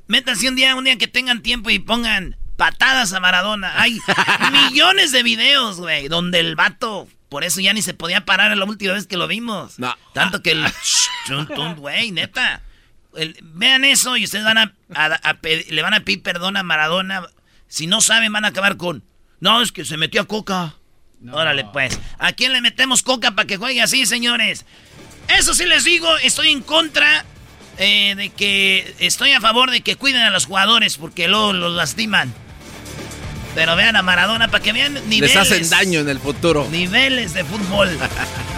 [0.07, 3.81] Métanse un día, un día que tengan tiempo y pongan patadas a Maradona.
[3.81, 3.99] Hay
[4.53, 8.63] millones de videos, güey, donde el vato, por eso ya ni se podía parar la
[8.63, 9.76] última vez que lo vimos.
[10.13, 10.65] Tanto que el...
[11.76, 12.61] Güey, neta
[13.41, 14.73] vean eso y ustedes van a,
[15.69, 17.27] le van a pedir perdón a Maradona.
[17.67, 19.03] Si no saben, van a acabar con.
[19.39, 20.75] No, es que se metió a coca.
[21.31, 21.99] Órale, pues.
[22.19, 24.65] ¿A quién le metemos coca para que juegue así, señores?
[25.27, 27.25] Eso sí les digo, estoy en contra
[27.77, 28.95] eh, de que.
[28.99, 32.33] Estoy a favor de que cuiden a los jugadores porque luego los lastiman.
[33.55, 35.35] Pero vean a Maradona para que vean niveles.
[35.35, 36.67] Les hacen daño en el futuro.
[36.69, 37.89] Niveles de fútbol.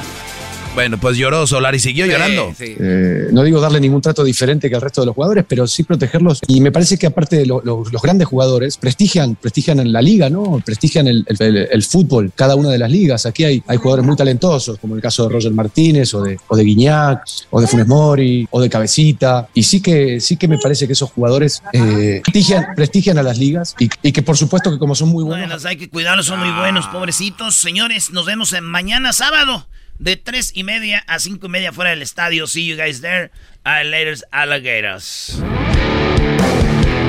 [0.78, 2.54] Bueno, pues lloró Solar y siguió llorando.
[2.60, 5.82] Eh, no digo darle ningún trato diferente que al resto de los jugadores, pero sí
[5.82, 6.40] protegerlos.
[6.48, 10.62] Y me parece que aparte de los grandes jugadores, prestigian, prestigian en la liga, ¿no?
[10.64, 13.26] Prestigian el, fútbol, cada una de las ligas.
[13.26, 16.56] Aquí hay, hay jugadores muy talentosos, como el caso de Roger Martínez, o de, o
[16.56, 19.50] de Guiñac, o de Funes Mori, o de Cabecita.
[19.56, 23.40] Y sí que, sí que me parece que esos jugadores eh, prestigian, prestigian a las
[23.40, 25.50] ligas y, que por supuesto que como son muy buenos...
[25.50, 27.56] Bueno, hay que cuidarlos, son muy buenos, pobrecitos.
[27.56, 29.66] Señores, nos vemos en mañana sábado
[30.00, 32.48] de 3 y media a 5 y media fuera del estadio.
[32.48, 33.32] See you guys there.
[33.64, 35.40] Alligators, alligators.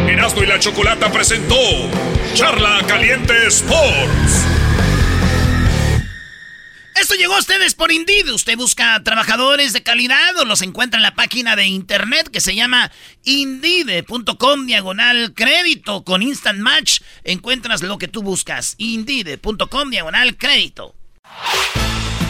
[0.09, 1.56] Erasmo y la Chocolata presentó
[2.35, 4.47] Charla Caliente Sports.
[7.01, 8.28] Esto llegó a ustedes por Indeed.
[8.31, 12.56] Usted busca trabajadores de calidad o los encuentra en la página de internet que se
[12.56, 12.90] llama
[13.23, 16.02] indeed.com diagonal crédito.
[16.02, 18.74] Con Instant Match encuentras lo que tú buscas.
[18.78, 20.97] Indeed.com diagonal crédito.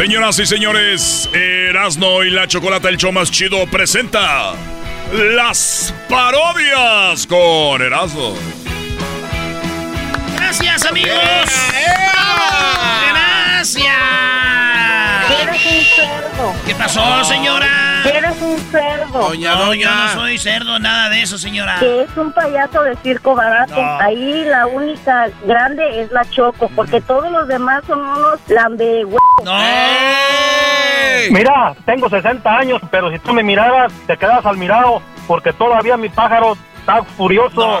[0.00, 4.54] Señoras y señores, Erasno y la Chocolata, el show más chido, presenta
[5.12, 8.32] las parodias con Erasno.
[10.38, 11.18] Gracias, amigos.
[13.10, 14.79] Gracias.
[16.80, 17.66] Pasó, señora?
[18.04, 19.18] Eres un cerdo.
[19.28, 21.76] Doña, no, yo no soy cerdo, nada de eso, señora.
[21.78, 23.74] Que es un payaso de circo barato.
[24.00, 29.04] Ahí la única grande es la Choco, porque todos los demás son unos lambe
[29.44, 29.58] No.
[31.30, 35.96] Mira, tengo 60 años, pero si tú me miraras, te quedas al mirado, porque todavía
[35.98, 36.56] mi pájaro
[36.90, 37.80] Está furioso.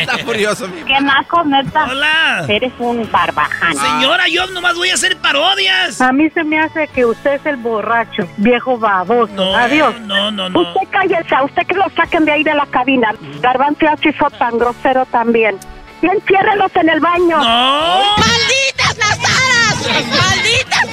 [0.00, 1.86] Está furioso, mi ¿Qué naco, neta?
[1.90, 2.44] Hola.
[2.48, 3.74] Eres un barbaján.
[3.74, 6.00] Señora, yo nomás voy a hacer parodias.
[6.00, 9.32] A mí se me hace que usted es el borracho, viejo baboso.
[9.34, 9.98] No, Adiós.
[10.02, 10.60] No, no, no.
[10.60, 13.12] Usted cállese, a usted que lo saquen de ahí de la cabina.
[13.40, 13.86] Garbanzo
[14.16, 15.58] fue tan grosero también.
[16.02, 17.36] Y enciérrelos en el baño.
[17.36, 18.16] ¡No!
[18.16, 20.06] ¡Malditas nazaras!
[20.08, 20.92] ¡Malditas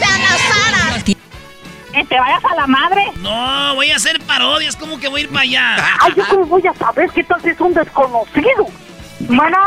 [2.03, 2.09] nazaras!
[2.09, 3.03] te vayas a la madre.
[3.17, 5.75] No, voy a hacer parodias, ¿cómo que voy a ir para allá?
[6.01, 8.67] Ay, yo cómo voy a saber que tal es un desconocido.
[9.19, 9.57] Bueno,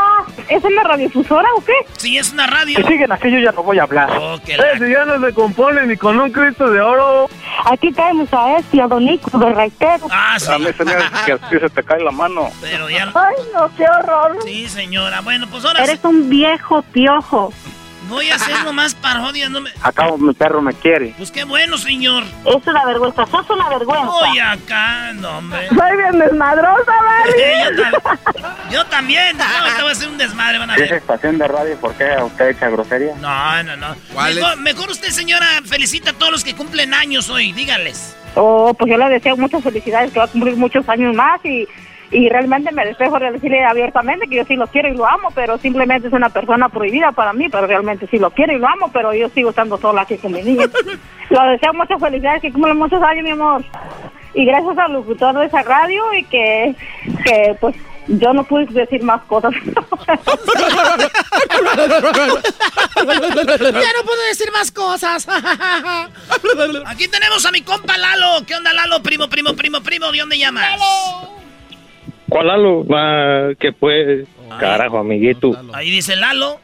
[0.47, 1.73] ¿es una radiodifusora o qué?
[1.97, 2.77] Sí, es una radio.
[2.77, 4.09] Que siguen aquí, yo ya no voy a hablar.
[4.17, 7.29] Oh, eh, si ya no se compone ni con un Cristo de oro.
[7.65, 10.07] Aquí tenemos a este, a Don Nico de Reitero.
[10.09, 10.51] Ah, sí.
[10.51, 12.49] A mí se me hace que así se te cae la mano.
[12.61, 13.11] Pero ya...
[13.13, 14.37] Ay, no, qué horror.
[14.45, 15.19] Sí, señora.
[15.21, 15.83] Bueno, pues ahora...
[15.83, 17.53] Eres un viejo piojo.
[18.07, 19.69] Voy a hacer nomás parodias, no me...
[19.81, 21.13] Acá mi perro me quiere.
[21.17, 22.23] Pues qué bueno, señor.
[22.45, 24.05] Es una vergüenza, sos una vergüenza.
[24.05, 25.67] Voy acá, no, hombre.
[25.69, 28.45] Soy bien desmadrosa, Barry.
[28.71, 29.37] yo, también.
[29.37, 29.43] No,
[29.75, 30.83] te voy a hacer un desmadre, van a ver.
[30.83, 31.75] ¿Es estación de radio?
[31.77, 33.15] ¿Por qué usted echa grosería?
[33.15, 33.95] No, no, no.
[34.15, 37.51] Mejor, mejor usted, señora, felicita a todos los que cumplen años hoy.
[37.53, 38.15] Díganles.
[38.35, 41.67] Oh, pues yo le deseo muchas felicidades, que va a cumplir muchos años más y
[42.11, 45.29] y realmente me despejo de decirle abiertamente que yo sí lo quiero y lo amo,
[45.33, 48.67] pero simplemente es una persona prohibida para mí, pero realmente sí lo quiero y lo
[48.67, 50.65] amo, pero yo sigo estando sola aquí con mi niña.
[51.29, 53.63] lo deseo muchas felicidades, que cumplan muchos años, mi amor.
[54.33, 56.75] Y gracias al locutor de esa radio y que,
[57.23, 57.75] que pues
[58.07, 59.53] yo no pude decir más cosas.
[59.63, 59.71] ya
[63.97, 65.27] no puedo decir más cosas.
[66.87, 68.45] Aquí tenemos a mi compa Lalo.
[68.45, 69.01] ¿Qué onda, Lalo?
[69.01, 70.11] Primo, primo, primo, primo.
[70.11, 70.71] ¿De dónde llamas?
[70.71, 71.40] Lalo.
[72.31, 72.85] ¿Cuál Lalo?
[72.95, 74.25] Ah, que pues,
[74.57, 75.51] carajo, amiguito.
[75.73, 76.61] Ahí dice Lalo.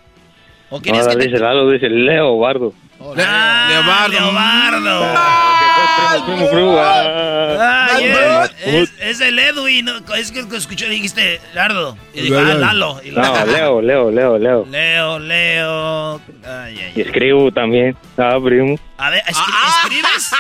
[0.70, 2.74] ¿O no, dice Lalo, dice Leo Bardo.
[3.18, 4.82] Ah, Leobardo.
[4.82, 6.26] Leobardo.
[6.26, 7.88] Primo, primo, ah.
[7.96, 9.86] Ay, Más es, es, es el Edwin.
[9.86, 10.16] ¿no?
[10.16, 11.98] Es que escuché, dijiste Lardo.
[12.14, 13.02] Y dijo, ah, Lalo.
[13.04, 13.46] Y No.
[13.46, 14.66] Leo, Leo, Leo, Leo.
[14.72, 16.16] Leo, Leo.
[16.46, 17.94] Ay, ay, Y escribo también.
[18.18, 18.78] Ah, primo.
[18.98, 20.32] A ver, ¿escri- ¿escribes?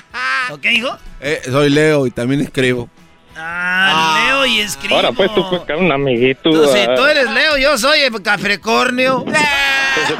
[0.52, 0.96] ¿Ok, hijo?
[1.20, 2.88] Eh, soy Leo y también escribo.
[3.36, 4.96] Ah, Leo y escribo.
[4.96, 6.50] Ahora pues tú puedes caer un amiguito.
[6.50, 6.94] Tú, si ah.
[6.94, 9.24] tú eres Leo, yo soy el Capricornio.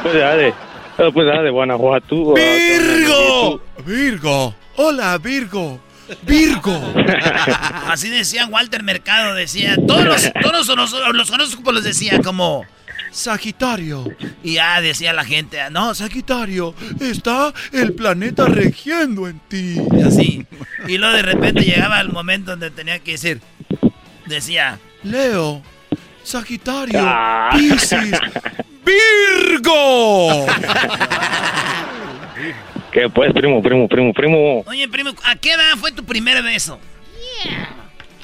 [0.01, 2.33] Pues ya de, eh, pues ya de Guanajuato.
[2.35, 3.61] ah, ¡Virgo!
[3.85, 4.55] ¡Virgo!
[4.75, 5.79] ¡Hola, Virgo!
[6.23, 6.93] ¡Virgo!
[7.87, 12.65] Así decía Walter Mercado, decía, todos los, todos los, los, los horóscopos los decía como
[13.11, 14.05] Sagitario.
[14.43, 19.77] Y ya decía la gente, no, Sagitario, está el planeta regiendo en ti.
[19.91, 20.45] Y así.
[20.87, 23.41] Y luego de repente llegaba el momento donde tenía que decir,
[24.25, 25.61] decía, Leo,
[26.23, 27.49] Sagitario, Ah.
[27.53, 28.11] Piscis,
[28.85, 30.45] Virgo.
[32.91, 34.59] ¿Qué pues, primo, primo, primo, primo?
[34.65, 36.79] oye primo, ¿a qué edad fue tu primer beso?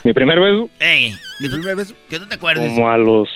[0.03, 1.93] Mi primer beso, Ey, ¿Mi primer beso?
[2.09, 2.67] que tú te acuerdes.
[2.73, 3.29] como a los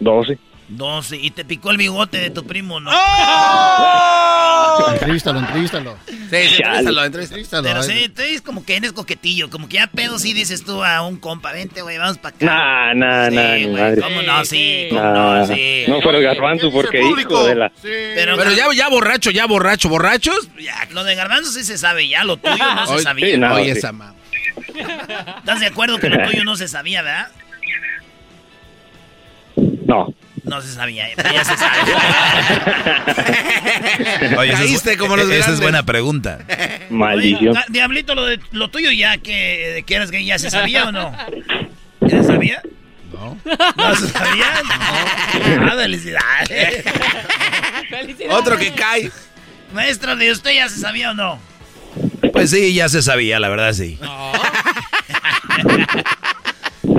[0.00, 0.38] 12.
[0.68, 2.90] 12, y te picó el bigote de tu primo, ¿no?
[4.92, 5.96] Entrevístalo, entrevístalo.
[6.06, 7.62] Sí, sí, entrevístalo, entrevístalo.
[7.62, 10.82] Pero sí, tú eres como que eres coquetillo, como que ya pedo sí dices tú
[10.84, 12.44] a un compa, vente, güey, vamos para acá.
[12.46, 14.02] Nah, nah, Sí, nah, madre.
[14.02, 14.44] ¿Cómo no?
[14.44, 15.46] Sí, ¿cómo Nah, no?
[15.46, 15.84] Sí.
[15.88, 17.72] no fuera el garbanzo porque hijo de la...
[17.82, 20.48] Pero, Pero ya, ya borracho, ya borracho, borrachos.
[20.60, 23.26] ya, lo de garbanzo sí se sabe, ya lo tuyo no se sabía.
[23.26, 23.54] sí, no.
[23.54, 24.14] Oye, esa mamá.
[25.38, 27.28] ¿Estás de acuerdo que lo tuyo no se sabía, verdad?
[29.88, 30.14] No.
[30.44, 31.78] No se sabía, ya, se sabe.
[34.36, 36.38] Oye, esa es, Caíste como los esa es buena pregunta.
[36.90, 37.56] Maldición.
[37.56, 40.88] Oye, Diablito, lo, de, lo tuyo ya que, de que eras gay, ¿ya se sabía
[40.88, 41.10] o no?
[42.02, 42.60] ¿Ya se sabía?
[43.12, 43.38] No.
[43.76, 44.46] ¿No se sabía?
[44.62, 45.70] No.
[45.70, 46.84] Ah, felicidades.
[48.28, 49.10] Otro que cae.
[49.72, 51.40] Maestro, ¿de usted ya se sabía o no?
[52.32, 53.98] Pues sí, ya se sabía, la verdad sí.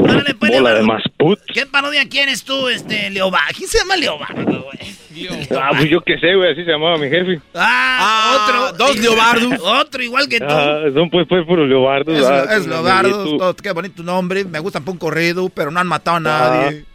[0.09, 1.39] Órale, pues, Bola de más put.
[1.53, 3.47] ¿Qué parodia quieres tú, este, Leobardo?
[3.57, 5.47] ¿Quién se llama Leobardo, güey?
[5.59, 7.41] Ah, pues yo qué sé, güey, así se llamaba mi jefe.
[7.53, 8.77] Ah, otro.
[8.85, 9.59] dos Leobardos.
[9.61, 10.45] Otro igual que tú.
[10.47, 12.17] Ah, son pues, pues, puros leobardos.
[12.17, 13.37] Es, ah, es son Leobardo, amiguitos.
[13.37, 14.45] todo- qué bonito nombre.
[14.45, 16.85] Me gusta un corrido, pero no han matado a nadie.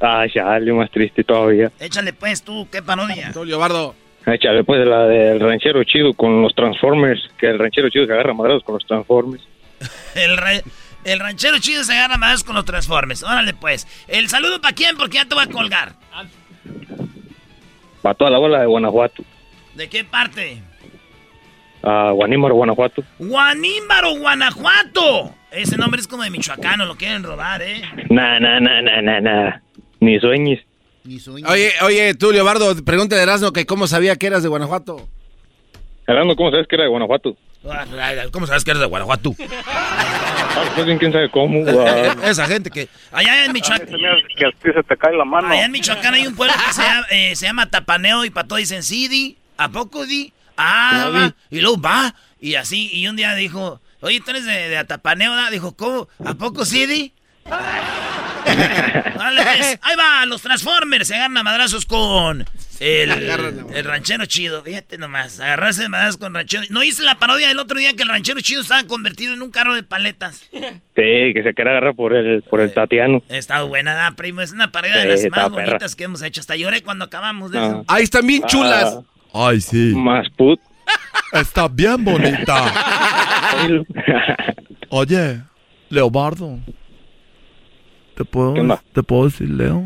[0.00, 1.72] Ah, chale, más triste todavía.
[1.80, 3.32] Échale pues tú, ¿qué parodia?
[3.32, 3.94] Todo Leobardo.
[4.26, 7.20] Échale, pues, la del ranchero chido con los Transformers.
[7.38, 9.42] Que el ranchero chido se agarra madrados con los Transformers.
[10.14, 10.62] El, ra-
[11.06, 13.22] el ranchero chido se agarra más con los Transformers.
[13.22, 13.86] Órale pues.
[14.08, 15.94] El saludo para quién, porque ya te voy a colgar.
[18.02, 19.24] Para toda la bola de Guanajuato.
[19.74, 20.62] ¿De qué parte?
[21.82, 23.04] A Guanímaro, Guanajuato.
[23.18, 25.34] Guanímbaro, Guanajuato.
[25.52, 27.82] Ese nombre es como de michoacano, lo quieren robar, ¿eh?
[28.10, 29.60] Nah, nah, nah, nah, nah, nah.
[30.00, 30.60] Ni sueñes.
[31.46, 35.08] Oye, oye, tú, Leobardo, pregúntale a Erasmo que cómo sabía que eras de Guanajuato.
[36.06, 37.36] Hablando, ¿cómo sabes que era de Guanajuato?
[38.32, 39.34] ¿Cómo sabes que eres de Guanajuato?
[39.66, 41.64] Ah, pues bien, quién sabe cómo.
[41.86, 42.14] ah.
[42.24, 42.88] Esa gente que.
[43.12, 43.88] Allá en Michoacán.
[44.36, 45.48] Que a ti se te cae la mano.
[45.48, 48.46] Allá en Michoacán hay un pueblo que se llama, eh, se llama Tapaneo y para
[48.46, 50.32] todo dicen sí, di, ¿a poco di?
[50.56, 51.34] Ah, va.
[51.50, 52.14] Y luego va.
[52.40, 55.32] Y así, y un día dijo, oye, tú eres de, de Atapaneo.
[55.50, 56.08] Dijo, ¿cómo?
[56.24, 57.12] ¿A poco sí, di?
[58.46, 62.44] Pues, ahí va, los Transformers se agarran a madrazos con
[62.80, 64.62] el, el ranchero chido.
[64.62, 66.62] Fíjate nomás, agarrarse de madrazos con ranchero.
[66.70, 69.50] ¿No hice la parodia del otro día que el ranchero chido estaba convertido en un
[69.50, 70.48] carro de paletas?
[70.52, 70.62] Sí,
[70.94, 73.22] que se quiere agarrar por el, por el Tatiano.
[73.28, 74.40] Está buena, ¿verdad, primo?
[74.42, 75.66] Es una parodia de las más perra.
[75.66, 76.40] bonitas que hemos hecho.
[76.40, 77.66] Hasta lloré cuando acabamos de Ah.
[77.66, 77.84] eso.
[77.88, 78.98] Ahí están bien chulas.
[79.34, 79.92] Ay, sí.
[79.96, 80.60] Más put.
[81.32, 82.72] Está bien bonita.
[84.90, 85.40] Oye,
[85.90, 86.58] Leobardo.
[88.16, 88.54] ¿Te puedo.
[88.92, 89.84] ¿Te puedo decir Leo?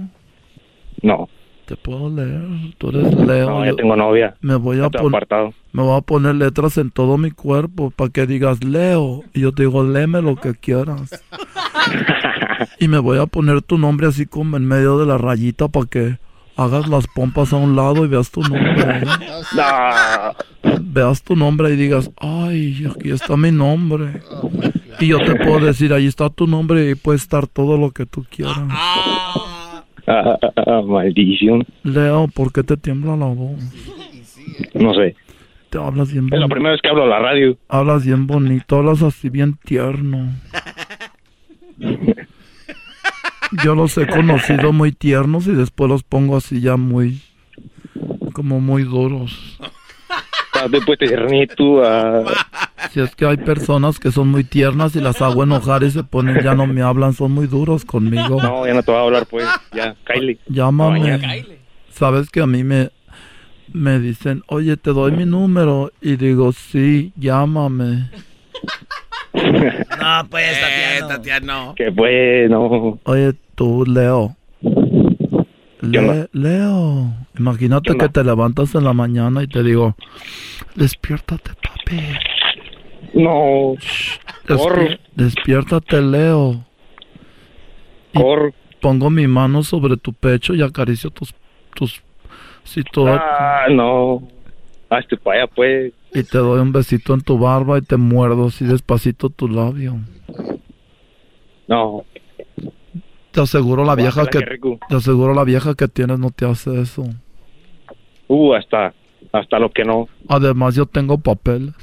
[1.02, 1.28] No,
[1.66, 2.42] ¿Te puedo leer?
[2.78, 3.48] Tú eres Leo.
[3.50, 4.34] no, yo- tengo novia.
[4.40, 5.52] Me voy a apartado.
[5.72, 9.22] Me voy a poner letras en todo mi cuerpo para que digas Leo.
[9.34, 11.22] Y yo te digo, léeme lo que quieras.
[12.80, 15.86] y me voy a poner tu nombre así como en medio de la rayita para
[15.86, 16.18] que
[16.56, 18.72] hagas las pompas a un lado y veas tu nombre.
[18.80, 19.04] ¿eh?
[19.56, 20.80] No.
[20.82, 24.20] Veas tu nombre y digas, ay, aquí está mi nombre.
[25.00, 28.06] Y yo te puedo decir, ahí está tu nombre y puede estar todo lo que
[28.06, 28.58] tú quieras.
[30.06, 31.64] Ah, maldición.
[31.84, 33.58] Leo, ¿por qué te tiembla la voz?
[34.74, 35.14] No sé.
[35.70, 36.54] Te hablas bien Es la bonito.
[36.54, 37.56] primera vez que hablo a la radio.
[37.68, 40.28] Hablas bien bonito, hablas así bien tierno.
[43.64, 47.20] Yo los he conocido muy tiernos y después los pongo así ya muy,
[48.32, 49.58] como muy duros.
[50.60, 51.06] Ah, Después te
[51.84, 52.24] ah.
[52.90, 56.04] Si es que hay personas que son muy tiernas y las hago enojar y se
[56.04, 58.40] ponen, ya no me hablan, son muy duros conmigo.
[58.42, 59.46] No, ya no te voy a hablar, pues.
[59.72, 60.38] Ya, Kylie.
[60.48, 61.18] Llámame.
[61.18, 61.28] No.
[61.90, 62.90] Sabes que a mí me,
[63.72, 65.92] me dicen, oye, te doy mi número.
[66.00, 68.10] Y digo, sí, llámame.
[69.32, 71.08] No, pues, Eh, Tatiano.
[71.08, 71.74] Tatiano.
[71.76, 72.98] Que bueno.
[73.04, 74.36] Oye, tú, Leo.
[75.82, 79.96] Le- Leo, imagínate que te levantas en la mañana y te digo,
[80.74, 82.00] despiértate, papi.
[83.14, 83.74] No.
[84.46, 86.64] Despi- despiértate, Leo.
[88.12, 88.18] Y
[88.80, 91.34] Pongo mi mano sobre tu pecho y acaricio tus,
[91.74, 92.02] tus,
[92.64, 94.22] si Ah, no.
[94.88, 95.92] Hazte para allá, pues.
[96.12, 99.98] y te doy un besito en tu barba y te muerdo así despacito tu labio.
[101.68, 102.04] No.
[103.32, 104.40] Te aseguro la vieja que,
[104.88, 107.04] te aseguro la vieja que tienes no te hace eso.
[108.26, 108.92] Uh, hasta,
[109.32, 110.08] hasta lo que no.
[110.28, 111.74] Además yo tengo papeles.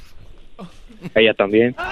[1.16, 1.76] Ella también.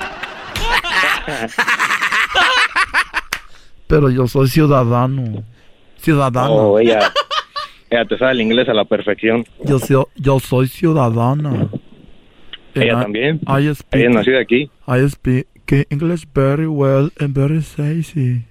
[3.87, 5.43] Pero yo soy ciudadano.
[5.97, 6.53] Ciudadano.
[6.53, 7.11] Oh, ella,
[7.89, 9.45] ella te sabe el inglés a la perfección.
[9.63, 11.69] Yo, soy- yo soy ciudadana.
[12.73, 13.39] Ella I- también.
[13.47, 14.69] I speak, Ella aquí.
[14.87, 15.47] I speak
[15.89, 18.43] English very well and very sexy.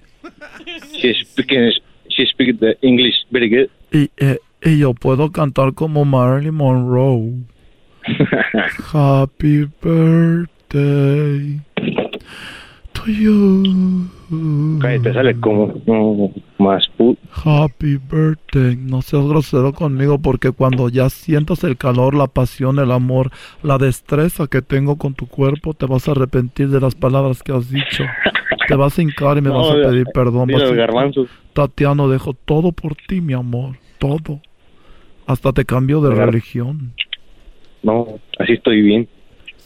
[1.00, 1.72] She speaking,
[2.08, 3.70] she speaks the English very good.
[3.92, 7.44] Y, eh, y yo puedo cantar como Marilyn Monroe.
[8.92, 11.60] Happy birthday
[14.80, 18.76] Cállate, sale como más pu Happy birthday.
[18.76, 23.30] No seas grosero conmigo porque cuando ya sientas el calor, la pasión, el amor,
[23.62, 27.52] la destreza que tengo con tu cuerpo, te vas a arrepentir de las palabras que
[27.52, 28.04] has dicho.
[28.68, 30.46] Te vas a hincar y me No, vas a pedir perdón.
[30.46, 30.66] mira.
[31.52, 33.76] Tatiano, dejo todo por ti, mi amor.
[33.98, 34.40] Todo.
[35.26, 36.92] Hasta te cambio de religión.
[37.82, 39.08] No, así estoy bien.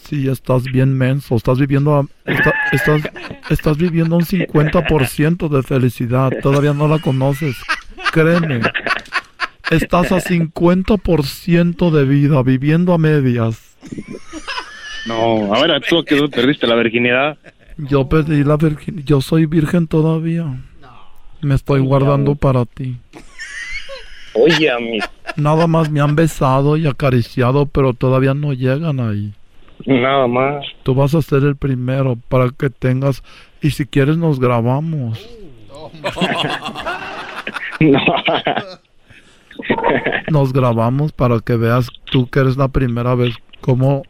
[0.09, 1.37] Sí, estás bien menso.
[1.37, 3.03] Estás viviendo, a- está- estás,
[3.51, 6.33] estás viviendo un 50% de felicidad.
[6.43, 7.57] Todavía no la conoces.
[8.13, 8.61] Créeme.
[9.71, 13.77] Estás a 50% de vida, viviendo a medias.
[15.07, 17.37] No, a ver, tú que perdiste la virginidad.
[17.77, 19.05] Yo perdí la virgen.
[19.05, 20.47] Yo soy virgen todavía.
[21.43, 22.97] Me estoy guardando para ti.
[24.35, 24.99] Oye, a mí,
[25.37, 29.33] Nada más me han besado y acariciado, pero todavía no llegan ahí.
[29.87, 30.65] Nada más.
[30.83, 33.23] Tú vas a ser el primero para que tengas.
[33.63, 35.19] Y si quieres, nos grabamos.
[37.81, 37.99] No.
[40.31, 43.35] Nos grabamos para que veas tú que eres la primera vez.
[43.61, 44.03] ¿Cómo,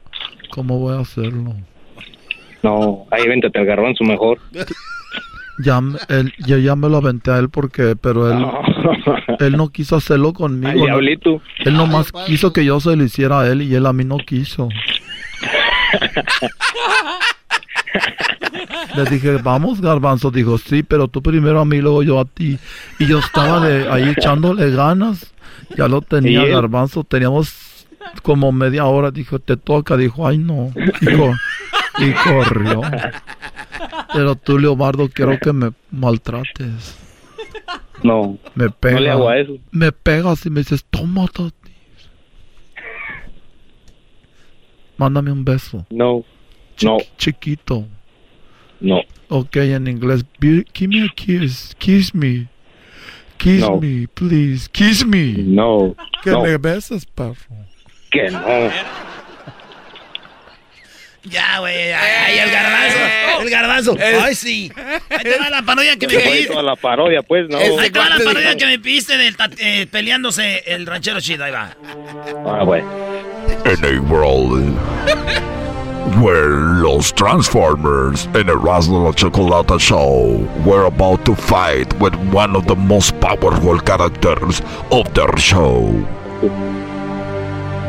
[0.50, 1.54] cómo voy a hacerlo?
[2.62, 4.38] No, ahí véntate al garbanzo mejor.
[5.64, 8.44] Ya, me- él, yo ya me lo aventé a él porque, pero él,
[9.40, 10.72] él no quiso hacerlo conmigo.
[10.78, 10.84] ¿no?
[10.84, 11.40] diablito.
[11.64, 14.18] Él nomás quiso que yo se lo hiciera a él y él a mí no
[14.18, 14.68] quiso.
[18.97, 20.31] Le dije, vamos, garbanzo.
[20.31, 22.59] Dijo, sí, pero tú primero a mí, luego yo a ti.
[22.98, 25.32] Y yo estaba de ahí echándole ganas.
[25.77, 27.05] Ya lo tenía, garbanzo.
[27.05, 27.55] Teníamos
[28.23, 29.10] como media hora.
[29.10, 29.97] Dijo, te toca.
[29.97, 30.73] Dijo, ay, no.
[31.01, 31.32] Dijo,
[31.98, 32.81] y corrió.
[34.12, 36.97] Pero tú, Leobardo, quiero que me maltrates.
[38.02, 38.94] No, Me pega.
[38.94, 39.52] no le hago a eso.
[39.73, 41.27] Me pegas y me dices, toma,
[44.98, 45.86] Mándame un beso.
[45.90, 46.24] No,
[46.82, 47.86] no, Chiquito.
[48.80, 49.00] no.
[49.30, 50.24] Ok, en inglés.
[50.38, 51.74] Be- give me a kiss.
[51.78, 52.46] Kiss me.
[53.36, 53.78] Kiss No.
[53.80, 54.68] me, please.
[54.70, 55.34] Kiss me.
[55.38, 55.94] No,
[56.24, 56.42] Que no.
[56.42, 57.36] me beses, perro.
[58.10, 58.40] Que no.
[61.24, 61.92] Ya, güey.
[61.92, 63.42] Ay, el garbanzo.
[63.42, 63.96] El garbanzo.
[64.24, 64.72] Ay, sí.
[65.10, 66.46] Ahí te va la parodia que me pediste.
[66.52, 67.58] toda la parodia, pues, no.
[67.58, 71.44] Ahí te va la parodia que me pediste del eh, peleándose el ranchero chido.
[71.44, 71.76] Ahí va.
[72.46, 72.88] Ah, bueno.
[73.48, 74.60] Uh, in a world
[76.22, 82.66] where los Transformers in Erasmo La Chocolata show were about to fight with one of
[82.66, 84.60] the most powerful characters
[84.90, 85.88] of their show.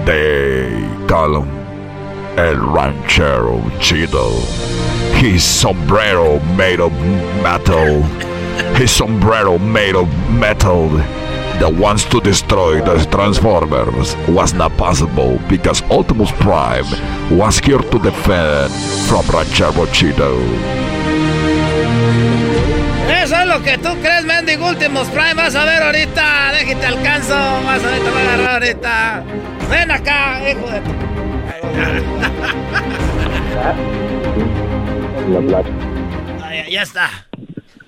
[0.05, 0.69] They
[1.07, 1.49] call him
[2.39, 4.39] El Ranchero Chido.
[5.15, 6.93] His sombrero made of
[7.43, 8.03] metal.
[8.75, 10.89] His sombrero made of metal
[11.59, 16.85] that wants to destroy the Transformers was not possible because Optimus Prime
[17.37, 18.71] was here to defend
[19.07, 20.39] from Ranchero Chido.
[23.21, 25.33] Eso es lo que tú crees, mendigo Últimos Prime.
[25.35, 26.51] Vas a ver ahorita.
[26.53, 27.35] Déjate alcanzo.
[27.65, 29.23] Vas a ver, te voy a agarrar ahorita.
[29.69, 30.95] Ven acá, hijo de tu-
[35.29, 35.69] La plata.
[36.51, 37.09] Ya, ya está.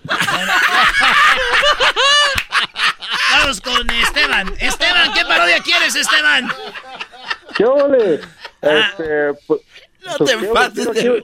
[3.32, 4.54] Vamos con Esteban.
[4.60, 6.52] Esteban, ¿qué parodia quieres, Esteban?
[7.56, 8.22] ¿Qué ole?
[8.62, 9.62] Este, pues,
[10.06, 11.24] No pues, te enfades quiero, quiero,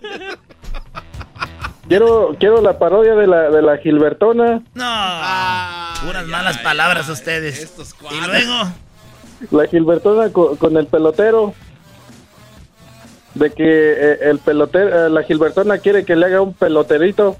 [1.88, 4.62] quiero, quiero la parodia de la, de la Gilbertona.
[4.74, 6.06] No.
[6.06, 7.72] Puras malas palabras ustedes.
[8.12, 8.72] Y luego.
[9.52, 11.54] la Gilbertona co- con, el pelotero.
[13.36, 17.38] De que eh, el pelotero, eh, la Gilbertona quiere que le haga un peloterito.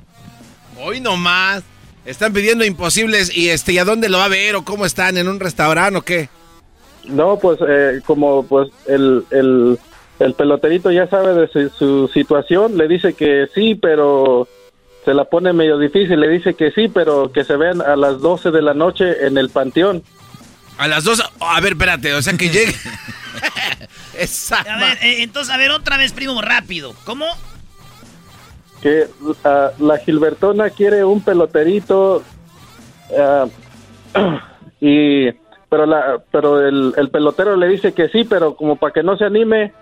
[0.80, 1.64] Hoy nomás.
[2.08, 5.18] Están pidiendo imposibles y este, ¿y a dónde lo va a ver o cómo están?
[5.18, 6.30] ¿En un restaurante o qué?
[7.04, 9.78] No, pues eh, como pues el, el,
[10.20, 14.48] el peloterito ya sabe de su, su situación, le dice que sí, pero
[15.04, 18.20] se la pone medio difícil, le dice que sí, pero que se vean a las
[18.22, 20.02] 12 de la noche en el panteón.
[20.78, 21.22] A las dos.
[21.40, 22.74] A ver, espérate, o sea que llegue.
[24.52, 26.96] A ver, eh, entonces, a ver, otra vez, primo, rápido.
[27.04, 27.28] ¿Cómo?
[28.82, 29.08] Que
[29.80, 32.24] la Gilbertona quiere un peloterito
[33.18, 33.46] ah,
[34.80, 35.32] y
[35.70, 39.18] pero la pero el, el pelotero le dice que sí, pero como para que no
[39.18, 39.74] se anime,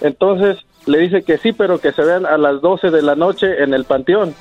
[0.00, 3.62] entonces le dice que sí, pero que se vean a las 12 de la noche
[3.62, 4.34] en el panteón.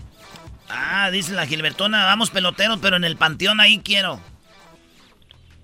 [0.69, 4.19] Ah, dice la Gilbertona, vamos pelotero, pero en el panteón ahí quiero.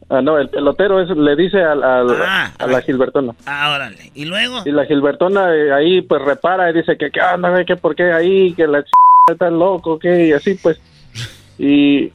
[0.09, 3.33] Ah, no, el pelotero es, le dice al- al- Ah, a la Gilbertona.
[3.45, 4.11] Ah, órale.
[4.13, 4.61] ¿Y luego?
[4.65, 7.95] Y la Gilbertona eh, ahí pues repara y dice que qué onda, güey, que por
[7.95, 8.89] qué ahí, que la ch...
[9.31, 10.79] está loco, que y así pues.
[11.57, 12.11] Y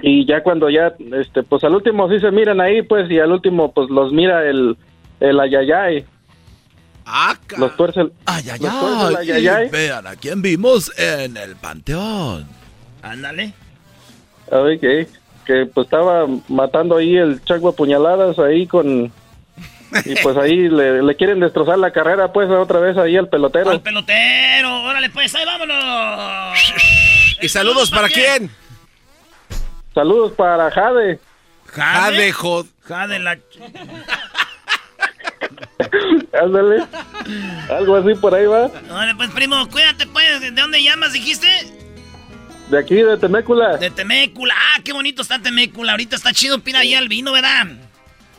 [0.00, 3.30] y ya cuando ya este pues al último sí se miran ahí pues y al
[3.30, 4.76] último pues los mira el
[5.20, 6.04] el ayayay.
[7.04, 9.30] Ah, los tuerce el Ay, ay, los tuerce el ay.
[9.30, 9.66] ayayay.
[9.66, 12.46] Y vean a quién vimos en el panteón.
[13.02, 13.52] Ándale.
[14.50, 14.78] Ay,
[15.44, 19.12] que pues estaba matando ahí el chaco a puñaladas ahí con
[20.04, 23.70] y pues ahí le, le quieren destrozar la carrera pues otra vez ahí al pelotero.
[23.70, 26.58] Al pelotero, órale pues, ahí vámonos.
[27.40, 28.50] ¿Y saludos para quién?
[29.94, 31.20] Saludos para Jade.
[31.66, 32.66] Jade, Jod.
[32.82, 33.32] Jade la...
[36.40, 36.84] Ándale.
[37.70, 38.70] Algo así por ahí va.
[38.90, 40.40] Órale pues, primo, cuídate pues.
[40.40, 41.48] ¿De dónde llamas, dijiste?
[42.68, 43.76] De aquí, de Temécula.
[43.76, 44.54] De Temécula.
[44.56, 45.92] Ah, qué bonito está Temécula.
[45.92, 47.66] Ahorita está chido, pina ahí el vino, ¿verdad?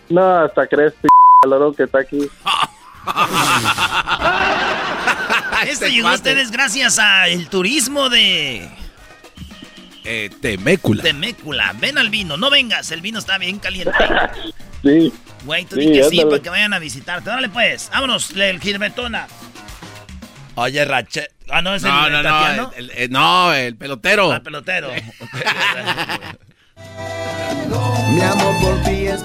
[0.09, 1.07] No, hasta crees, p
[1.41, 2.19] calorón que está aquí.
[5.67, 8.69] Esto llegó a ustedes gracias al turismo de
[10.03, 11.03] Eh, Temécula.
[11.03, 11.73] Temécula.
[11.79, 13.93] Ven al vino, no vengas, el vino está bien caliente.
[14.83, 15.13] Sí.
[15.45, 17.29] Güey, tú Sí, di que sí para que vayan a visitarte.
[17.29, 19.27] Órale pues, vámonos, el Gilbertona.
[20.55, 21.29] Oye, Rache.
[21.49, 22.21] Ah, no, es el, No, el no,
[22.55, 24.31] no, el, el- no, el pelotero.
[24.31, 24.89] Ah, pelotero.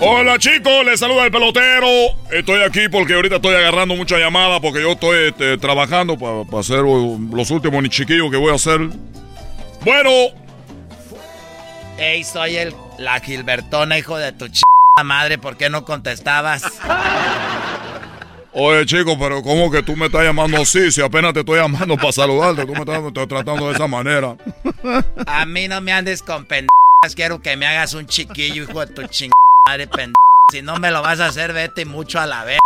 [0.00, 1.86] Hola chicos, les saluda el pelotero.
[2.30, 6.78] Estoy aquí porque ahorita estoy agarrando mucha llamada porque yo estoy este, trabajando para hacer
[6.80, 8.80] los últimos ni chiquillos que voy a hacer.
[9.82, 10.10] Bueno,
[11.98, 14.62] Ey, soy el la Gilbertona, hijo de tu ch
[15.04, 16.62] madre, ¿por qué no contestabas?
[18.52, 20.90] oye chicos, pero ¿cómo que tú me estás llamando así?
[20.90, 23.86] Si apenas te estoy llamando para saludarte, tú me estás, me estás tratando de esa
[23.86, 24.36] manera.
[25.26, 28.92] A mí no me andes con pendejas, quiero que me hagas un chiquillo, hijo de
[28.92, 29.30] tu ching
[29.66, 30.14] madre pendeja.
[30.50, 32.58] Si no me lo vas a hacer, vete mucho a la vez.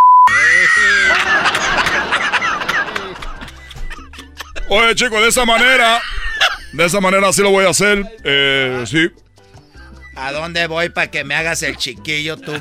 [4.68, 6.00] Oye chicos, de esa manera,
[6.72, 8.04] de esa manera sí lo voy a hacer.
[8.24, 9.10] Eh, sí.
[10.14, 12.52] ¿A dónde voy para que me hagas el chiquillo tú?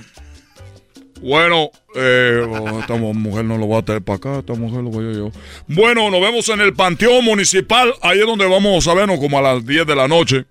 [1.22, 4.81] Bueno, eh, oh, esta mu- mujer no lo va a traer para acá, esta mujer
[4.84, 5.31] lo voy a yo.
[5.68, 9.41] Bueno, nos vemos en el Panteón Municipal, ahí es donde vamos a vernos como a
[9.41, 10.45] las 10 de la noche.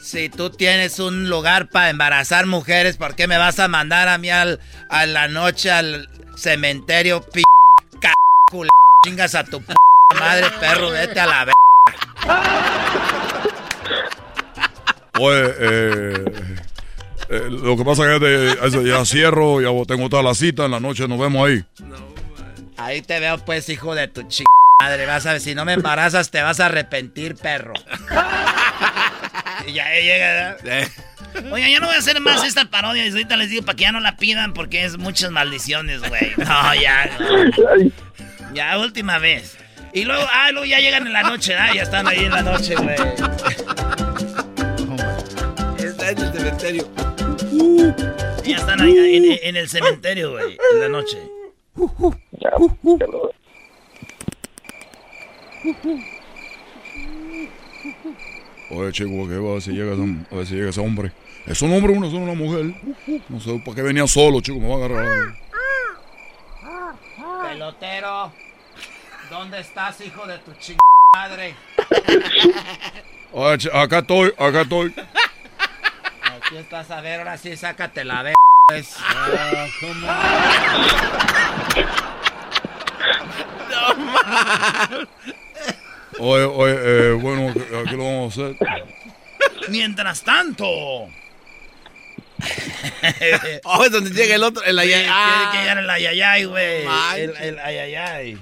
[0.00, 4.18] Si tú tienes un lugar para embarazar mujeres, ¿por qué me vas a mandar a
[4.18, 7.42] mí al, a la noche al cementerio, p
[8.00, 8.08] c
[9.04, 9.74] chingas a tu p
[10.18, 11.52] madre, perro, vete a la v.
[15.20, 16.24] Oye, eh,
[17.30, 20.70] eh, lo que pasa es que de- ya cierro, ya tengo toda la cita, en
[20.72, 21.64] la noche nos vemos ahí.
[22.76, 24.44] Ahí te veo, pues, hijo de tu ch
[24.80, 25.04] madre.
[25.06, 27.74] Vas a ver, si no me embarazas, te vas a arrepentir, perro.
[29.66, 30.88] Y ya llega, ¿verdad?
[31.52, 33.04] Oiga, ya no voy a hacer más esta parodia.
[33.04, 36.32] y Ahorita les digo para que ya no la pidan porque es muchas maldiciones, güey.
[36.38, 37.10] No, ya.
[37.18, 38.54] no.
[38.54, 39.58] Ya, última vez.
[39.92, 41.70] Y luego, ah, luego ya llegan en la noche, ¿ah?
[41.74, 42.96] Ya están ahí en la noche, güey.
[45.78, 46.88] Está en el cementerio.
[48.44, 51.18] Ya están ahí en, en el cementerio, güey, en la noche.
[58.70, 61.12] Oye, chico, ¿qué va a ver si llega, ese- a ver si llega ese hombre?
[61.46, 62.74] ¿Es un hombre o una, una mujer?
[63.28, 64.58] No sé, ¿para qué venía solo, chico?
[64.60, 65.34] Me va a agarrar.
[67.48, 68.32] Pelotero,
[69.30, 70.76] ¿dónde estás, hijo de tu ch
[71.16, 71.54] madre?
[73.32, 74.94] Oye, acá estoy, acá estoy.
[76.48, 78.32] Aquí estás, a ver, ahora sí, sácate la.
[79.04, 80.06] Ah, ¿cómo?
[83.70, 84.88] No más.
[86.18, 88.56] Oye, oye, eh, bueno, aquí lo vamos a hacer.
[89.68, 90.64] Mientras tanto.
[93.64, 95.02] oh, es donde llega el otro, el ayayay.
[95.04, 96.86] Tiene que llegar el ayayay, güey.
[97.14, 98.38] El, el ayayay.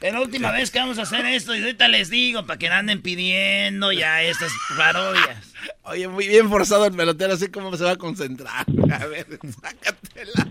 [0.00, 2.68] Es la última vez que vamos a hacer esto y ahorita les digo para que
[2.68, 5.51] no anden pidiendo ya estas parodias.
[5.84, 8.66] Oye, muy bien forzado el pelotero, así como se va a concentrar.
[8.92, 9.26] A ver,
[9.60, 10.48] sácatela.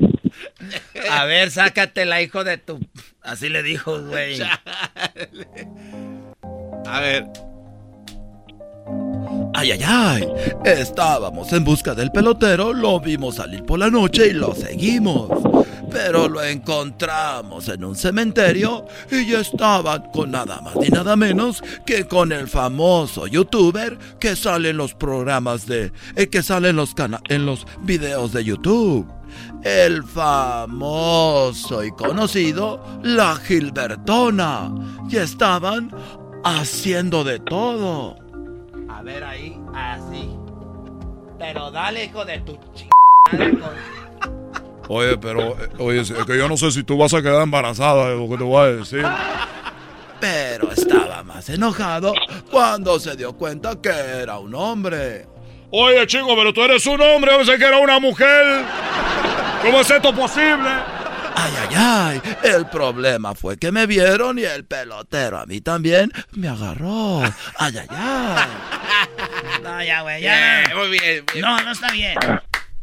[1.10, 2.80] A ver, sácatela, hijo de tu...
[3.22, 4.40] Así le dijo, güey.
[6.86, 7.26] A ver.
[9.54, 10.28] Ay, ay, ay.
[10.66, 15.30] Estábamos en busca del pelotero, lo vimos salir por la noche y lo seguimos.
[15.92, 21.62] Pero lo encontramos en un cementerio y ya estaba con nada más ni nada menos
[21.86, 25.92] que con el famoso youtuber que sale en los programas de.
[26.16, 29.06] el que sale en los, cana en los videos de YouTube.
[29.64, 34.72] El famoso y conocido La Gilbertona.
[35.10, 35.92] Y estaban
[36.44, 38.18] haciendo de todo.
[38.90, 40.30] A ver ahí, así.
[41.38, 43.72] Pero dale, hijo de tu chingada.
[44.94, 48.12] Oye, pero, eh, oye, es que yo no sé si tú vas a quedar embarazada,
[48.12, 49.06] es lo que te voy a decir.
[50.20, 52.14] Pero estaba más enojado
[52.52, 55.28] cuando se dio cuenta que era un hombre.
[55.72, 58.66] Oye, chico, pero tú eres un hombre, yo pensé que era una mujer.
[59.62, 60.70] ¿Cómo es esto posible?
[61.36, 62.22] Ay, ay, ay.
[62.44, 67.22] El problema fue que me vieron y el pelotero a mí también me agarró.
[67.58, 68.50] Ay, ay, ay.
[69.64, 70.64] No, ya, güey, ya.
[70.66, 71.46] Bien, muy bien, bien.
[71.46, 72.18] No, no está bien.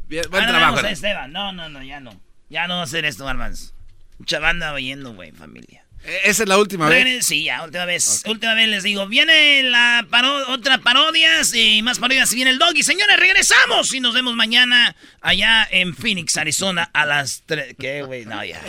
[0.09, 0.75] Bien, buen Ah, no, trabajo.
[0.77, 1.33] vamos a Esteban.
[1.33, 2.19] No, no, no, ya no.
[2.49, 3.75] Ya no va a hacer esto, hermanos.
[4.19, 5.85] Mucha banda oyendo, güey, familia.
[6.05, 7.27] Eh, Esa es la última vez.
[7.27, 8.23] Sí, ya, última vez.
[8.27, 9.07] Última vez les digo.
[9.09, 12.33] Viene la paro- otra parodias y más parodias.
[12.33, 12.83] Y viene el doggy.
[12.83, 17.75] Señores, regresamos y nos vemos mañana allá en Phoenix, Arizona a las 3.
[17.79, 18.25] ¿Qué, güey?
[18.27, 18.61] No, ya.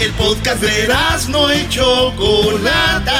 [0.00, 0.88] El podcast de
[1.28, 3.14] no y Chocolata.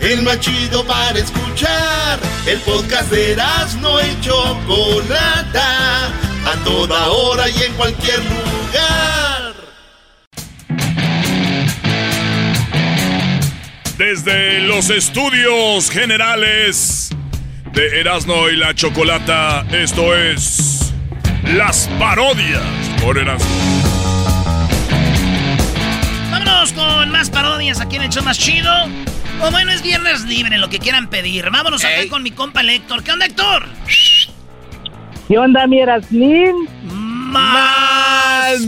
[0.00, 2.18] El más chido para escuchar.
[2.46, 3.36] El podcast de
[3.80, 6.06] no y Chocolata.
[6.06, 9.54] A toda hora y en cualquier lugar.
[13.98, 17.10] Desde los estudios generales
[17.72, 20.92] de Erasmo y la Chocolata, esto es
[21.44, 22.62] Las Parodias
[23.02, 23.48] por Erasmo.
[26.30, 28.70] Vámonos con más parodias aquí en el show más chido.
[29.42, 31.50] O bueno, es viernes libre, lo que quieran pedir.
[31.50, 33.02] Vámonos acá con mi compa el Héctor.
[33.02, 33.66] ¿Qué onda, Héctor?
[35.28, 36.54] ¿Qué onda, mi Erasmín?
[36.84, 38.58] Más.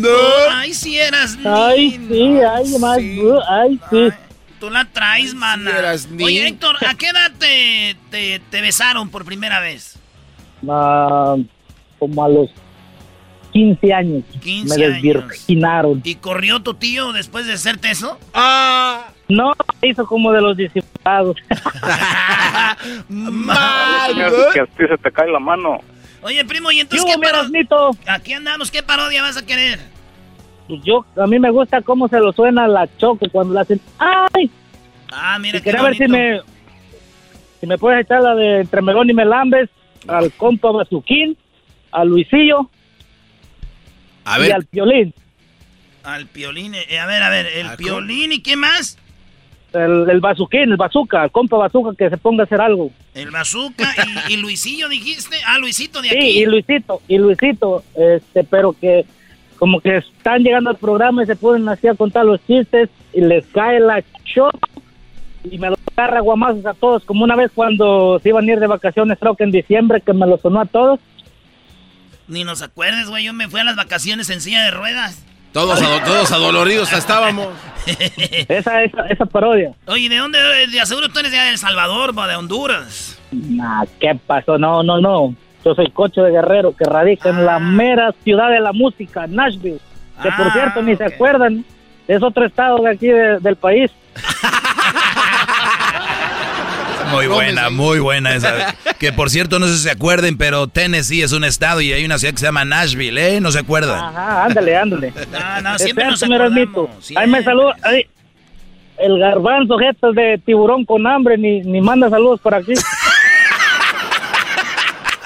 [0.51, 2.99] Ay, sí eras Ay, sí, ay, más.
[3.49, 4.09] Ay, sí.
[4.61, 5.71] Tú la traes, mana.
[5.79, 6.49] eras Oye.
[6.49, 9.97] Héctor, ¿a qué edad te, te, te besaron por primera vez?
[10.69, 11.37] Ah,
[11.99, 12.51] como a los
[13.53, 14.25] 15 años.
[14.43, 14.95] 15 me años.
[15.03, 16.03] desvirginaron.
[16.05, 18.19] ¿Y corrió tu tío después de hacerte eso?
[18.35, 19.07] Ah.
[19.29, 19.53] No,
[19.83, 21.37] hizo como de los discipulados.
[24.53, 25.81] Que a ti se te cae la mano.
[26.23, 28.11] Oye, primo, ¿y entonces ¿Qué qué?
[28.11, 29.79] Aquí andamos, ¿qué parodia vas a querer?
[30.67, 33.61] Pues Yo, a mí me gusta cómo se lo suena a la choco cuando le
[33.61, 34.51] hacen ¡Ay!
[35.11, 36.41] Ah, mira Y qué quería ver si me,
[37.61, 39.71] si me puedes echar la de entre Melón y Melambes,
[40.07, 41.37] al compa Bazuquín,
[41.93, 42.69] a Luisillo
[44.25, 44.53] A y ver.
[44.53, 45.15] al Piolín.
[46.05, 48.99] Al piolín, eh, a ver, a ver, el piolín y qué más?
[49.73, 52.91] El, el Bazuquín, el Bazuca, el compa Bazuca que se ponga a hacer algo.
[53.15, 53.85] El bazooka
[54.29, 55.37] y, y Luisillo dijiste.
[55.47, 56.27] Ah, Luisito de Sí, aquí.
[56.43, 59.05] y Luisito, y Luisito, este, pero que
[59.59, 63.21] como que están llegando al programa y se ponen así a contar los chistes y
[63.21, 64.59] les cae la choco
[65.45, 68.61] y me lo agarra guamazos a todos, como una vez cuando se iban a ir
[68.61, 71.01] de vacaciones, creo que en diciembre, que me lo sonó a todos.
[72.29, 73.25] Ni nos acuerdes, güey.
[73.25, 75.25] Yo me fui a las vacaciones en silla de ruedas.
[75.53, 77.49] Todos, ado- todos adoloridos estábamos.
[78.49, 79.73] esa, esa, esa parodia.
[79.87, 80.39] Oye, ¿de dónde?
[80.71, 83.19] De aseguro tú eres de El Salvador, va, de Honduras.
[83.33, 84.59] Nah, ¿qué pasó?
[84.59, 85.35] No, no, no.
[85.65, 89.81] Yo soy Cocho de Guerrero, que radica en la mera ciudad de la música, Nashville.
[90.23, 91.65] Que por Ah, cierto, ni se acuerdan,
[92.07, 93.91] es otro estado de aquí de- del país.
[97.11, 98.75] Muy buena, muy buena esa.
[98.99, 102.05] Que por cierto, no sé si se acuerden, pero Tennessee es un estado y hay
[102.05, 103.41] una ciudad que se llama Nashville, ¿eh?
[103.41, 103.99] No se acuerdan.
[103.99, 105.13] Ajá, ándale, ándale.
[105.33, 106.23] No, no, siempre nos
[107.17, 107.75] Ahí me saluda.
[107.83, 108.07] ahí,
[108.99, 112.73] el garbanzo, jetas de tiburón con hambre, ni, ni manda saludos por aquí.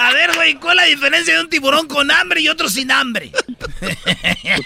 [0.02, 2.90] A ver, güey, ¿cuál es la diferencia de un tiburón con hambre y otro sin
[2.90, 3.30] hambre?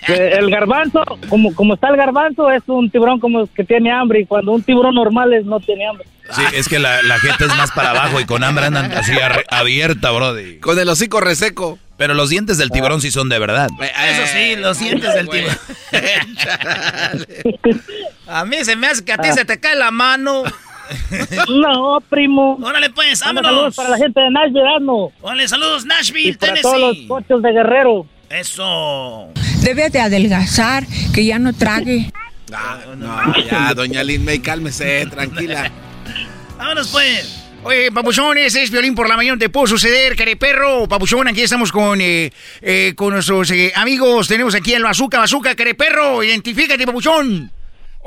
[0.06, 4.20] Que el garbanzo, como, como está el garbanzo, es un tiburón como que tiene hambre.
[4.20, 6.06] Y cuando un tiburón normal es, no tiene hambre.
[6.30, 9.12] Sí, es que la, la gente es más para abajo y con hambre andan así
[9.50, 10.58] abierta, brody.
[10.58, 11.78] Con el hocico reseco.
[11.96, 13.68] Pero los dientes del tiburón sí son de verdad.
[13.80, 15.58] Eso sí, los dientes del tiburón.
[18.26, 20.42] A mí se me hace que a ti se te cae la mano.
[21.48, 22.58] No, primo.
[22.62, 23.50] Órale, pues, vámonos.
[23.50, 25.10] Saludos para la gente de Nashville, no.
[25.20, 26.62] Órale, saludos, Nashville, Y para Tennessee.
[26.62, 28.06] todos los coches de Guerrero.
[28.30, 29.28] Eso.
[29.62, 30.84] Debe de adelgazar,
[31.14, 32.12] que ya no trague.
[32.54, 35.68] Ah, no, ya, doña Lin May, cálmese, tranquila.
[36.56, 37.42] Vámonos, pues.
[37.64, 39.36] Oye, papuchón, ese es violín por la mañana.
[39.36, 40.86] ¿Te puedo suceder, careperro?
[40.86, 42.30] Papuchón, aquí estamos con, eh,
[42.62, 44.28] eh, con nuestros eh, amigos.
[44.28, 46.22] Tenemos aquí el Bazooka, Bazooka, careperro.
[46.22, 47.50] Identifícate, papuchón.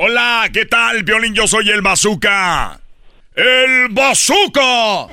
[0.01, 1.33] Hola, ¿qué tal, Violín?
[1.33, 2.79] Yo soy el Bazooka.
[3.35, 5.07] ¡El Bazooka!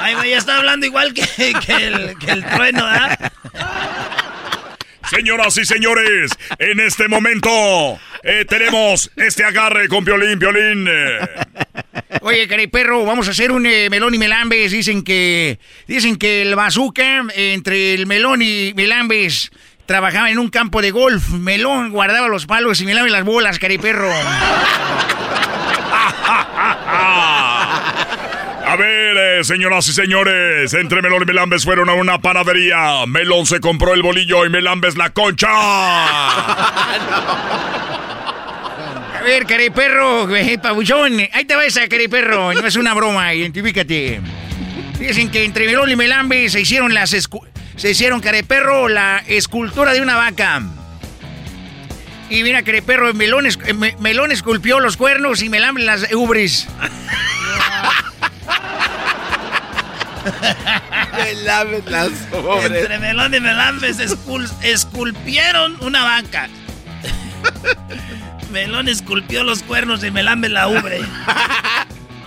[0.00, 1.22] Ay, güey, está hablando igual que,
[1.64, 3.32] que el, que el trueno, ¿verdad?
[5.08, 7.48] Señoras y señores, en este momento
[8.24, 10.88] eh, tenemos este agarre con Violín, Violín.
[10.90, 11.18] eh.
[12.22, 14.72] Oye, careperro, vamos a hacer un eh, melón y melambes.
[14.72, 19.52] Dicen que, dicen que el Bazooka, eh, entre el melón y melambes,
[19.86, 21.30] trabajaba en un campo de golf.
[21.30, 24.10] Melón guardaba los palos y melambes las bolas, careperro.
[28.66, 33.04] A ver, eh, señoras y señores, entre Melón y Melambes fueron a una panadería.
[33.06, 35.48] Melón se compró el bolillo y Melambes la concha.
[39.18, 44.20] A ver, careperro, eh, pabuchón, ahí te va esa, careperro, no es una broma, identifícate.
[44.98, 49.92] Dicen que entre Melón y Melambe se hicieron las escu- se hicieron, careperro, la escultura
[49.92, 50.62] de una vaca.
[52.30, 56.66] Y mira, careperro, Melón, es- eh, Me- Melón esculpió los cuernos y Melambe las ubres.
[61.16, 62.10] Melambes las
[62.64, 66.48] Entre Melón y Melambes escul- esculpieron una vaca.
[68.50, 71.00] Melón esculpió los cuernos y Melambes la ubre.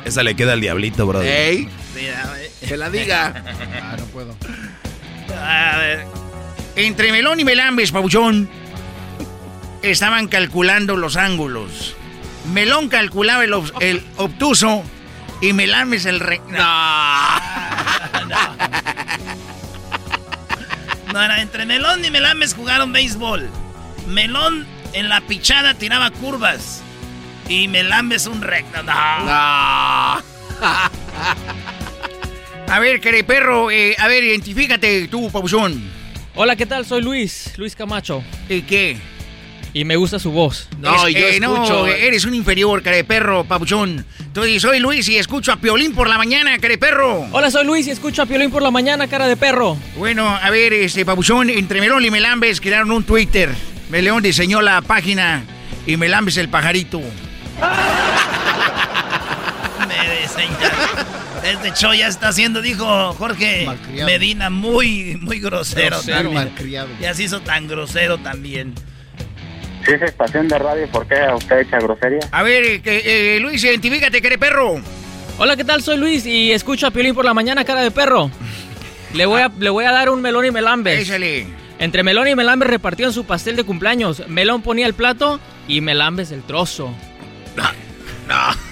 [0.06, 1.28] Esa le queda al diablito, brother.
[1.28, 2.52] Ey, Mira, eh.
[2.68, 3.44] que la diga.
[3.82, 4.36] Ah, no puedo.
[5.36, 6.06] A ver.
[6.76, 8.50] Entre Melón y Melambes, pabuchón,
[9.82, 11.96] estaban calculando los ángulos.
[12.54, 14.84] Melón calculaba el, ob- el obtuso
[15.42, 16.42] y Melambes el re...
[21.14, 23.50] No, era entre Melón y Melambes jugaron béisbol.
[24.08, 26.82] Melón en la pichada tiraba curvas.
[27.48, 28.84] Y Melambes un recto.
[28.84, 30.22] No.
[32.70, 35.82] A ver, careperro, eh, a ver, identifícate tú, pabuchón.
[36.36, 36.86] Hola, ¿qué tal?
[36.86, 38.24] Soy Luis, Luis Camacho.
[38.50, 38.98] ¿Y qué?
[39.74, 40.68] Y me gusta su voz.
[41.08, 44.06] Es- eh, No, eres un inferior, careperro, pabuchón.
[44.20, 47.28] Entonces, soy Luis y escucho a Piolín por la mañana, careperro.
[47.32, 49.78] Hola, soy Luis y escucho a Piolín por la mañana, cara de perro.
[49.96, 53.50] Bueno, a ver, este, pabuchón, entre Melón y Melambes crearon un Twitter.
[53.90, 55.44] Meleón diseñó la página
[55.86, 57.00] y Melambes el pajarito.
[57.00, 57.06] Me
[61.48, 64.06] Este show ya está haciendo, dijo Jorge Malcriado.
[64.06, 65.96] Medina, muy, muy grosero.
[65.98, 66.34] Grosero, también.
[66.34, 66.90] malcriado.
[67.00, 68.74] Ya se hizo tan grosero también.
[69.86, 72.20] Si es estación de radio, ¿por qué usted echa grosería?
[72.32, 74.82] A ver, eh, que, eh, Luis, identifícate, careperro.
[75.38, 75.82] Hola, ¿qué tal?
[75.82, 78.30] Soy Luis y escucho a Piolín por la mañana, cara de perro.
[79.14, 81.00] Le voy a, le voy a dar un melón y melambes.
[81.00, 81.48] Échale.
[81.80, 84.28] Entre Melón y Melambes repartieron su pastel de cumpleaños.
[84.28, 86.92] Melón ponía el plato y Melambes el trozo.
[88.28, 88.67] no.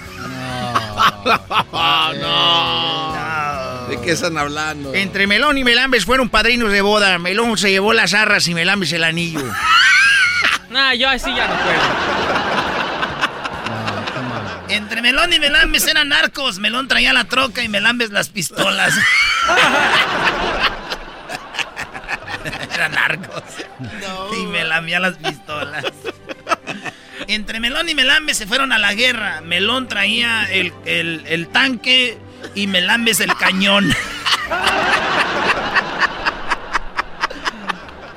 [3.88, 4.94] ¿De qué están hablando?
[4.94, 7.18] Entre Melón y Melambes fueron padrinos de boda.
[7.18, 9.40] Melón se llevó las arras y Melambes el anillo.
[10.68, 11.78] Nah, yo así ya no puedo.
[14.68, 16.58] Entre Melón y Melambes eran narcos.
[16.58, 18.92] Melón traía la troca y Melambes las pistolas.
[22.74, 23.44] eran narcos.
[24.38, 25.84] Y me lambía las pistolas.
[27.28, 29.40] Entre Melón y Melambes se fueron a la guerra.
[29.40, 32.18] Melón traía el, el- el tanque
[32.54, 33.92] y Melambes el cañón.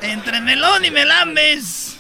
[0.02, 1.98] Entre Melón y Melambes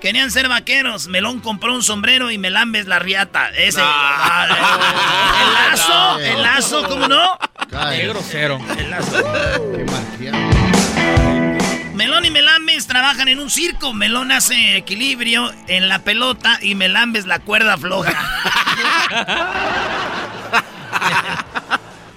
[0.00, 1.08] querían ser vaqueros.
[1.08, 3.48] Melón compró un sombrero y Melambes la riata.
[3.56, 3.80] Ese.
[3.82, 4.46] Ah,
[5.42, 7.38] el lazo, el lazo, ¿cómo no?
[7.90, 8.60] Qué grosero.
[8.78, 9.22] El lazo.
[12.04, 13.94] Melón y Melambes trabajan en un circo.
[13.94, 18.12] Melón hace equilibrio en la pelota y Melambes la cuerda floja.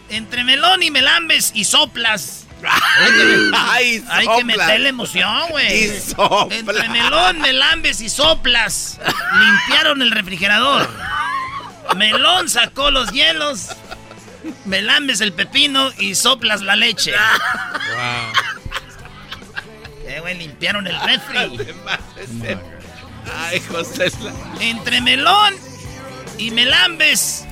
[0.09, 2.47] Entre Melón y Melambes y soplas.
[2.61, 5.85] Hay que, Ay, hay que meterle emoción, güey.
[5.85, 6.59] Y soplas.
[6.59, 8.99] Entre Melón, Melambes y soplas
[9.39, 10.89] limpiaron el refrigerador.
[11.95, 13.69] Melón sacó los hielos.
[14.65, 17.13] Melambes el pepino y soplas la leche.
[20.17, 21.37] Eh, güey, limpiaron el refri.
[23.39, 24.11] Ay, José.
[24.59, 25.53] Entre melón
[26.39, 27.45] y melambes.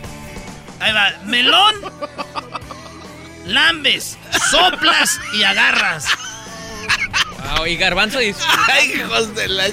[0.80, 1.76] Ahí va, melón,
[3.46, 4.18] lambes,
[4.50, 6.08] soplas y agarras.
[7.56, 8.42] Wow, y Garbanzo dice...
[8.74, 9.66] Ay, hijos de la...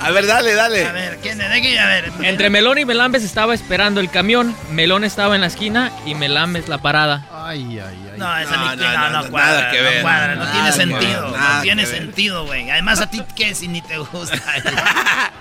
[0.00, 0.84] A ver, dale, dale.
[0.84, 1.76] A ver, ¿quién de aquí?
[1.76, 2.12] A ver.
[2.22, 4.56] Entre Melón y Melambes estaba esperando el camión.
[4.70, 7.28] Melón estaba en la esquina y Melambes la parada.
[7.30, 8.11] Ay, ay, ay.
[8.22, 10.02] No, esa No, ni no, no, no, no, no, cuadra, nada que no ver.
[10.02, 12.70] cuadra, no Nada tiene sentido, no tiene sentido, güey.
[12.70, 14.40] Además a ti qué si ni te gusta.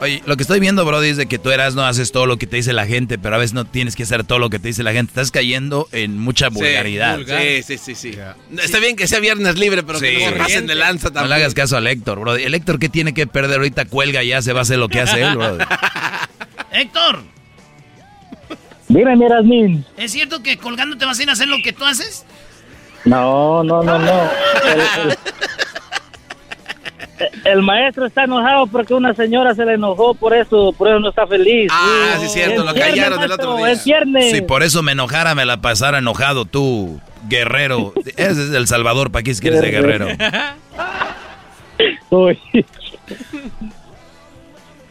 [0.00, 2.36] Oye, lo que estoy viendo, Brody, es de que tú eras no haces todo lo
[2.36, 4.58] que te dice la gente, pero a veces no tienes que hacer todo lo que
[4.58, 5.10] te dice la gente.
[5.10, 7.20] Estás cayendo en mucha vulgaridad.
[7.24, 8.18] Sí, sí, sí, sí.
[8.60, 11.30] Está bien que sea viernes libre, pero que no se pasen de lanza No también.
[11.30, 12.42] le hagas caso al Héctor, Brody.
[12.42, 13.58] El Héctor, ¿qué tiene que perder?
[13.58, 15.64] Ahorita cuelga ya, se va a hacer lo que hace él, Brody.
[16.72, 17.22] Héctor,
[18.92, 19.84] Dime, mi Erasmín.
[19.96, 22.24] ¿es cierto que colgando te vas a ir a hacer lo que tú haces?
[23.04, 24.22] No, no, no, no.
[24.66, 25.16] El, el-
[27.44, 31.10] el maestro está enojado porque una señora se le enojó, por eso, por eso no
[31.10, 31.70] está feliz.
[31.72, 33.72] Ah, sí, es cierto, lo viernes, callaron el maestro, otro día.
[33.72, 34.30] Es viernes.
[34.32, 37.92] Si por eso me enojara, me la pasara enojado tú, guerrero.
[38.16, 40.08] Ese es El Salvador, ¿para qué quieres de guerrero?
[42.10, 42.38] Uy.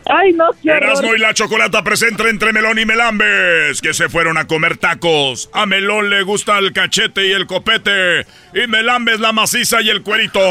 [0.05, 0.77] Ay, no quiero.
[0.77, 5.49] Erasmo y la Chocolata presenta entre Melón y Melambes, que se fueron a comer tacos.
[5.53, 10.01] A Melón le gusta el cachete y el copete, y Melambes la maciza y el
[10.01, 10.41] cuerito.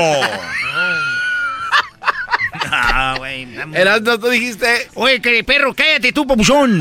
[2.72, 3.48] Ah, güey.
[3.74, 4.88] Erasmo, tú dijiste.
[4.94, 6.80] Oye, que perro, cállate tú, papuchón.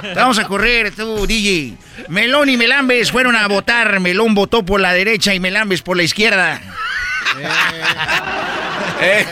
[0.00, 1.74] Te vamos a correr, tú, DJ.
[2.08, 4.00] Melón y Melambes fueron a votar.
[4.00, 6.60] Melón votó por la derecha y Melambes por la izquierda.
[9.00, 9.26] Eh,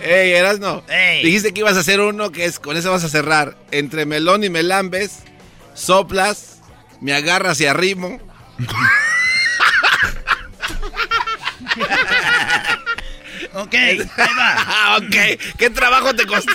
[0.00, 0.82] ey, Erasmo.
[0.88, 1.22] Ey.
[1.22, 3.56] Dijiste que ibas a hacer uno que es, con eso vas a cerrar.
[3.70, 5.20] Entre melón y melambes,
[5.74, 6.58] soplas,
[7.00, 8.18] me agarras y arrimo.
[13.54, 14.96] Ok, ahí va.
[14.96, 15.56] Ok.
[15.58, 16.52] ¿Qué trabajo te costó?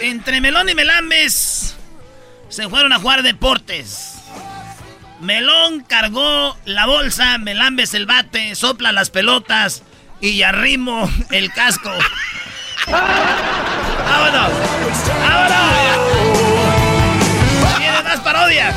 [0.00, 1.76] Entre Melón y Melambes
[2.48, 4.14] se fueron a jugar deportes.
[5.20, 9.82] Melón cargó la bolsa, Melambes el bate, sopla las pelotas
[10.20, 11.92] y arrimo el casco.
[12.86, 14.52] ¡Vámonos!
[15.20, 15.68] ¡Vámonos!
[17.78, 18.72] ¡Viene más parodia!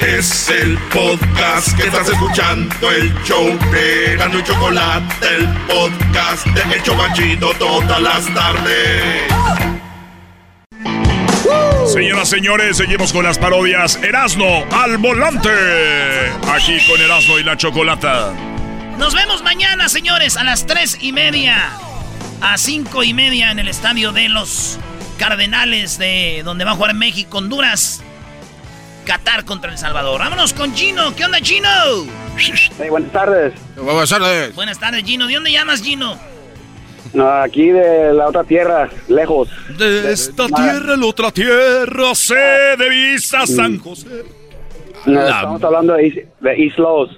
[0.00, 6.74] Es el podcast que estás escuchando, el show de Erasmo y Chocolate, el podcast de
[6.74, 9.22] El Chobachito todas las tardes.
[11.86, 15.50] Señoras, señores, seguimos con las parodias Erasmo al volante.
[16.52, 18.49] Aquí con Erasmo y la Chocolata.
[19.00, 21.72] Nos vemos mañana, señores, a las tres y media.
[22.42, 24.78] A cinco y media en el estadio de los
[25.16, 28.02] Cardenales de donde va a jugar México, Honduras.
[29.06, 30.20] Qatar contra El Salvador.
[30.20, 31.16] Vámonos con Gino.
[31.16, 31.70] ¿Qué onda, Gino?
[32.90, 33.54] buenas tardes.
[33.74, 34.54] Buenas tardes.
[34.54, 35.26] Buenas tardes, Gino.
[35.28, 36.18] ¿De dónde llamas, Gino?
[37.42, 39.48] aquí de la otra tierra, lejos.
[39.78, 44.39] De esta tierra, la otra tierra, se de vista San José.
[45.06, 47.10] No, estamos hablando de, de East Los.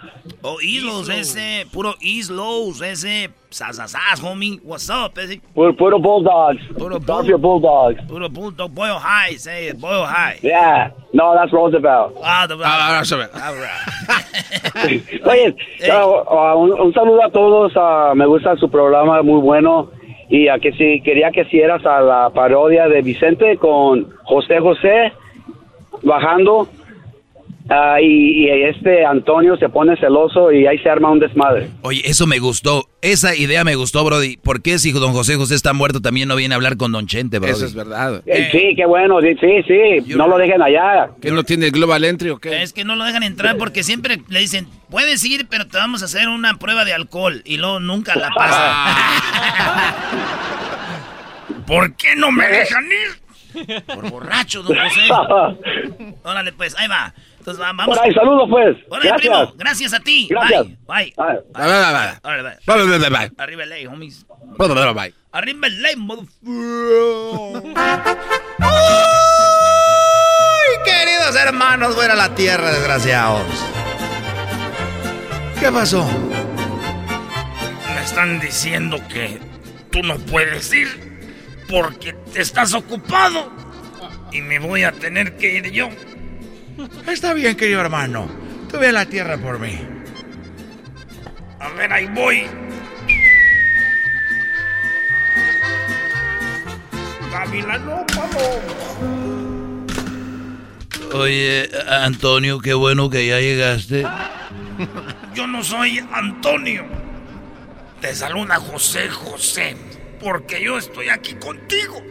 [0.42, 1.66] Oh, Islos, ese.
[1.72, 3.30] Puro Islos, ese.
[3.50, 4.60] Sasasas, homie.
[4.62, 5.40] What's up, ese?
[5.54, 6.62] Puro, puro Bulldogs.
[6.78, 8.00] Puro Philadelphia Bulldogs.
[8.08, 9.80] Puro Bulldog Boyle High, say it.
[9.80, 10.38] Boyle High.
[10.42, 10.90] Yeah.
[11.12, 12.16] No, that's Roosevelt.
[12.22, 13.30] Ah, the Ah, Roosevelt.
[13.34, 15.02] All right.
[15.26, 15.56] Oye,
[15.90, 17.72] ah, ah, un, un saludo a todos.
[17.76, 19.90] ah, me gusta su programa, muy bueno.
[20.30, 25.12] Y a que si quería que hicieras a la parodia de Vicente con José José
[26.02, 26.68] bajando.
[27.68, 31.68] Ah, y, y este Antonio se pone celoso y ahí se arma un desmadre.
[31.82, 32.88] Oye, eso me gustó.
[33.00, 34.36] Esa idea me gustó, Brody.
[34.36, 37.06] ¿Por qué si don José José está muerto también no viene a hablar con don
[37.06, 37.52] Chente, Brody?
[37.52, 38.22] Eso es verdad.
[38.26, 39.20] Eh, sí, qué bueno.
[39.20, 40.14] Sí, sí, sí.
[40.14, 41.10] No lo dejen allá.
[41.20, 42.62] ¿Que no tiene el Global Entry o qué?
[42.62, 46.02] Es que no lo dejan entrar porque siempre le dicen, puedes ir, pero te vamos
[46.02, 47.42] a hacer una prueba de alcohol.
[47.44, 48.96] Y luego nunca la pasa.
[51.66, 53.22] ¿Por qué no me dejan ir?
[53.86, 55.00] Por borracho, don José.
[56.22, 57.12] Órale, pues, ahí va.
[57.42, 57.98] Entonces, va- vamos.
[57.98, 58.76] Por ahí, saludos, pues.
[58.88, 59.36] Órale, Gracias.
[59.36, 59.52] primo.
[59.56, 60.28] Gracias a ti.
[60.30, 60.64] Gracias.
[60.86, 60.86] Bye.
[60.86, 61.14] Bye.
[61.16, 61.40] Bye.
[61.58, 62.20] Va, va, va.
[63.36, 64.24] Arriba el ley, homies.
[64.60, 65.08] Va.
[65.32, 67.74] Arriba el ley, motherfucker.
[68.60, 73.42] Ay, queridos hermanos, fuera la tierra, desgraciados.
[75.58, 76.06] ¿Qué pasó?
[77.94, 79.40] Me están diciendo que
[79.90, 81.10] tú no puedes ir
[81.68, 83.50] porque estás ocupado
[84.32, 85.88] y me voy a tener que ir yo.
[87.06, 88.28] Está bien, querido hermano.
[88.70, 89.78] Tú ve a la tierra por mí.
[91.58, 92.44] A ver, ahí voy.
[97.30, 98.06] Gavilano,
[101.14, 104.06] Oye, Antonio, qué bueno que ya llegaste.
[105.34, 106.84] Yo no soy Antonio.
[108.00, 109.76] Te saluda José José.
[110.20, 112.02] Porque yo estoy aquí contigo.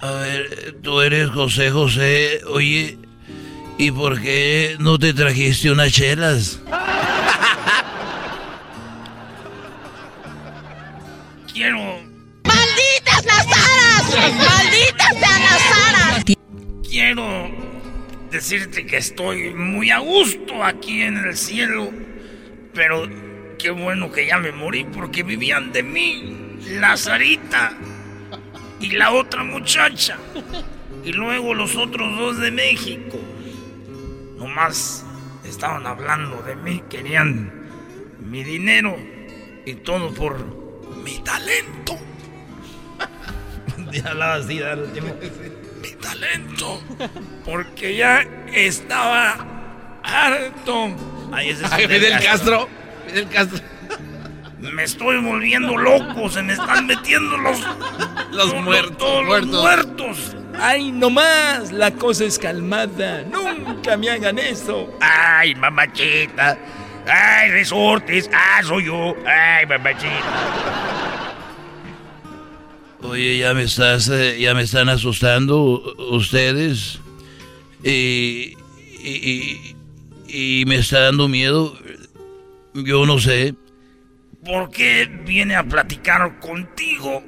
[0.00, 2.40] A ver, tú eres José José.
[2.48, 2.98] Oye,
[3.76, 6.60] ¿Y por qué no te trajiste unas chelas?
[11.52, 12.00] Quiero.
[12.44, 14.34] ¡Malditas las aras!
[14.36, 16.24] ¡Malditas las aras!
[16.88, 17.50] Quiero
[18.30, 21.92] decirte que estoy muy a gusto aquí en el cielo,
[22.74, 23.08] pero
[23.58, 27.72] qué bueno que ya me morí porque vivían de mí la Sarita
[28.80, 30.16] y la otra muchacha
[31.04, 33.18] y luego los otros dos de México.
[34.44, 35.02] Nomás
[35.42, 37.50] estaban hablando de mí, querían
[38.20, 38.94] mi dinero
[39.64, 40.36] y todo por
[41.02, 41.96] mi talento.
[43.90, 45.14] Ya hablaba así, al último.
[45.80, 46.80] Mi talento.
[47.44, 48.20] Porque ya
[48.52, 49.36] estaba
[50.02, 50.94] harto.
[51.32, 52.68] Ahí es Ay, Fidel Castro.
[53.06, 53.60] Fidel Castro.
[54.60, 57.58] Me estoy volviendo loco, se me están metiendo los,
[58.32, 58.98] Los muertos.
[58.98, 60.36] todos los muertos.
[60.60, 63.22] Ay, no más, la cosa es calmada.
[63.30, 64.88] Nunca me hagan eso.
[65.00, 66.58] Ay, mamachita.
[67.06, 68.30] Ay, resortes.
[68.32, 69.14] Ah, soy yo.
[69.26, 70.22] Ay, mamachita.
[73.02, 76.98] Oye, ya me estás, eh, ya me están asustando ustedes.
[77.82, 78.56] Y,
[79.02, 79.10] y,
[80.32, 81.76] y- y me está dando miedo.
[82.72, 83.54] Yo no sé.
[84.44, 87.22] ¿Por qué viene a platicar contigo?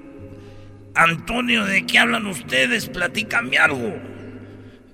[0.96, 2.88] Antonio, ¿de qué hablan ustedes?
[2.88, 3.94] Platícame algo.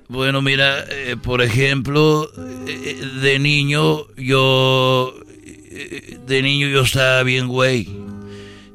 [0.08, 2.28] Bueno, mira, eh, por ejemplo,
[2.66, 5.14] eh, de niño yo,
[5.70, 7.88] eh, de niño yo estaba bien güey,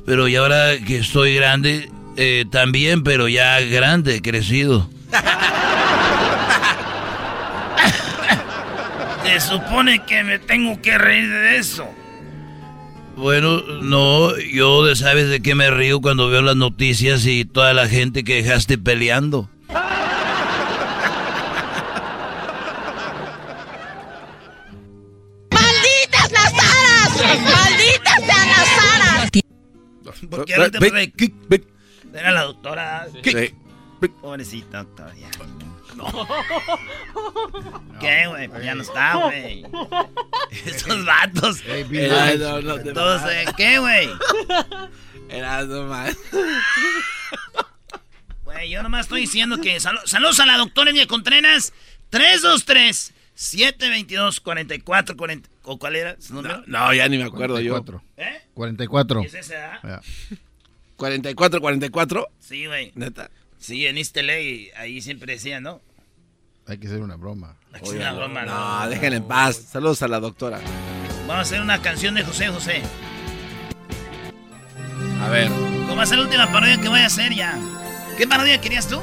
[0.06, 4.90] pero ya ahora que estoy grande, eh, también, pero ya grande, crecido.
[9.24, 11.88] Se supone que me tengo que reír de eso.
[13.18, 17.74] Bueno, no, yo de- sabes de qué me río cuando veo las noticias y toda
[17.74, 19.50] la gente que dejaste peleando.
[25.52, 27.42] ¡Malditas las aras!
[27.42, 29.30] ¡Malditas sean las aras!
[30.30, 31.14] ¿Por qué no te Ve- reí?
[32.14, 33.08] Era la doctora.
[33.24, 33.54] Sí.
[34.22, 35.14] Pobrecita doctora,
[36.06, 38.00] ya.
[38.00, 38.48] ¿Qué, güey?
[38.48, 39.64] Pues ya no está, güey.
[40.66, 41.64] Estos vatos.
[41.70, 44.10] Ay, no, no te Todos, eh, ¿qué, güey?
[45.30, 46.16] Era nomás.
[48.44, 51.74] Güey, yo nomás estoy diciendo que sal- saludos a la doctora Emilia Contreras.
[52.10, 56.64] 323 722 44 40 ¿O cuál era su número?
[56.66, 57.72] No, ya ni me acuerdo yo.
[57.84, 58.04] 44.
[58.16, 58.42] ¿Eh?
[58.54, 59.22] 44.
[59.22, 59.80] ¿Es ese, ah?
[59.84, 60.02] Ya.
[60.96, 62.28] 44, 44.
[62.40, 62.94] Sí, güey.
[62.96, 63.30] Neta.
[63.60, 65.82] Sí, en LA, ahí siempre decía, ¿no?
[66.68, 67.56] Hay que hacer una broma.
[67.82, 68.90] Es una broma, No, ¿no?
[68.90, 69.56] déjenla en paz.
[69.72, 70.60] Saludos a la doctora.
[71.22, 72.82] Vamos a hacer una canción de José José.
[75.22, 75.48] A ver.
[75.50, 77.58] ¿Cómo va a ser la última parodia que voy a hacer ya?
[78.18, 79.00] ¿Qué parodia querías tú?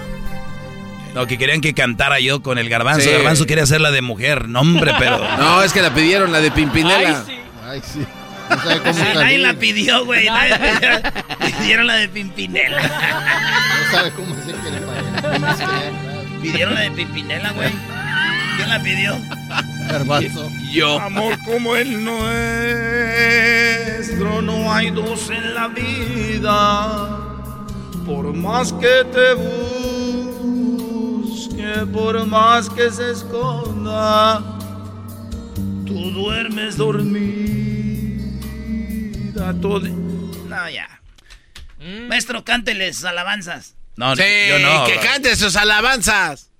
[1.14, 3.02] No, que querían que cantara yo con el garbanzo.
[3.02, 3.10] Sí.
[3.10, 5.18] Garbanzo quería hacer la de mujer, no hombre, pero...
[5.38, 7.24] No, es que la pidieron, la de Pimpinela.
[7.66, 8.04] Ay, sí.
[8.50, 10.26] No sabe cómo Sí, nadie la pidió, güey.
[10.26, 11.58] Nadie pidió.
[11.58, 12.82] Pidieron la de Pimpinela.
[12.82, 16.10] No sabe cómo hacer que le parezca.
[16.44, 17.70] Pidieron la de Pimpinela, güey.
[18.56, 19.16] ¿Quién la pidió?
[19.88, 20.50] Garbanzo.
[20.70, 21.00] Yo.
[21.00, 22.22] Amor como el nuestro,
[24.42, 27.18] no hay dos en la vida.
[28.04, 29.32] Por más que te
[30.42, 34.42] busque, por más que se esconda,
[35.86, 37.24] tú duermes dormida.
[39.62, 39.80] Todo...
[39.80, 41.00] No, ya.
[42.06, 43.76] Maestro, cánteles alabanzas.
[43.96, 44.86] No, Sí, yo no.
[44.86, 46.50] que cante sus alabanzas.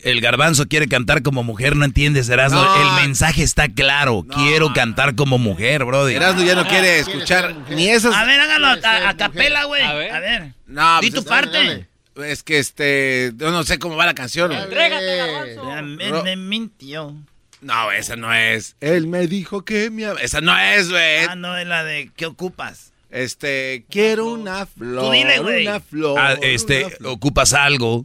[0.00, 2.62] El garbanzo quiere cantar como mujer, no entiendes, Erasmo.
[2.62, 2.76] No.
[3.00, 4.24] El mensaje está claro.
[4.32, 6.14] Quiero cantar como mujer, brody.
[6.14, 8.14] Erasmo ya no quiere escuchar ni esas.
[8.14, 9.82] A ver, hágalo a, a capela, güey.
[9.82, 10.12] A ver.
[10.12, 10.52] A ver.
[10.66, 11.88] No, Di pues tu parte.
[12.24, 13.32] Es que este.
[13.36, 14.50] Yo no sé cómo va la canción.
[14.52, 14.62] güey.
[14.62, 15.64] Entrégate, garbanzo.
[15.96, 17.16] Me, me mintió.
[17.60, 18.76] No, esa no es.
[18.80, 19.90] Él me dijo que
[20.20, 21.24] Esa no es, güey.
[21.28, 22.92] Ah, no, es la de ¿qué ocupas?
[23.10, 23.86] Este.
[23.90, 25.04] Quiero una flor.
[25.06, 25.66] Tú dile, güey.
[25.66, 26.18] Una flor.
[26.18, 27.12] Ah, este, una flor.
[27.12, 28.04] ocupas algo.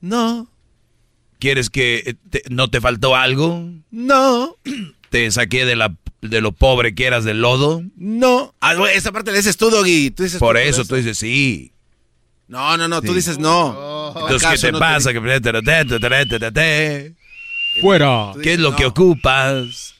[0.00, 0.50] No.
[1.38, 3.68] ¿Quieres que te- no te faltó algo?
[3.90, 4.56] No.
[5.10, 7.82] Te saqué de la de lo pobre que eras del lodo.
[7.96, 8.54] No.
[8.60, 10.10] Ah, esa parte le dices tú, Doggy.
[10.10, 11.72] Tú dices Por tú eso tú dices sí.
[12.48, 13.02] No, no, no.
[13.02, 14.12] Tú dices no.
[14.14, 15.10] Entonces, ¿qué ¿Acaso te no pasa?
[17.80, 18.32] Fuera.
[18.42, 19.94] ¿Qué es lo que ocupas?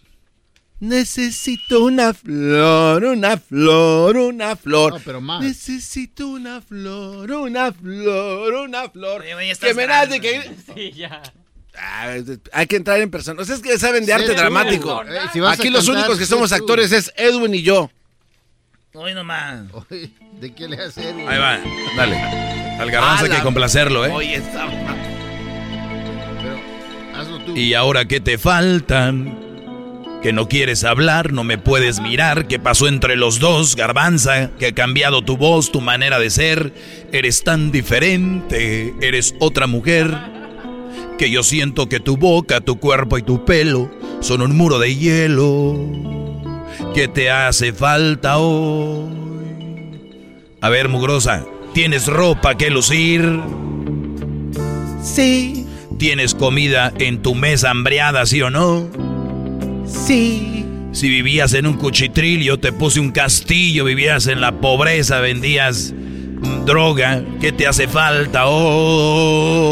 [0.81, 4.95] Necesito una flor, una flor, una flor.
[4.95, 5.43] No, pero más.
[5.43, 9.23] Necesito una flor, una flor, una flor.
[9.23, 10.51] Oye, que me grande, nace, que...
[10.75, 11.21] Sí, ya.
[11.77, 12.15] Ah,
[12.53, 13.41] hay que entrar en persona.
[13.43, 15.03] Ustedes que saben de arte dramático.
[15.03, 16.57] Eh, si Aquí los cantar, únicos que somos tú.
[16.57, 17.91] actores es Edwin y yo.
[18.95, 19.63] Hoy nomás.
[19.91, 20.11] Oye,
[20.41, 21.27] ¿De qué le hace güey?
[21.27, 21.59] Ahí va,
[21.97, 22.17] dale.
[22.81, 24.11] Al garbanzo hay que complacerlo, ¿eh?
[24.13, 24.67] Oye, esta
[26.41, 26.61] Pero
[27.17, 27.57] hazlo tú.
[27.57, 29.48] Y ahora que te faltan.
[30.23, 32.49] Que no quieres hablar, no me puedes mirar.
[32.49, 34.51] ¿Qué pasó entre los dos, garbanza?
[34.59, 36.73] Que ha cambiado tu voz, tu manera de ser.
[37.13, 40.13] Eres tan diferente, eres otra mujer.
[41.19, 43.91] Que yo siento que tu boca, tu cuerpo y tu pelo
[44.21, 45.79] son un muro de hielo.
[46.95, 49.09] Que te hace falta hoy.
[50.61, 53.41] A ver, mugrosa, ¿tienes ropa que lucir?
[55.01, 55.65] Sí.
[55.97, 59.08] ¿Tienes comida en tu mesa hambreada, sí o no?
[59.89, 60.65] Sí.
[60.93, 65.93] Si vivías en un cuchitril, yo te puse un castillo, vivías en la pobreza, vendías
[66.65, 68.45] droga, ¿qué te hace falta?
[68.47, 69.69] Oh.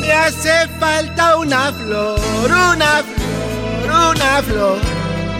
[0.00, 4.78] Me hace falta una flor, una flor, una flor.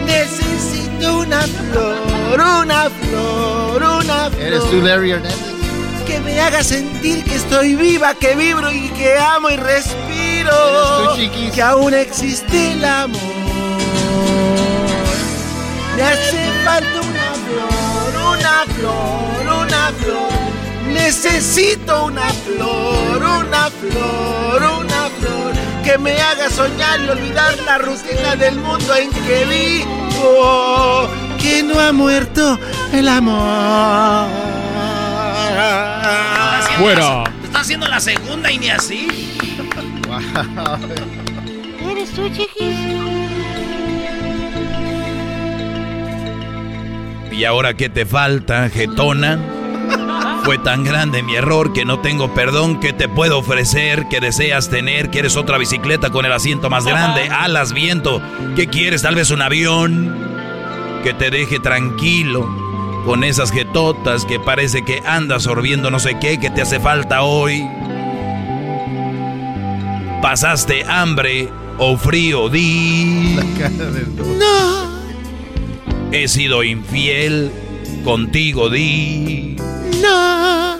[0.05, 1.97] Necesito una flor,
[2.63, 4.41] una flor, una flor.
[4.41, 5.37] ¿Eres tú, Larry Hernández?
[6.05, 10.18] Que me haga sentir que estoy viva, que vibro y que amo y respiro.
[11.53, 13.19] Que aún existe el amor.
[15.97, 20.93] Me hace falta una flor, una flor, una flor.
[20.93, 25.53] Necesito una flor, una flor, una flor.
[25.83, 31.09] Que me haga soñar y olvidar la rutina del mundo en que vivo.
[31.41, 32.57] Que no ha muerto
[32.93, 34.27] el amor.
[36.79, 37.23] Fuera.
[37.43, 39.28] Está haciendo la segunda y ni así.
[41.91, 42.75] ¿Eres tú, chiquis?
[47.31, 49.39] ¿Y ahora qué te falta, jetona?
[50.43, 54.69] Fue tan grande mi error que no tengo perdón que te puedo ofrecer, que deseas
[54.69, 58.21] tener, quieres otra bicicleta con el asiento más grande, alas, viento,
[58.55, 59.03] ¿qué quieres?
[59.03, 60.17] Tal vez un avión
[61.03, 62.47] que te deje tranquilo
[63.05, 67.21] con esas jetotas que parece que andas sorbiendo no sé qué, que te hace falta
[67.21, 67.65] hoy.
[70.21, 73.37] Pasaste hambre o frío, di.
[74.37, 74.99] No,
[76.11, 77.51] He sido infiel
[78.03, 79.55] contigo, di.
[80.01, 80.79] no.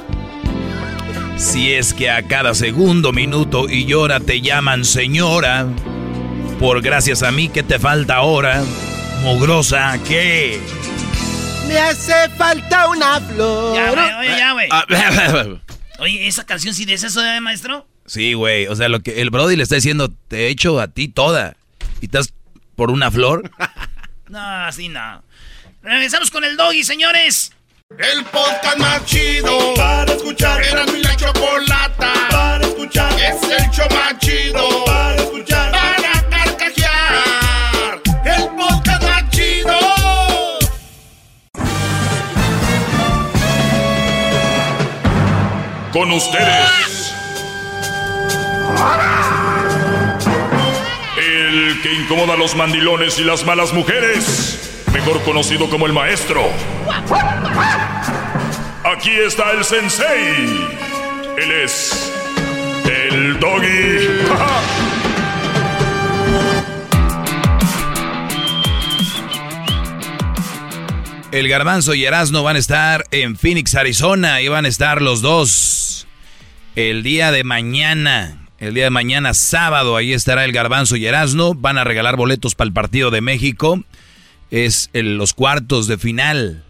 [1.38, 5.68] Si es que a cada segundo, minuto y hora te llaman señora,
[6.60, 8.62] por gracias a mí, ¿qué te falta ahora?
[9.24, 10.60] Mugrosa, ¿qué?
[11.70, 13.74] Me hace falta una flor.
[13.76, 14.68] Ya, güey, oye, ya, güey.
[14.72, 14.86] Ah,
[16.00, 17.86] Oye, ¿esa canción sí dice eso, eh, maestro?
[18.10, 20.88] Sí, güey, o sea, lo que el Brody le está diciendo, te he hecho a
[20.88, 21.56] ti toda.
[22.02, 22.34] ¿Y estás
[22.76, 23.50] por una flor?
[24.30, 25.24] No, así no.
[25.82, 27.52] Regresamos con el doggy, señores.
[27.98, 30.64] El podcast más chido para escuchar.
[30.64, 33.12] Era mi la chocolata para escuchar.
[33.20, 35.72] Es el show más chido para escuchar.
[35.72, 38.02] Para carcajear.
[38.24, 39.80] El podcast más chido.
[45.92, 46.79] Con ustedes.
[51.18, 54.84] El que incomoda a los mandilones y las malas mujeres.
[54.94, 56.42] Mejor conocido como el maestro.
[58.84, 60.68] Aquí está el sensei.
[61.38, 62.12] Él es
[62.86, 64.08] el doggy.
[71.32, 74.42] El Garbanzo y Erasmo van a estar en Phoenix, Arizona.
[74.42, 76.08] Y van a estar los dos
[76.76, 78.49] el día de mañana.
[78.60, 81.54] El día de mañana, sábado, ahí estará el Garbanzo y Erasmo.
[81.54, 83.82] Van a regalar boletos para el partido de México.
[84.52, 86.66] Es en los cuartos de final.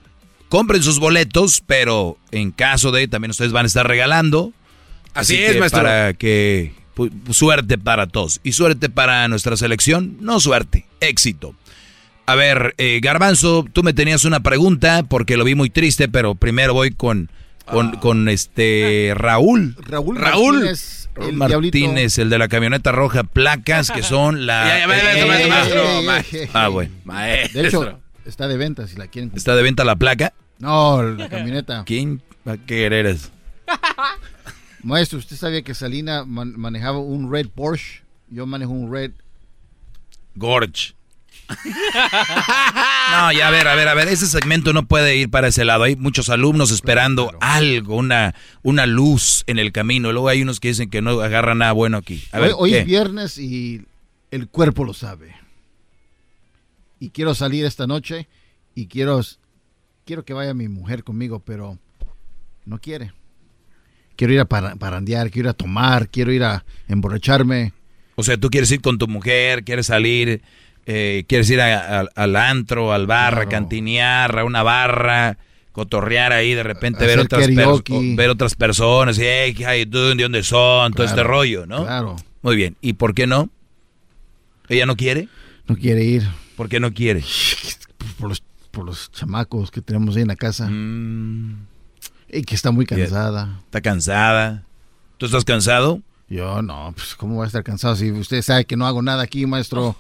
[0.49, 4.53] Compren sus boletos, pero en caso de también ustedes van a estar regalando.
[5.15, 5.81] Así Así es, que maestro.
[5.81, 6.73] Para que
[7.31, 11.55] suerte para todos y suerte para nuestra selección, no suerte, éxito.
[12.27, 16.35] A ver, eh, Garbanzo, tú me tenías una pregunta porque lo vi muy triste, pero
[16.35, 17.31] primero voy con
[17.71, 19.75] con, con este Raúl.
[19.81, 24.85] Raúl Raúl Martínez, el Martínez, el de la camioneta roja, placas que son la.
[24.87, 26.39] Maestro, maestro, maestro, maestro.
[26.53, 26.91] Ah, bueno.
[27.53, 29.31] De hecho, está de venta si la quieren.
[29.35, 30.33] ¿Está de venta la placa?
[30.59, 31.83] No, la camioneta.
[31.85, 33.29] ¿Quién va a querer eso?
[34.83, 38.01] Maestro, ¿usted sabía que Salina man- manejaba un red Porsche?
[38.29, 39.11] Yo manejo un red.
[40.35, 40.93] Gorge.
[43.11, 45.65] No, ya a ver, a ver, a ver, ese segmento no puede ir para ese
[45.65, 45.83] lado.
[45.83, 50.11] Hay muchos alumnos esperando algo, una, una luz en el camino.
[50.11, 52.23] Luego hay unos que dicen que no agarran nada bueno aquí.
[52.31, 53.83] A ver, hoy hoy es viernes y
[54.31, 55.35] el cuerpo lo sabe.
[56.99, 58.27] Y quiero salir esta noche
[58.75, 59.21] y quiero,
[60.05, 61.77] quiero que vaya mi mujer conmigo, pero
[62.65, 63.11] no quiere.
[64.15, 67.73] Quiero ir a para- parandear, quiero ir a tomar, quiero ir a emborracharme.
[68.15, 70.41] O sea, tú quieres ir con tu mujer, quieres salir,
[70.91, 73.49] eh, quieres ir a- a- al antro, al bar, a Claro.
[73.49, 75.37] cantinear, a una barra,
[75.71, 77.47] cotorrear ahí, de repente ver otras,
[78.15, 79.53] ver otras personas, y, hey?
[79.85, 80.91] ¿de dónde son?
[80.93, 81.83] Todo este rollo, ¿no?
[81.85, 82.15] claro.
[82.41, 82.75] Muy bien.
[82.81, 83.49] ¿Y por qué no?
[84.67, 85.27] ¿Ella no quiere?
[85.67, 86.23] No quiere ir.
[86.55, 87.23] ¿Por qué no quiere?
[88.17, 88.41] Por los,
[88.71, 90.67] por los chamacos que tenemos ahí en la casa.
[90.69, 91.65] Mm.
[92.31, 93.59] Y que está muy cansada.
[93.65, 94.63] Está cansada.
[95.17, 96.01] ¿Tú estás cansado?
[96.29, 99.23] Yo no, pues ¿cómo voy a estar cansado si usted sabe que no hago nada
[99.23, 99.95] aquí, maestro?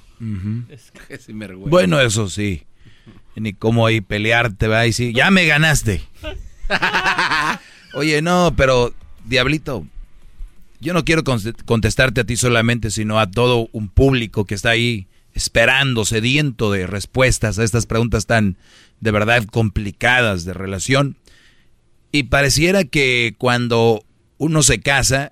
[1.65, 2.63] Bueno, eso sí.
[3.35, 6.01] Ni cómo ahí pelearte, va y sí, ya me ganaste.
[7.93, 8.93] Oye, no, pero
[9.25, 9.85] Diablito,
[10.79, 11.23] yo no quiero
[11.65, 16.85] contestarte a ti solamente, sino a todo un público que está ahí esperando, sediento de
[16.85, 18.57] respuestas a estas preguntas tan
[18.99, 21.15] de verdad complicadas de relación.
[22.11, 24.03] Y pareciera que cuando
[24.37, 25.31] uno se casa,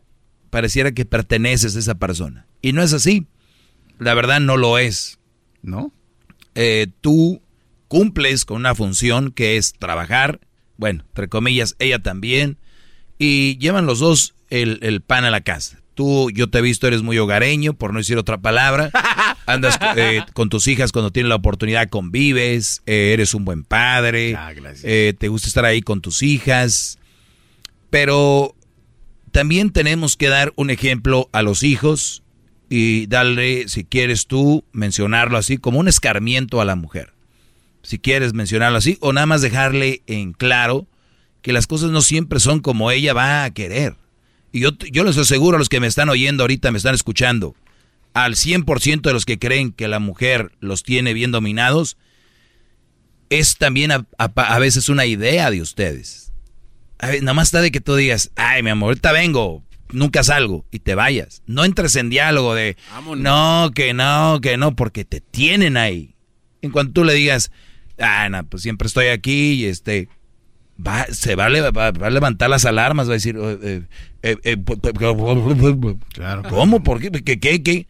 [0.50, 2.48] pareciera que perteneces a esa persona.
[2.62, 3.28] Y no es así.
[4.00, 5.20] La verdad no lo es.
[5.62, 5.92] ¿No?
[6.56, 7.42] Eh, tú
[7.88, 10.40] cumples con una función que es trabajar,
[10.78, 12.58] bueno, entre comillas, ella también,
[13.18, 15.82] y llevan los dos el, pan a la casa.
[15.94, 18.92] Tú, yo te he visto, eres muy hogareño, por no decir otra palabra.
[19.48, 24.36] Andas eh, con tus hijas cuando tienes la oportunidad, convives, eh, eres un buen padre,
[24.36, 24.52] Ah,
[24.84, 27.00] te gusta estar ahí con tus hijas.
[27.90, 28.56] Pero
[29.32, 32.24] también tenemos que dar un ejemplo a los hijos
[32.70, 37.14] y darle, si quieres tú, mencionarlo así, como un escarmiento a la mujer.
[37.84, 40.88] Si quieres mencionarlo así, o nada más dejarle en claro
[41.42, 43.96] que las cosas no siempre son como ella va a querer.
[44.52, 47.56] Y yo, yo les aseguro a los que me están oyendo ahorita, me están escuchando,
[48.14, 51.96] al 100% de los que creen que la mujer los tiene bien dominados,
[53.30, 54.26] es también a, a-
[54.56, 56.27] a veces una idea de ustedes.
[57.00, 60.24] A ver, nada más está de que tú digas, ay, mi amor, ahorita vengo, nunca
[60.24, 61.44] salgo y te vayas.
[61.46, 62.76] No entres en diálogo de,
[63.24, 66.16] no, que no, que no, porque te tienen ahí.
[66.62, 67.52] En cuanto tú le digas,
[68.00, 70.10] ah, no, pues siempre estoy aquí y este,
[70.86, 73.84] va, se va va- va a levantar las alarmas, va a decir, eh, eh,
[74.24, 74.58] eh, eh,
[76.14, 76.44] Claro.
[76.50, 76.84] ¿cómo?
[76.84, 77.12] ¿Por qué?
[77.12, 77.88] ¿Qué, qué, qué?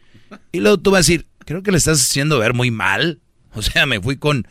[0.51, 3.21] Y luego tú vas a decir, creo que le estás haciendo ver muy mal.
[3.53, 4.47] O sea, me fui con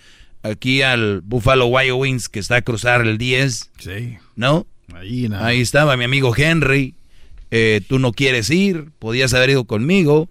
[0.50, 3.70] aquí al Buffalo Wild Wings que está a cruzar el 10.
[3.78, 4.18] Sí.
[4.34, 4.66] ¿No?
[4.94, 5.46] Ahí, nada.
[5.46, 6.94] Ahí estaba mi amigo Henry.
[7.50, 10.28] Eh, tú no quieres ir, podías haber ido conmigo.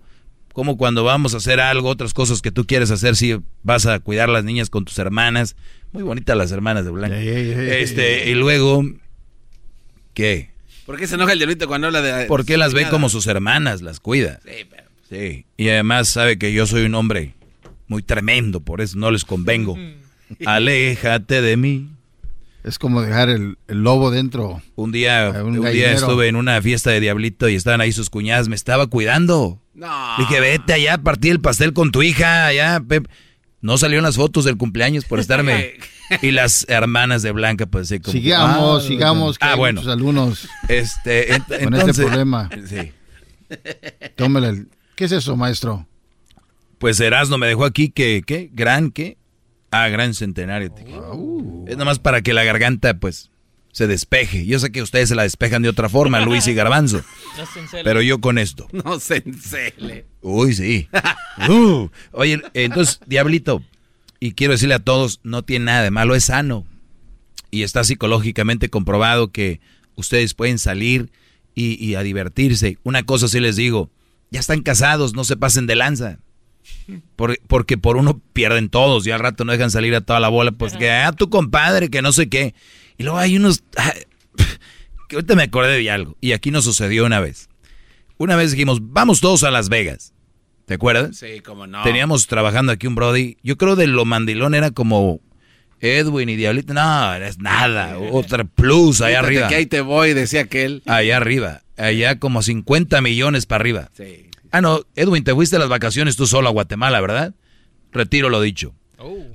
[0.54, 4.00] Como cuando vamos a hacer algo, otras cosas que tú quieres hacer, si vas a
[4.00, 5.56] cuidar a las niñas con tus hermanas.
[5.92, 7.20] Muy bonitas las hermanas de Blanca.
[7.20, 8.86] Este, y luego,
[10.14, 10.52] ¿qué?
[10.86, 12.26] ¿Por qué se enoja el diablito cuando habla de.?
[12.28, 13.82] ¿Por qué las ve como sus hermanas?
[13.82, 14.40] Las cuida.
[14.46, 14.84] Sí, pero.
[15.10, 15.46] Sí.
[15.58, 17.34] Y además sabe que yo soy un hombre
[17.88, 19.78] muy tremendo, por eso no les convengo.
[20.46, 21.90] Aléjate de mí.
[22.64, 24.62] Es como dejar el, el lobo dentro.
[24.76, 28.10] Un día, un un día estuve en una fiesta de Diablito y estaban ahí sus
[28.10, 29.62] cuñadas, me estaba cuidando.
[29.76, 29.88] No.
[30.18, 32.82] Dije, vete allá a partir el pastel con tu hija, allá.
[32.88, 33.08] Pep".
[33.62, 35.74] No salieron las fotos del cumpleaños por estarme.
[36.24, 38.12] y las hermanas de Blanca, pues sí, como.
[38.14, 39.82] Sigamos, ah, sigamos, que Ah, hay bueno.
[39.82, 42.50] muchos alumnos Este, ent- con entonces- este problema.
[42.68, 42.92] Sí.
[44.16, 45.86] Tómale el- ¿Qué es eso, maestro?
[46.80, 48.50] Pues Erasmo me dejó aquí que, ¿qué?
[48.54, 49.18] ¿Gran qué?
[49.84, 50.74] Ah, gran centenario.
[51.68, 53.30] Es nomás para que la garganta, pues,
[53.74, 54.46] se despeje.
[54.46, 57.04] Yo sé que ustedes se la despejan de otra forma, Luis y Garbanzo.
[57.38, 57.84] No se encele.
[57.84, 58.68] Pero yo con esto.
[58.72, 60.06] No se encele.
[60.22, 60.88] Uy, sí.
[61.50, 61.90] Uh.
[62.14, 63.62] Oye, entonces, Diablito,
[64.22, 66.66] y quiero decirle a todos, no tiene nada de malo, es sano.
[67.52, 69.60] Y está psicológicamente comprobado que
[69.96, 71.12] ustedes pueden salir
[71.54, 72.78] y, y a divertirse.
[72.84, 73.92] Una cosa sí les digo,
[74.32, 76.20] ya están casados, no se pasen de lanza.
[77.16, 80.30] Por- porque por uno pierden todos y al rato no dejan salir a toda la
[80.30, 82.54] bola, pues que, ah, tu compadre, que no sé qué.
[82.98, 83.64] Y luego hay unos...
[83.78, 83.94] ah,
[85.10, 86.16] que ahorita me acordé de algo.
[86.22, 87.50] Y aquí nos sucedió una vez.
[88.18, 90.14] Una vez dijimos, vamos todos a Las Vegas.
[90.66, 91.18] ¿Te acuerdas?
[91.18, 91.84] Sí, cómo no.
[91.84, 93.38] Teníamos trabajando aquí un Brody.
[93.44, 95.20] Yo creo de lo mandilón era como
[95.80, 96.74] Edwin y Diablito.
[96.74, 97.98] No, es nada.
[98.00, 99.48] Otra plus allá arriba.
[99.48, 100.82] que ahí te voy, decía aquel.
[100.88, 101.62] Allá arriba.
[101.78, 103.90] Allá como 50 millones para arriba.
[104.56, 107.34] Ah, no, Edwin, te fuiste a las vacaciones tú solo a Guatemala, ¿verdad?
[107.92, 108.74] Retiro lo dicho.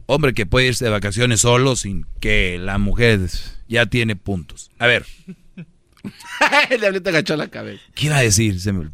[0.06, 3.20] Hombre que puede irse de vacaciones solo sin que la mujer
[3.68, 4.70] ya tiene puntos.
[4.78, 5.04] A ver,
[6.70, 7.82] el diablito agachó la cabeza.
[7.94, 8.58] ¿qué iba a decir?
[8.60, 8.88] Se me-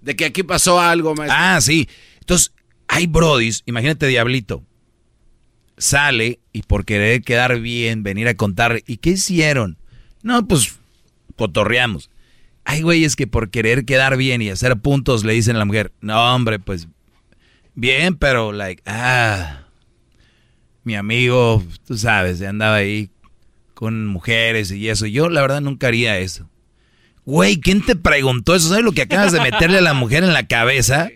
[0.00, 1.36] De que aquí pasó algo, maestro.
[1.40, 1.88] Ah, sí.
[2.18, 2.52] Entonces,
[2.88, 4.64] hay brodis, imagínate Diablito,
[5.78, 9.78] sale y por querer quedar bien, venir a contar, ¿y qué hicieron?
[10.22, 10.76] No, pues
[11.36, 12.10] cotorreamos.
[12.64, 15.92] Hay güeyes que por querer quedar bien y hacer puntos le dicen a la mujer,
[16.00, 16.88] no hombre, pues
[17.74, 19.64] bien, pero like, ah,
[20.84, 23.10] mi amigo, tú sabes, andaba ahí
[23.74, 25.06] con mujeres y eso.
[25.06, 26.48] Yo la verdad nunca haría eso.
[27.24, 28.68] Güey, ¿quién te preguntó eso?
[28.68, 31.08] ¿Sabes lo que acabas de meterle a la mujer en la cabeza?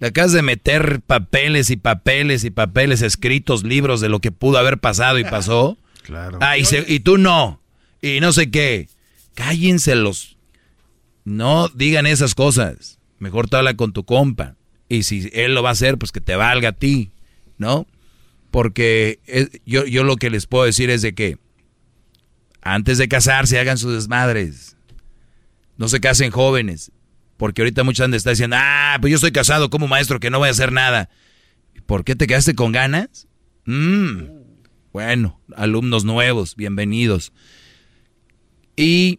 [0.00, 4.58] Le acabas de meter papeles y papeles y papeles escritos, libros de lo que pudo
[4.58, 5.78] haber pasado y pasó.
[6.02, 6.38] Claro.
[6.40, 7.60] Ah, y, se- y tú no.
[8.00, 8.88] Y no sé qué.
[9.34, 10.36] Cállenselos.
[11.24, 12.98] No digan esas cosas.
[13.18, 14.56] Mejor te habla con tu compa.
[14.88, 17.12] Y si él lo va a hacer, pues que te valga a ti,
[17.58, 17.86] ¿no?
[18.50, 19.20] Porque
[19.64, 21.38] yo, yo lo que les puedo decir es de que
[22.60, 24.76] antes de casarse hagan sus desmadres.
[25.76, 26.92] No se casen jóvenes.
[27.36, 30.30] Porque ahorita muchos han de estar diciendo, ah, pues yo estoy casado como maestro que
[30.30, 31.10] no voy a hacer nada.
[31.86, 33.26] ¿Por qué te quedaste con ganas?
[33.64, 34.24] Mm,
[34.92, 37.32] bueno, alumnos nuevos, bienvenidos.
[38.76, 39.18] Y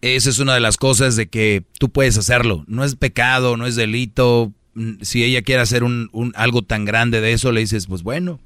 [0.00, 2.64] esa es una de las cosas de que tú puedes hacerlo.
[2.66, 4.52] No es pecado, no es delito.
[4.74, 8.40] Mm, si ella quiere hacer un, algo tan grande de eso, le dices, pues bueno,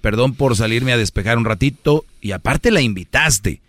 [0.00, 2.04] perdón por salirme a despejar un ratito.
[2.20, 3.60] Y aparte la invitaste.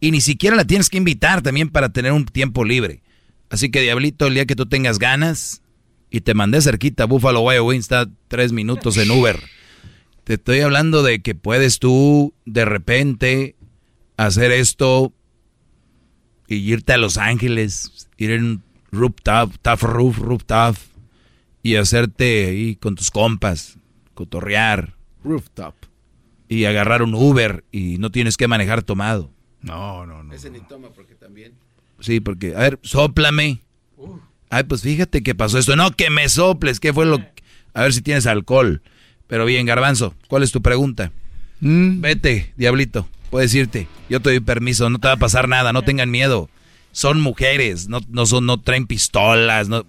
[0.00, 3.02] Y ni siquiera la tienes que invitar también para tener un tiempo libre.
[3.50, 5.62] Así que, Diablito, el día que tú tengas ganas
[6.10, 9.40] y te mandé cerquita, Buffalo Wild está tres minutos en Uber.
[10.24, 13.56] Te estoy hablando de que puedes tú de repente
[14.16, 15.12] hacer esto
[16.48, 20.76] y irte a Los Ángeles, ir en rooftop, tough roof, rooftop
[21.62, 23.78] y hacerte ahí con tus compas,
[24.14, 24.94] cotorrear.
[25.22, 25.74] Rooftop.
[26.48, 29.30] Y agarrar un Uber y no tienes que manejar tomado.
[29.62, 30.34] No, no, no.
[30.34, 31.54] Ese ni toma porque también.
[32.00, 33.62] Sí, porque, a ver, sóplame.
[34.50, 35.74] Ay, pues fíjate que pasó esto.
[35.74, 37.18] No, que me soples, ¿qué fue lo
[37.72, 38.82] A ver si tienes alcohol.
[39.26, 41.12] Pero bien, Garbanzo, ¿cuál es tu pregunta?
[41.64, 42.00] Mm.
[42.00, 43.88] Vete, diablito puedes irte.
[44.08, 46.48] Yo te doy permiso, no te va a pasar nada, no tengan miedo.
[46.92, 49.84] Son mujeres, no, no, son, no traen pistolas, no,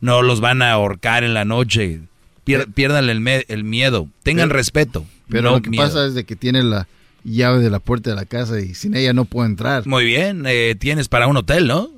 [0.00, 2.02] no los van a ahorcar en la noche.
[2.44, 5.04] pierdan el, el, miedo, tengan respeto.
[5.28, 6.86] Pero lo que pasa es de que tiene la
[7.24, 9.84] llave de la puerta de la casa y sin ella no puedo entrar.
[9.88, 11.90] Muy bien, eh, tienes para un hotel, ¿no?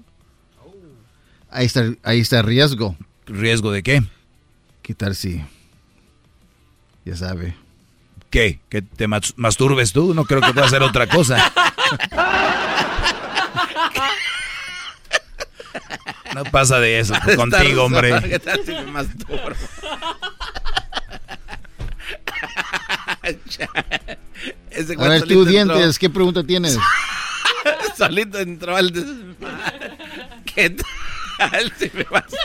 [1.50, 2.96] Ahí está, ahí está el riesgo.
[3.26, 4.02] ¿Riesgo de qué?
[4.80, 5.42] ¿Qué tal si?
[7.04, 7.65] Ya sabe.
[8.30, 8.60] ¿Qué?
[8.68, 10.14] ¿Que te masturbes tú?
[10.14, 11.52] No creo que pueda hacer otra cosa.
[16.34, 18.12] No pasa de eso contigo, hombre.
[24.98, 26.78] A ver, tú, dientes, ¿qué pregunta tienes?
[27.96, 28.92] solito entró al...
[30.54, 30.86] ¿Qué tal?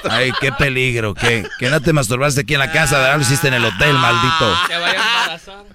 [0.10, 1.46] Ay, qué peligro, ¿qué?
[1.60, 4.56] Que no te masturbaste aquí en la casa, de lo hiciste en el hotel, maldito.
[4.68, 5.66] Se vaya a embarazar.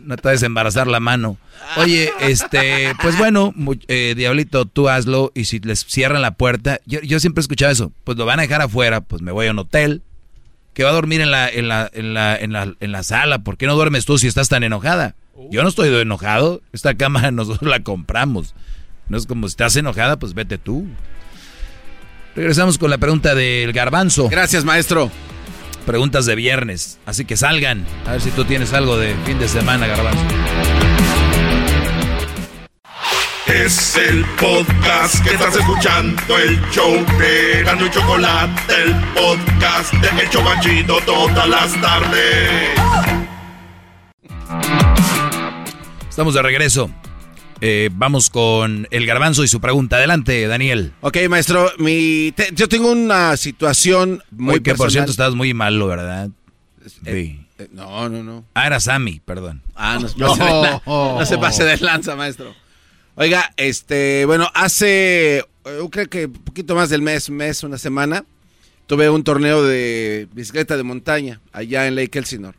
[0.00, 1.36] No te vas a embarazar la mano.
[1.76, 3.52] Oye, este, pues bueno,
[3.88, 7.70] eh, Diablito, tú hazlo y si les cierran la puerta, yo, yo siempre he escuchado
[7.70, 10.02] eso, pues lo van a dejar afuera, pues me voy a un hotel,
[10.72, 13.40] que va a dormir en la, en la, en la, en la, en la sala,
[13.40, 15.14] ¿por qué no duermes tú si estás tan enojada?
[15.50, 18.54] Yo no estoy enojado, esta cama nosotros la compramos.
[19.08, 20.86] No es como si estás enojada, pues vete tú.
[22.38, 24.28] Regresamos con la pregunta del garbanzo.
[24.28, 25.10] Gracias, maestro.
[25.84, 27.00] Preguntas de viernes.
[27.04, 27.84] Así que salgan.
[28.06, 30.22] A ver si tú tienes algo de fin de semana, garbanzo.
[33.46, 40.22] Es el podcast que estás escuchando, el show de Gano y Chocolate, el podcast de
[40.22, 42.70] El Chocachito todas las tardes.
[46.08, 46.88] Estamos de regreso.
[47.60, 49.96] Eh, vamos con el garbanzo y su pregunta.
[49.96, 50.92] Adelante, Daniel.
[51.00, 56.30] Ok, maestro, mi, yo tengo una situación muy que por cierto estás muy malo, ¿verdad?
[57.04, 58.44] Eh, eh, no, no, no.
[58.54, 59.62] Ah, era Sammy, perdón.
[59.74, 60.82] Ah, no,
[61.18, 62.54] no se pase de lanza, maestro.
[63.16, 68.24] Oiga, este, bueno, hace, yo creo que un poquito más del mes, mes, una semana,
[68.86, 72.56] tuve un torneo de bicicleta de montaña allá en Lake Elsinore.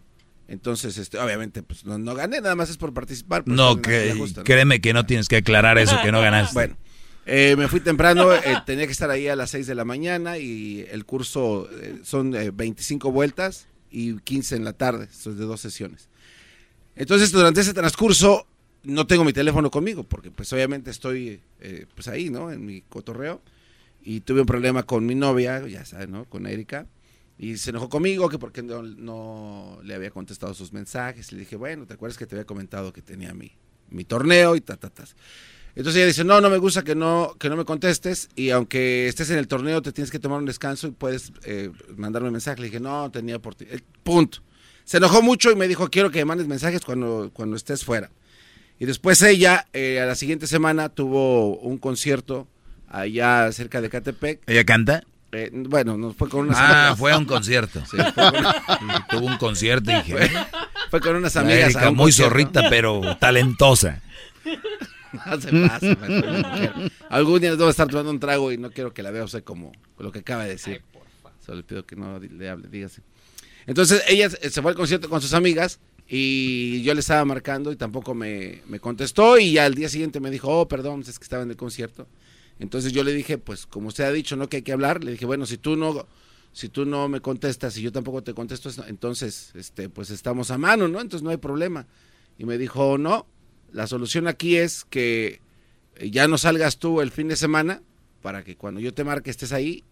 [0.49, 3.43] Entonces, este, obviamente, pues no, no gané, nada más es por participar.
[3.43, 6.55] Pues, no, que, créeme que no tienes que aclarar eso, que no ganaste.
[6.55, 6.75] Bueno,
[7.27, 10.39] eh, me fui temprano, eh, tenía que estar ahí a las 6 de la mañana
[10.39, 15.61] y el curso eh, son 25 vueltas y 15 en la tarde, es de dos
[15.61, 16.09] sesiones.
[16.95, 18.47] Entonces, durante ese transcurso,
[18.81, 21.41] no tengo mi teléfono conmigo, porque pues obviamente estoy
[21.93, 22.51] pues ahí, ¿no?
[22.51, 23.43] En mi cotorreo.
[24.01, 26.25] Y tuve un problema con mi novia, ya sabes, ¿no?
[26.25, 26.87] Con Erika
[27.39, 31.31] y se enojó conmigo que porque no, no, le había contestado sus mensajes.
[31.31, 33.53] Le dije, bueno, ¿te acuerdas que te había comentado que tenía mi,
[33.89, 35.05] mi torneo y ta, ta, ta?
[35.73, 39.07] Entonces ella dice, no, no me gusta que no, que no me contestes y aunque
[39.07, 42.33] estés en el torneo te tienes que tomar un descanso y puedes eh, mandarme un
[42.33, 42.59] mensaje.
[42.59, 43.65] Le dije, no, tenía por ti.
[44.03, 44.39] Punto.
[44.83, 48.11] Se enojó mucho y me dijo, quiero que me mandes mensajes cuando, cuando estés fuera.
[48.79, 52.49] Y después ella, eh, a la siguiente semana, tuvo un concierto
[52.89, 54.41] allá cerca de Catepec.
[54.47, 55.03] ¿Ella canta?
[55.31, 57.83] Eh, bueno, nos fue con unas Ah, fue a un concierto.
[57.91, 57.97] Sí,
[59.09, 60.29] Tuvo un concierto y dije.
[60.89, 61.75] Fue, con unas amigas.
[61.93, 64.01] muy zorrita, pero talentosa.
[65.25, 65.97] No se pasa,
[67.09, 69.71] Algún día debo estar tomando un trago y no quiero que la vea usted como
[69.97, 70.81] lo que acaba de decir.
[71.43, 73.01] Solo le pido que no le hable, dígase.
[73.65, 77.75] Entonces ella se fue al concierto con sus amigas y yo le estaba marcando y
[77.75, 81.23] tampoco me, me contestó y ya al día siguiente me dijo, oh, perdón, es que
[81.23, 82.07] estaba en el concierto.
[82.59, 84.49] Entonces yo le dije, pues como usted ha dicho, ¿no?
[84.49, 85.03] Que hay que hablar.
[85.03, 86.05] Le dije, bueno, si tú no,
[86.51, 90.57] si tú no me contestas y yo tampoco te contesto, entonces, este, pues estamos a
[90.57, 90.99] mano, ¿no?
[90.99, 91.87] Entonces no hay problema.
[92.37, 93.27] Y me dijo, no,
[93.71, 95.41] la solución aquí es que
[96.11, 97.81] ya no salgas tú el fin de semana
[98.21, 99.83] para que cuando yo te marque estés ahí.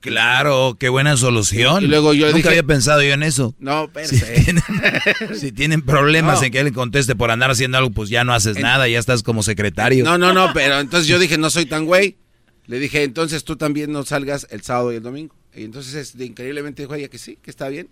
[0.00, 1.82] Claro, qué buena solución.
[1.82, 3.54] Y luego yo Nunca dije- había pensado yo en eso.
[3.58, 4.62] No, Si tienen,
[5.38, 6.46] si tienen problemas No.
[6.46, 8.98] en que él le conteste por andar haciendo algo, pues ya no haces nada, ya
[8.98, 10.04] estás como secretario.
[10.04, 12.16] No, no, no, pero entonces yo dije, no soy tan güey.
[12.66, 15.34] Le dije, entonces tú también no salgas el sábado y el domingo.
[15.54, 17.88] Y entonces este, increíblemente dijo ella que sí, que está bien.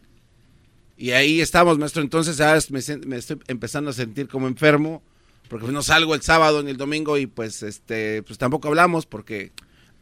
[0.98, 2.02] Y ahí estamos, maestro.
[2.02, 5.02] Entonces ya me, me estoy empezando a sentir como enfermo,
[5.48, 9.52] porque no salgo el sábado ni el domingo y pues este pues tampoco hablamos porque...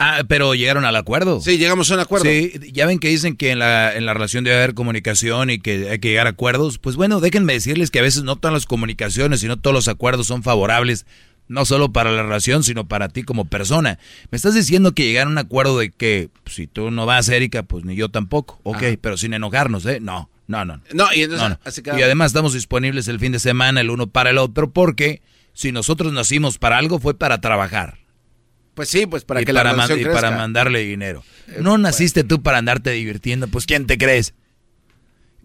[0.07, 1.41] Ah, pero llegaron al acuerdo.
[1.41, 2.27] Sí, llegamos a un acuerdo.
[2.27, 5.59] Sí, ya ven que dicen que en la, en la relación debe haber comunicación y
[5.59, 6.79] que hay que llegar a acuerdos.
[6.79, 9.89] Pues bueno, déjenme decirles que a veces no todas las comunicaciones y no todos los
[9.89, 11.07] acuerdos son favorables,
[11.49, 13.99] no solo para la relación, sino para ti como persona.
[14.31, 17.29] Me estás diciendo que llegar a un acuerdo de que pues, si tú no vas,
[17.31, 18.61] Erika, pues ni yo tampoco.
[18.63, 18.87] Ok, Ajá.
[19.01, 20.01] pero sin enojarnos, ¿eh?
[20.01, 20.81] No, no, no.
[20.93, 21.61] No, y entonces No, no.
[21.65, 22.01] así quedamos.
[22.01, 25.23] Y además estamos disponibles el fin de semana, el uno para el otro, porque
[25.55, 28.04] si nosotros nacimos para algo fue para trabajar.
[28.75, 30.21] Pues sí, pues para y que para la relación y crezca.
[30.21, 31.23] para mandarle dinero.
[31.61, 34.35] No naciste tú para andarte divirtiendo, pues ¿quién te crees?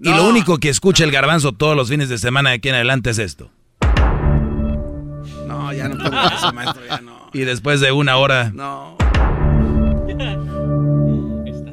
[0.01, 0.17] Y No.
[0.17, 3.11] lo único que escucha el garbanzo todos los fines de semana de aquí en adelante
[3.11, 3.51] es esto.
[5.47, 7.29] No, ya no pongo eso, maestro, ya no.
[7.33, 8.97] Y después de una hora, No.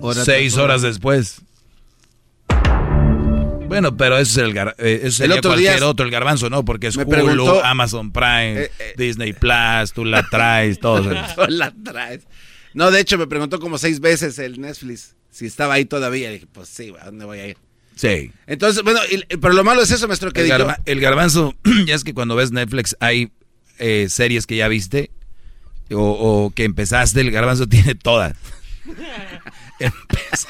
[0.25, 1.41] seis horas después.
[3.67, 6.49] Bueno, pero eso es el, gar- eh, eso El otro cualquier día- otro, el garbanzo,
[6.51, 6.65] ¿no?
[6.65, 8.95] Porque es Hulu, preguntó- Amazon Prime, Eh, eh.
[8.97, 11.47] Disney Plus, tú la traes, todo eso.
[11.49, 12.23] La traes.
[12.75, 16.31] No, de hecho me preguntó como seis veces el Netflix si estaba ahí todavía.
[16.31, 17.57] Y dije, pues sí, ¿a dónde voy a ir?
[17.95, 18.31] Sí.
[18.47, 20.59] Entonces, bueno, y- pero lo malo es eso, maestro, que El, digo.
[20.59, 21.55] garba- el garbanzo,
[21.87, 23.31] ya es que cuando ves Netflix hay
[23.79, 25.11] eh, series que ya viste
[25.93, 26.01] o,
[26.47, 28.35] o que empezaste, el garbanzo tiene todas.
[29.81, 30.49] Empieza-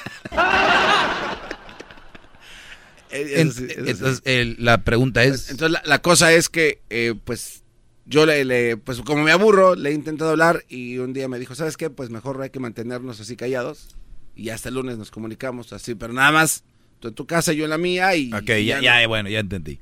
[3.22, 3.90] eso sí, eso sí.
[3.90, 5.50] entonces, la pregunta es...
[5.50, 7.62] Entonces la, la cosa es que, eh, pues,
[8.04, 11.38] yo le, le- pues como me aburro, le he intentado hablar y un día me
[11.38, 11.90] dijo, ¿sabes qué?
[11.90, 13.96] Pues mejor hay que mantenernos así callados
[14.34, 16.62] y hasta el lunes nos comunicamos así, pero nada más,
[17.00, 18.32] tú en tu casa, yo en la mía y...
[18.32, 18.82] Ok, y ya, no.
[18.82, 19.80] ya, bueno, ya entendí.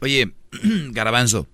[0.00, 0.32] Oye,
[0.90, 1.46] Garbanzo,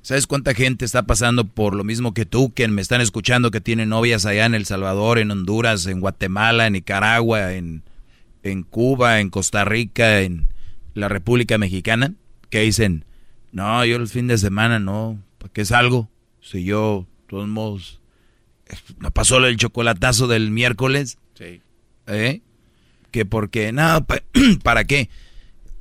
[0.00, 3.60] ¿sabes cuánta gente está pasando por lo mismo que tú, que me están escuchando, que
[3.60, 7.82] tienen novias allá en El Salvador, en Honduras, en Guatemala, en Nicaragua, en,
[8.42, 10.48] en Cuba, en Costa Rica, en
[10.94, 12.14] la República Mexicana,
[12.50, 13.04] que dicen,
[13.52, 16.08] no, yo el fin de semana no, ¿para qué salgo?
[16.40, 18.00] Si yo, de todos modos,
[18.66, 21.60] eh, me pasó el chocolatazo del miércoles, Sí.
[22.06, 22.40] ¿eh?
[23.10, 24.22] Que porque, no, pa-
[24.62, 25.08] ¿para qué?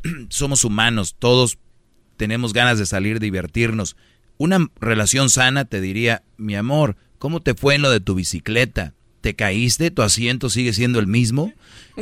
[0.29, 1.57] Somos humanos, todos
[2.17, 3.95] tenemos ganas de salir, divertirnos.
[4.37, 8.93] Una relación sana te diría, mi amor, ¿cómo te fue en lo de tu bicicleta?
[9.21, 9.91] ¿Te caíste?
[9.91, 11.53] ¿Tu asiento sigue siendo el mismo?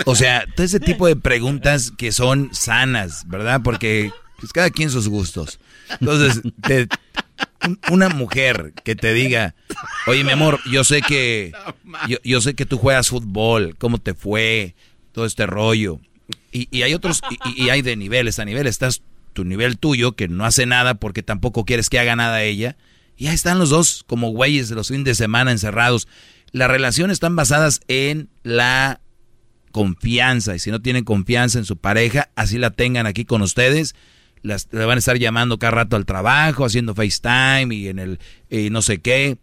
[0.05, 3.61] O sea, todo ese tipo de preguntas que son sanas, ¿verdad?
[3.63, 5.59] Porque pues, cada quien sus gustos.
[5.99, 6.41] Entonces,
[7.91, 9.55] una mujer que te diga,
[10.07, 11.51] oye, mi amor, yo sé que
[12.07, 14.75] yo, yo sé que tú juegas fútbol, ¿cómo te fue?
[15.11, 15.99] Todo este rollo.
[16.51, 18.71] Y, y hay otros, y, y hay de niveles a niveles.
[18.71, 19.01] Estás
[19.33, 22.77] tu nivel tuyo, que no hace nada porque tampoco quieres que haga nada ella.
[23.17, 26.07] Y ahí están los dos, como güeyes de los fines de semana encerrados.
[26.51, 29.01] Las relaciones están basadas en la
[29.71, 30.55] confianza.
[30.55, 33.95] Y si no tienen confianza en su pareja, así la tengan aquí con ustedes.
[34.41, 38.19] Las le van a estar llamando cada rato al trabajo, haciendo FaceTime y en el
[38.49, 39.37] y no sé qué.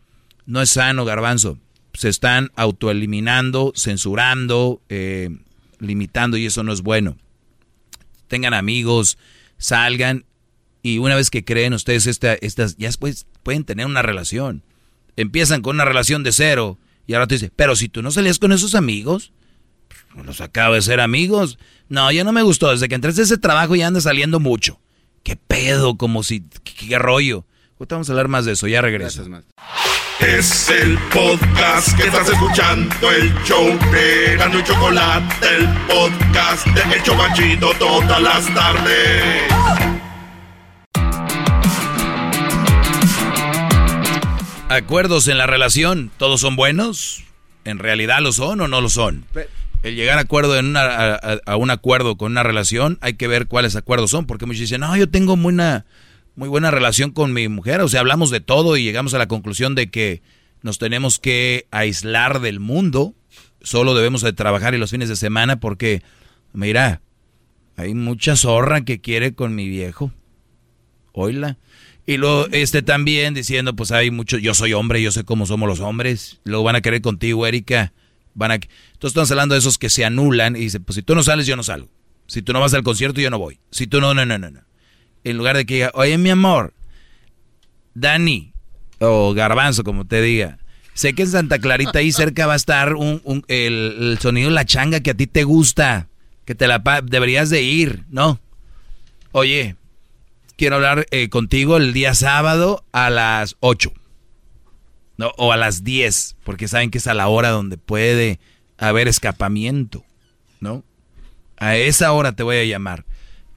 [0.47, 1.59] No es sano, garbanzo.
[1.93, 5.31] Se están autoeliminando, censurando, eh,
[5.79, 7.17] limitando y eso no es bueno.
[8.29, 9.19] Tengan amigos,
[9.59, 10.25] salgan
[10.83, 14.63] y una vez que creen ustedes esta, estas, ya después pueden tener una relación.
[15.17, 18.39] Empiezan con una relación de cero y ahora te dice, pero si tú no salías
[18.39, 19.33] con esos amigos,
[20.13, 21.59] pues, los acabo de ser amigos.
[21.89, 22.71] No, ya no me gustó.
[22.71, 24.81] Desde que entraste a ese trabajo ya andas saliendo mucho.
[25.23, 25.97] ¿Qué pedo?
[25.97, 27.45] Como si, ¿qué, qué rollo?
[27.79, 29.25] Ahorita vamos a hablar más de eso, ya regreso.
[30.21, 36.95] Es el podcast que estás escuchando, el show de Gano y Chocolate, el podcast de
[36.95, 39.96] El Chocachito todas las tardes.
[44.69, 47.23] Acuerdos en la relación, ¿todos son buenos?
[47.65, 49.25] ¿En realidad lo son o no lo son?
[49.85, 53.47] El llegar a, acuerdo en una, a, un acuerdo con una relación, hay que ver
[53.47, 55.87] cuáles acuerdos son, porque muchos dicen, no, yo tengo muy, una,
[56.35, 59.29] muy buena relación con mi mujer, o sea, hablamos de todo y llegamos a la
[59.29, 60.21] conclusión de que
[60.63, 63.15] nos tenemos que aislar del mundo,
[63.63, 66.03] solo debemos de trabajar y los fines de semana porque,
[66.53, 67.03] mira,
[67.77, 70.11] hay mucha zorra que quiere con mi viejo.
[71.13, 71.57] Oíla.
[72.07, 75.69] Y luego este también diciendo, pues hay mucho, yo soy hombre, yo sé cómo somos
[75.69, 76.39] los hombres.
[76.45, 77.93] Luego van a querer contigo, Erika.
[78.35, 78.55] van a...
[78.55, 81.47] Entonces estamos hablando de esos que se anulan y dicen, pues si tú no sales,
[81.47, 81.89] yo no salgo.
[82.29, 83.59] Si tú no vas al concierto, yo no voy.
[83.71, 84.61] Si tú no, no, no, no, no.
[85.25, 86.73] En lugar de que diga, oye, mi amor,
[87.95, 88.53] Dani,
[89.01, 90.59] o Garbanzo, como te diga,
[90.95, 94.49] sé que en Santa Clarita ahí cerca va a estar un, un- el, el sonido
[94.49, 96.09] de la changa que a ti te gusta,
[96.45, 98.41] que te la deberías de ir, ¿no?
[99.33, 99.77] Oye,
[100.57, 103.93] quiero hablar eh, contigo el día sábado a las 8.
[105.19, 108.39] No, o a las 10, porque saben que es a la hora donde puede
[108.77, 110.05] haber escapamiento,
[110.61, 110.85] ¿no?
[111.57, 113.07] A esa hora te voy a llamar.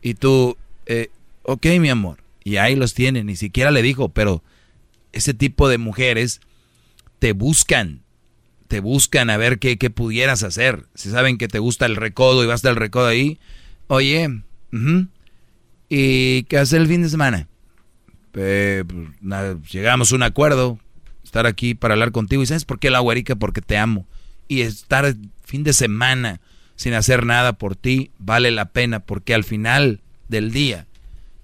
[0.02, 1.10] Y tú, eh,
[1.44, 2.24] ok, mi amor.
[2.45, 4.42] Y ahí los tiene, ni siquiera le dijo, pero
[5.11, 6.40] ese tipo de mujeres
[7.19, 8.03] te buscan,
[8.69, 10.86] te buscan a ver qué, qué pudieras hacer.
[10.95, 13.38] Si saben que te gusta el recodo y vas del recodo ahí,
[13.88, 14.30] oye,
[15.90, 17.48] ¿y qué hacer el fin de semana?
[18.32, 18.85] Pues,
[19.72, 20.80] llegamos a un acuerdo,
[21.24, 22.43] estar aquí para hablar contigo.
[22.43, 23.35] ¿Y sabes por qué la güerica?
[23.35, 24.06] Porque te amo.
[24.48, 26.42] Y estar fin de semana
[26.76, 30.88] sin hacer nada por ti vale la pena, porque al final del día,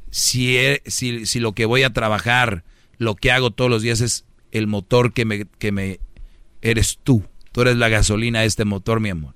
[0.09, 2.63] si, si, si lo que voy a trabajar,
[2.97, 5.99] lo que hago todos los días es el motor que me, que me
[6.61, 7.23] eres tú.
[7.51, 9.33] Tú eres la gasolina de este motor, mi amor.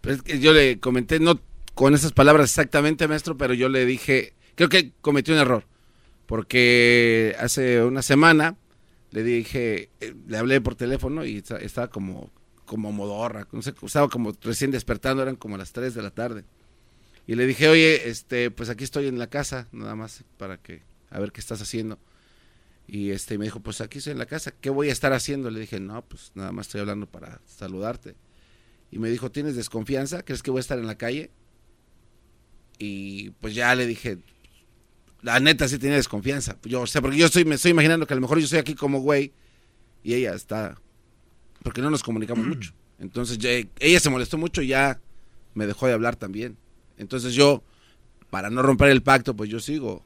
[0.00, 1.40] Pero es que yo le comenté, no
[1.74, 5.64] con esas palabras exactamente, maestro, pero yo le dije, creo que cometí un error.
[6.26, 8.56] Porque hace una semana
[9.10, 12.30] le dije, eh, le hablé por teléfono y esta- estaba como,
[12.64, 16.44] como modorra, no sé, estaba como recién despertando, eran como las 3 de la tarde.
[17.26, 20.82] Y le dije, oye, este, pues aquí estoy en la casa, nada más para que,
[21.10, 21.98] a ver qué estás haciendo.
[22.86, 25.50] Y este me dijo, pues aquí estoy en la casa, ¿qué voy a estar haciendo?
[25.50, 28.14] Le dije, no, pues nada más estoy hablando para saludarte.
[28.90, 30.22] Y me dijo, ¿tienes desconfianza?
[30.24, 31.30] ¿Crees que voy a estar en la calle?
[32.78, 34.18] Y pues ya le dije,
[35.22, 36.56] la neta sí tenía desconfianza.
[36.64, 38.58] Yo, o sea, porque yo estoy, me estoy imaginando que a lo mejor yo estoy
[38.58, 39.32] aquí como güey
[40.02, 40.80] y ella está,
[41.62, 42.72] porque no nos comunicamos mucho.
[42.98, 45.00] Entonces ya- ella se molestó mucho y ya
[45.54, 46.56] me dejó de hablar también.
[46.96, 47.62] Entonces yo,
[48.30, 50.04] para no romper el pacto, pues yo sigo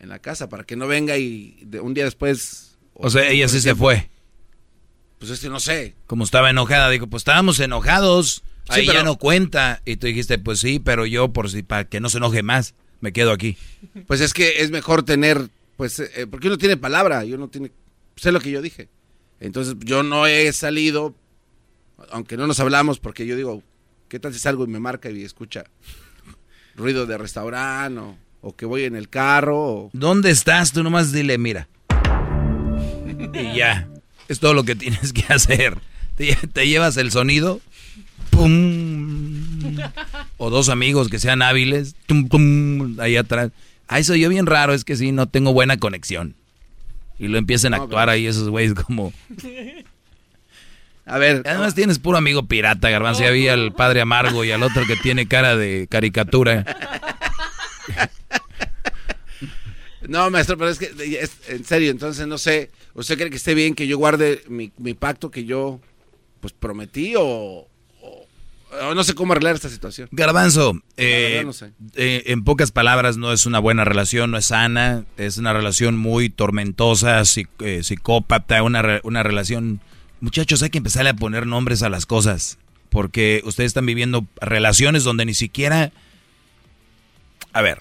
[0.00, 2.78] en la casa, para que no venga y de- un día después...
[2.94, 4.08] O sea, ella sí se fue.
[5.18, 5.94] Pues es que no sé.
[6.06, 8.42] Como estaba enojada, dijo, pues estábamos enojados.
[8.66, 9.80] Sí, Ahí pero- ya no cuenta.
[9.84, 12.74] Y tú dijiste, pues sí, pero yo por si para que no se enoje más,
[13.00, 13.56] me quedo aquí.
[14.06, 17.70] Pues es que es mejor tener, pues, eh, porque uno tiene palabra, y uno tiene,
[18.16, 18.88] sé lo que yo dije.
[19.40, 21.14] Entonces yo no he salido,
[22.10, 23.62] aunque no nos hablamos, porque yo digo,
[24.08, 25.64] ¿qué tal si salgo y me marca y escucha
[26.74, 29.58] ruido de restaurante o, o que voy en el carro?
[29.58, 30.72] o- ¿Dónde estás?
[30.72, 31.68] Tú nomás dile, mira.
[33.32, 33.88] Y ya.
[34.28, 35.78] Es todo lo que tienes que hacer.
[36.16, 37.60] Te, te llevas el sonido.
[38.30, 39.76] Pum.
[40.36, 41.94] O dos amigos que sean hábiles.
[42.06, 43.50] Tum, pum, ahí atrás.
[43.88, 46.34] Ah, eso yo bien raro, es que sí, no tengo buena conexión.
[47.18, 49.12] Y lo empiezan a actuar ahí esos güeyes como...
[51.06, 51.42] A ver.
[51.46, 53.22] Además tienes puro amigo pirata, Garbanzo.
[53.22, 56.64] Ya vi al padre amargo y al otro que tiene cara de caricatura.
[60.08, 63.54] No, maestro, pero es que, es- en serio, entonces no sé, ¿usted cree que esté
[63.54, 65.80] bien que yo guarde mi, mi pacto que yo,
[66.40, 67.68] pues, prometí o, o-
[68.82, 70.08] o no sé cómo arreglar esta situación?
[70.12, 71.72] Garbanzo, eh, verdad no sé.
[71.94, 75.96] eh, en pocas palabras, no es una buena relación, no es sana, es una relación
[75.96, 79.80] muy tormentosa, psic- eh, psicópata, una, una relación...
[80.20, 82.58] Muchachos, hay que empezar a poner nombres a las cosas,
[82.88, 85.92] porque ustedes están viviendo relaciones donde ni siquiera...
[87.52, 87.80] A ver,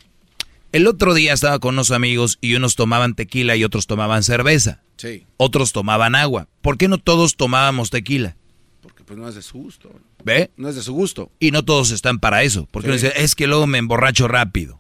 [0.76, 4.82] el otro día estaba con unos amigos y unos tomaban tequila y otros tomaban cerveza.
[4.98, 6.48] Sí, Otros tomaban agua.
[6.62, 8.36] ¿Por qué no todos tomábamos tequila?
[8.82, 9.92] porque pues no es de su gusto.
[10.24, 10.52] ¿Ve?
[10.58, 11.32] No es de su gusto.
[11.40, 12.68] Y no todos están para eso.
[12.72, 12.92] Porque Sí.
[12.92, 14.80] uno dice, es que luego me emborracho rápido.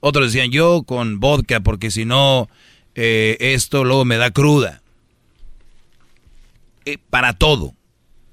[0.00, 2.48] Otros decían, yo con vodka, porque si no,
[2.94, 4.82] eh, esto luego me da cruda.
[6.84, 7.74] Eh, para todo.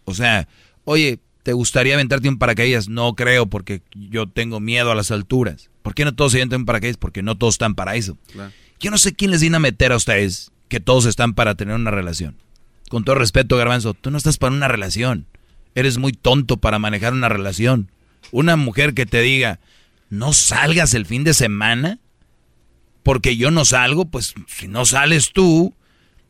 [0.06, 0.48] O sea,
[0.83, 2.90] oye, ¿te gustaría aventarte un paracaídas?
[2.90, 5.70] No creo, porque yo tengo miedo a las alturas.
[5.82, 6.98] ¿Por qué no todos se avientan un paracaídas?
[6.98, 8.18] Porque no todos están para eso.
[8.32, 8.51] Claro.
[8.80, 11.76] Yo no sé quién les viene a meter a ustedes que todos están para tener
[11.76, 12.38] una relación.
[12.90, 15.26] Con todo respeto, Garbanzo, tú no estás para una relación.
[15.76, 17.92] Eres muy tonto para manejar una relación.
[18.32, 19.60] Una mujer que te diga,
[20.10, 22.00] no salgas el fin de semana,
[23.03, 25.74] porque yo no salgo, pues si no sales tú,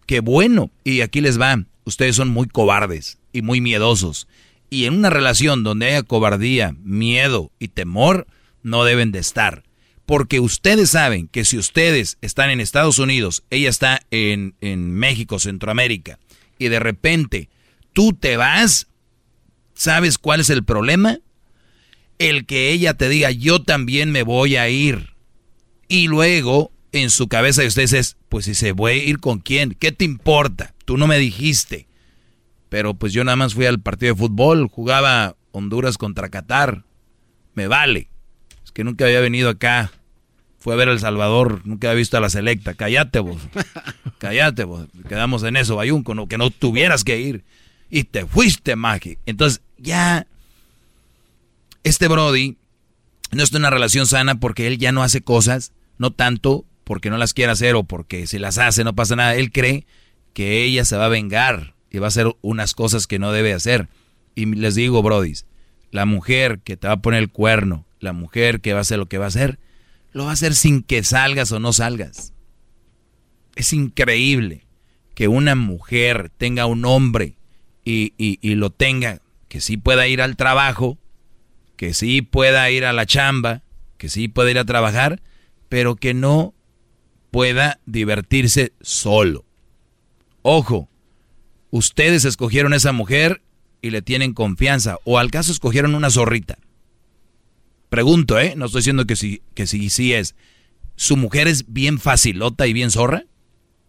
[0.05, 0.71] qué bueno.
[0.83, 4.27] Y aquí les va, ustedes son muy cobardes y muy miedosos.
[4.69, 8.27] Y en una relación donde haya cobardía, miedo y temor,
[8.63, 9.63] no deben de estar.
[10.05, 15.39] Porque ustedes saben que si ustedes están en Estados Unidos, ella está en, en México,
[15.39, 16.19] Centroamérica,
[16.57, 17.49] y de repente
[17.93, 18.87] tú te vas,
[19.73, 21.19] ¿sabes cuál es el problema?
[22.19, 25.15] El que ella te diga, yo también me voy a ir.
[25.87, 29.39] Y luego en su cabeza de ustedes es, pues si se voy a ir con
[29.39, 30.73] quién, ¿qué te importa?
[30.85, 31.87] Tú no me dijiste.
[32.69, 36.85] Pero pues yo nada más fui al partido de fútbol, jugaba Honduras contra Qatar.
[37.53, 38.10] Me vale.
[38.73, 39.91] Que nunca había venido acá.
[40.59, 42.75] Fue a ver El Salvador, nunca había visto a la selecta.
[42.75, 43.41] Cállate vos.
[44.19, 44.87] Cállate vos.
[45.09, 47.43] Quedamos en eso, Bayunco, que no tuvieras que ir.
[47.89, 49.17] Y te fuiste, Magi.
[49.25, 50.27] Entonces, ya.
[51.83, 52.57] Este Brody
[53.31, 57.09] no está en una relación sana porque él ya no hace cosas, no tanto porque
[57.09, 59.35] no las quiere hacer o porque si las hace no pasa nada.
[59.35, 59.85] Él cree
[60.33, 63.53] que ella se va a vengar y va a hacer unas cosas que no debe
[63.53, 63.87] hacer.
[64.35, 65.33] Y les digo, Brody,
[65.91, 68.99] la mujer que te va a poner el cuerno, la mujer que va a hacer
[68.99, 69.59] lo que va a hacer,
[70.11, 72.33] lo va a hacer sin que salgas o no salgas.
[73.55, 74.65] Es increíble
[75.15, 77.37] que una mujer tenga un hombre
[77.85, 80.97] y, y, lo tenga, que sí pueda ir al trabajo,
[81.75, 83.63] que sí pueda ir a la chamba,
[83.97, 85.21] que sí pueda ir a trabajar,
[85.69, 86.53] pero que no
[87.31, 89.45] pueda divertirse solo.
[90.41, 90.89] Ojo,
[91.71, 93.41] ustedes escogieron esa mujer
[93.81, 96.57] y le tienen confianza, o al caso escogieron una zorrita.
[97.91, 98.53] Pregunto, ¿eh?
[98.55, 100.33] No estoy diciendo que sí, que sí, sí es.
[100.95, 103.25] ¿Su mujer es bien facilota y bien zorra?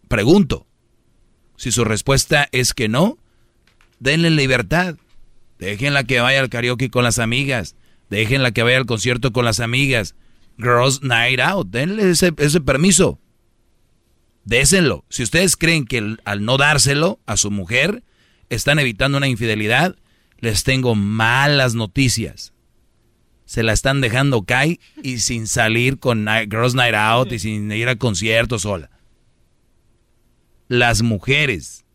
[0.09, 0.67] Pregunto.
[1.55, 3.17] Si su respuesta es que no,
[3.99, 4.97] denle libertad.
[5.57, 7.77] Déjenla que vaya al karaoke con las amigas.
[8.09, 10.15] Déjenla que vaya al concierto con las amigas.
[10.57, 11.69] Girls Night Out.
[11.69, 13.21] Denle ese, permiso.
[14.43, 15.05] Déselo.
[15.07, 18.03] Si ustedes creen que al no dárselo a su mujer
[18.49, 19.95] están evitando una infidelidad,
[20.39, 22.52] les tengo malas noticias.
[23.45, 27.89] Se la están dejando caer y sin salir con Girls Night Out y sin ir
[27.89, 28.89] a conciertos sola.
[30.67, 31.85] Las mujeres,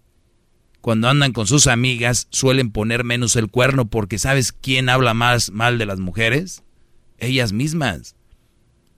[0.81, 5.51] cuando andan con sus amigas, suelen poner menos el cuerno porque ¿sabes quién habla más
[5.51, 6.63] mal de las mujeres?
[7.19, 8.15] Ellas mismas.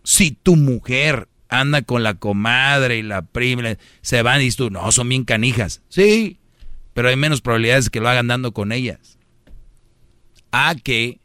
[0.02, 4.70] Si tu mujer anda con la comadre y la prima, se van y dices tú,
[4.70, 5.82] no, son bien canijas.
[5.88, 6.38] Sí,
[6.94, 9.18] pero hay menos probabilidades de que lo hagan dando con ellas.
[10.52, 11.20] A que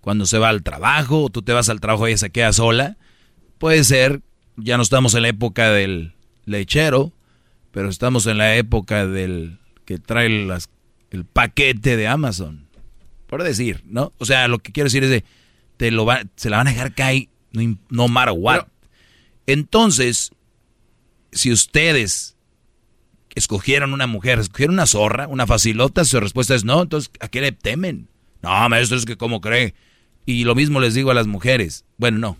[0.00, 2.52] cuando se va al trabajo, o tú te vas al trabajo y ella se queda
[2.52, 2.96] sola,
[3.58, 4.22] puede ser,
[4.56, 6.14] ya no estamos en la época del
[6.44, 7.12] lechero,
[7.70, 10.70] pero estamos en la época del que trae las,
[11.10, 12.68] el paquete de Amazon.
[13.26, 14.12] Por decir, ¿no?
[14.18, 15.24] O sea, lo que quiero decir es de,
[15.76, 18.66] te lo va, se la van a dejar caer, no, no matter what.
[19.46, 20.32] Entonces,
[21.32, 22.36] si ustedes
[23.34, 27.40] escogieron una mujer, escogieron una zorra, una facilota, su respuesta es no, entonces ¿a qué
[27.40, 28.08] le temen?
[28.42, 29.74] No, maestro, es que cómo cree.
[30.26, 31.84] Y lo mismo les digo a las mujeres.
[31.96, 32.36] Bueno, no,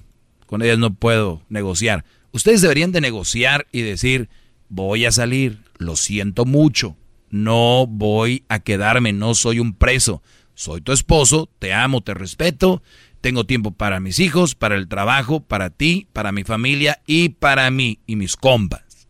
[0.46, 2.04] con ellas no puedo negociar.
[2.32, 4.28] Ustedes deberían de negociar y decir,
[4.68, 6.96] voy a salir, lo siento mucho,
[7.30, 10.22] no voy a quedarme, no soy un preso,
[10.54, 12.82] soy tu esposo, te amo, te respeto,
[13.20, 17.70] tengo tiempo para mis hijos, para el trabajo, para ti, para mi familia y para
[17.70, 19.08] mí y mis compas.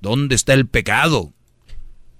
[0.00, 1.32] ¿Dónde está el pecado?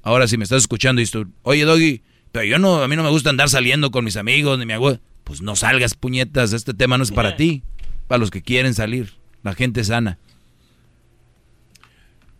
[0.03, 3.03] Ahora si me estás escuchando y estoy, oye Doggy, pero yo no, a mí no
[3.03, 5.01] me gusta andar saliendo con mis amigos ni mi abuelo.
[5.27, 7.65] Pues no salgas, puñetas, este tema no es para ti,
[8.07, 10.21] para los que quieren salir, la gente sana.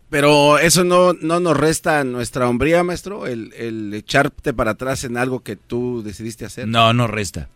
[0.09, 5.17] Pero eso no, no nos resta nuestra hombría, maestro, el, el echarte para atrás en
[5.17, 6.65] algo que tú decidiste hacer.
[6.69, 7.49] No, no resta.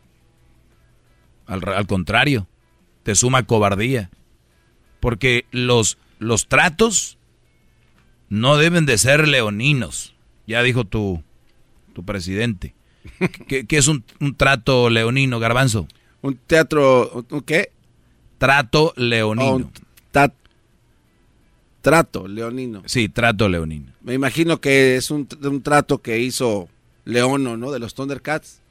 [1.45, 2.49] Al, al contrario,
[3.03, 4.09] te suma cobardía.
[4.99, 7.17] Porque los, los tratos
[8.27, 10.13] no deben de ser leoninos,
[10.45, 11.23] ya dijo tu,
[11.93, 12.75] tu presidente.
[13.47, 14.03] ¿Qué, es un,
[14.37, 15.87] trato leonino, garbanzo?
[16.21, 17.71] Un teatro, ¿un qué?
[18.37, 19.55] Trato leonino.
[19.55, 19.71] Oh,
[21.81, 22.83] trato leonino.
[22.85, 23.91] Sí, trato leonino.
[24.01, 26.69] Me imagino que es un, un trato que hizo
[27.05, 27.71] Leono, ¿no?
[27.71, 28.61] De los Thundercats.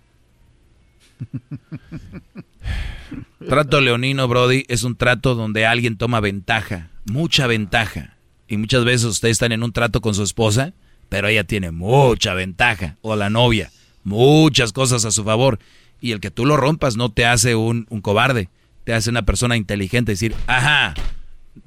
[3.47, 8.17] trato leonino, Brody, es un trato donde alguien toma ventaja, mucha ventaja
[8.49, 10.73] y muchas veces ustedes están en un trato con su esposa,
[11.09, 13.71] pero ella tiene mucha ventaja, o la novia,
[14.05, 15.59] muchas cosas a su favor.
[16.01, 18.49] Y el que tú lo rompas no te hace un, cobarde,
[18.85, 20.13] te hace una persona inteligente.
[20.13, 20.95] Decir, ajá,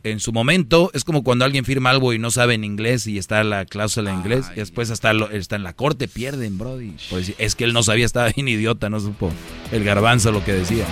[0.03, 3.17] en su momento es como cuando alguien firma algo y no sabe en inglés y
[3.17, 6.95] está la cláusula en inglés, y después hasta está en la corte, pierden, brody.
[7.09, 9.31] Pues es que él no sabía, estaba bien idiota, no supo
[9.71, 10.85] el garbanzo lo que decía.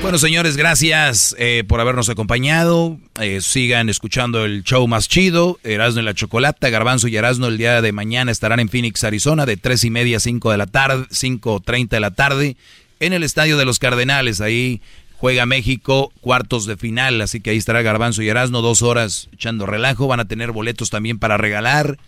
[0.00, 2.98] Bueno, señores, gracias eh, por habernos acompañado.
[3.20, 6.70] Eh, sigan escuchando el show más chido, Erasno y la Chocolata.
[6.70, 10.18] Garbanzo y Erasno el día de mañana estarán en Phoenix, Arizona, de 3 y media
[10.18, 12.56] a 5 de la tarde, 5.30 de la tarde,
[13.00, 14.40] en el Estadio de los Cardenales.
[14.40, 14.80] Ahí
[15.16, 19.66] juega México, cuartos de final, así que ahí estará Garbanzo y Erasno, dos horas echando
[19.66, 20.06] relajo.
[20.06, 21.98] Van a tener boletos también para regalar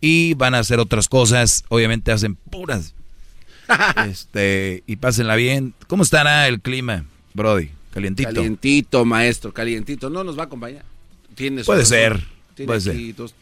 [0.00, 1.64] y van a hacer otras cosas.
[1.68, 2.94] Obviamente hacen puras.
[4.08, 5.74] este, y pásenla bien.
[5.86, 7.04] ¿Cómo estará el clima?
[7.36, 8.28] Brody, Calientito.
[8.28, 10.10] Calientito, maestro, calientito.
[10.10, 10.84] No nos va a acompañar.
[11.34, 11.96] Tiene su Puede razón.
[11.96, 12.24] ser,
[12.54, 13.14] Tiene puede aquí ser.
[13.16, 13.34] Dos,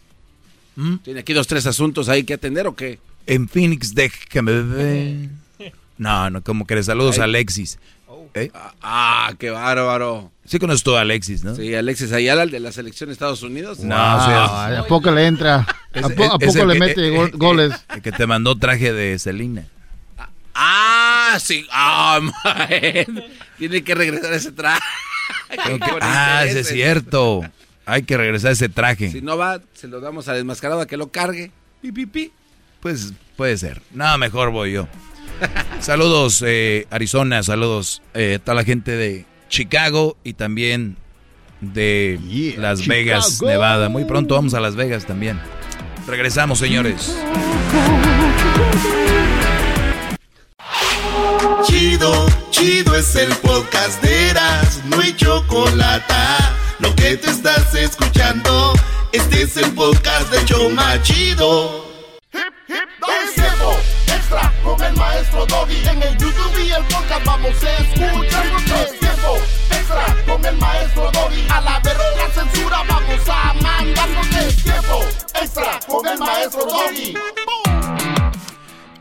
[1.04, 2.98] ¿Tiene aquí dos, tres asuntos ahí que atender o qué?
[3.26, 5.28] En Phoenix, déjame ver.
[5.96, 7.20] No, no, como que saludos Ay.
[7.20, 7.78] a Alexis.
[8.36, 8.50] ¿Eh?
[8.82, 10.32] Ah, qué bárbaro.
[10.44, 11.54] Sí conoces tú a Alexis, ¿no?
[11.54, 13.78] Sí, Alexis Ayala, el de la selección de Estados Unidos.
[13.78, 14.32] No, Wow, sí,
[14.76, 15.58] ¿A poco le entra?
[15.92, 17.72] ¿A, Es- po- a es- es poco le que- mete eh, eh, goles?
[17.94, 19.68] El que te mandó traje de Selena.
[20.54, 21.66] Ah, sí.
[21.70, 23.24] Ah, man.
[23.58, 24.80] Tiene que regresar ese traje.
[25.50, 27.42] Que- ah, es cierto.
[27.86, 29.10] Hay que regresar ese traje.
[29.10, 31.50] Si no va, se lo damos al desmascarado a que lo cargue.
[31.82, 32.32] Pi, pi, pi.
[32.80, 33.80] Pues puede ser.
[33.92, 34.88] No, mejor voy yo.
[35.80, 37.42] Saludos, eh, Arizona.
[37.42, 40.96] Saludos eh, a toda la gente de Chicago y también
[41.60, 42.18] de
[42.58, 42.98] Las Chicago.
[42.98, 43.88] Vegas, Nevada.
[43.88, 45.38] Muy pronto vamos a Las Vegas también.
[46.06, 47.16] Regresamos, señores.
[52.54, 56.14] Chido, es el podcast de Eras, no hay chocolate.
[56.78, 58.72] Lo que te estás escuchando,
[59.10, 61.84] este es el podcast de Choma Chido.
[62.32, 63.76] Es tiempo
[64.06, 65.84] extra con el maestro Doggy.
[65.88, 68.46] En el YouTube y el podcast vamos a escuchar.
[68.46, 69.36] Es tiempo
[69.70, 71.46] extra con el maestro Doggy.
[71.50, 74.26] A la verga censura vamos a mandarnos.
[74.28, 75.04] Es tiempo
[75.42, 77.14] extra con el maestro Doggy.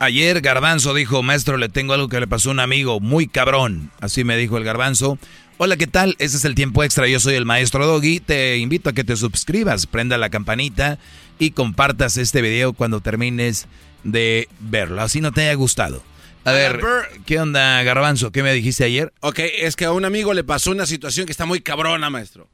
[0.04, 3.90] Ayer Garbanzo dijo, maestro, le tengo algo que le pasó a un amigo, muy cabrón.
[4.02, 5.18] Así me dijo el Garbanzo.
[5.58, 6.18] Hola, ¿qué tal?
[6.20, 7.08] Este es el tiempo extra.
[7.08, 8.20] Yo soy el maestro Doggy.
[8.20, 11.00] Te invito a que te suscribas, prenda la campanita
[11.40, 13.68] y compartas este video cuando termines
[14.04, 15.02] de verlo.
[15.02, 16.04] Así no te haya gustado.
[16.44, 16.82] A ver,
[17.26, 18.34] ¿qué onda, Garbanzo?
[18.34, 19.14] ¿Qué me dijiste ayer?
[19.22, 22.50] Ok, es que a un amigo le pasó una situación que está muy cabrona, maestro.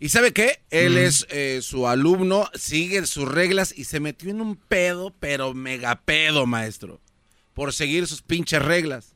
[0.00, 0.60] ¿Y sabe qué?
[0.70, 0.98] Él Mm.
[0.98, 6.00] es eh, su alumno, sigue sus reglas y se metió en un pedo, pero mega
[6.04, 7.00] pedo, maestro.
[7.54, 9.14] Por seguir sus pinches reglas.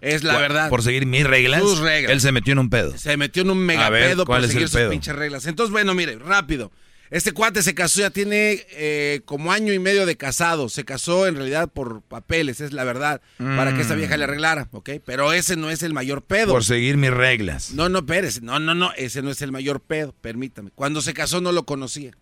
[0.00, 0.68] Es la Por- verdad.
[0.70, 1.60] Por seguir mis reglas.
[1.60, 2.12] Sus reglas.
[2.12, 2.96] Él se metió en un pedo.
[2.96, 4.90] Se metió en un mega ver, pedo ¿cuál por es seguir el sus pedo?
[4.90, 5.46] pinches reglas.
[5.46, 6.70] Entonces, bueno, mire, rápido.
[7.10, 10.68] Este cuate se casó, ya tiene eh, como año y medio de casado.
[10.68, 13.20] Se casó en realidad por papeles, es la verdad.
[13.38, 13.98] Para que esa Mm.
[13.98, 14.90] vieja le arreglara, ¿ok?
[15.04, 16.52] Pero ese no es el mayor pedo.
[16.52, 17.72] Por seguir mis reglas.
[17.72, 18.42] No, no, Pérez.
[18.42, 18.92] No, no, no.
[18.94, 20.14] Ese no es el mayor pedo.
[20.20, 20.70] Permítame.
[20.74, 22.12] Cuando se casó no lo conocía.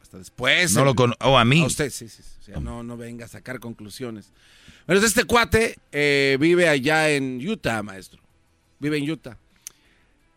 [0.00, 0.72] Hasta después.
[0.74, 1.62] No lo cono- oh, a mí.
[1.62, 2.22] A usted, sí, sí.
[2.22, 2.30] sí.
[2.40, 4.32] O sea, no, no venga a sacar conclusiones.
[4.86, 8.20] Pero este cuate eh, vive allá en Utah, maestro.
[8.78, 9.36] Vive en Utah.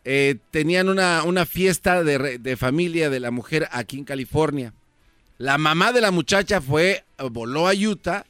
[0.06, 4.74] Eh, tenían una, una fiesta de, de familia de la mujer aquí en California.
[5.38, 8.26] La mamá de la muchacha fue, voló a Utah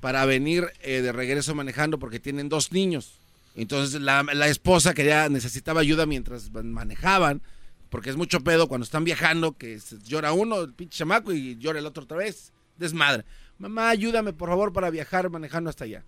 [0.00, 3.18] para venir eh, de regreso manejando porque tienen dos niños.
[3.54, 7.40] Entonces la, la esposa quería, necesitaba ayuda mientras manejaban,
[7.88, 11.78] porque es mucho pedo cuando están viajando, que llora uno, el pinche chamaco, y llora
[11.78, 12.52] el otro otra vez.
[12.76, 13.24] Desmadre.
[13.58, 16.04] Mamá, ayúdame por favor para viajar manejando hasta allá.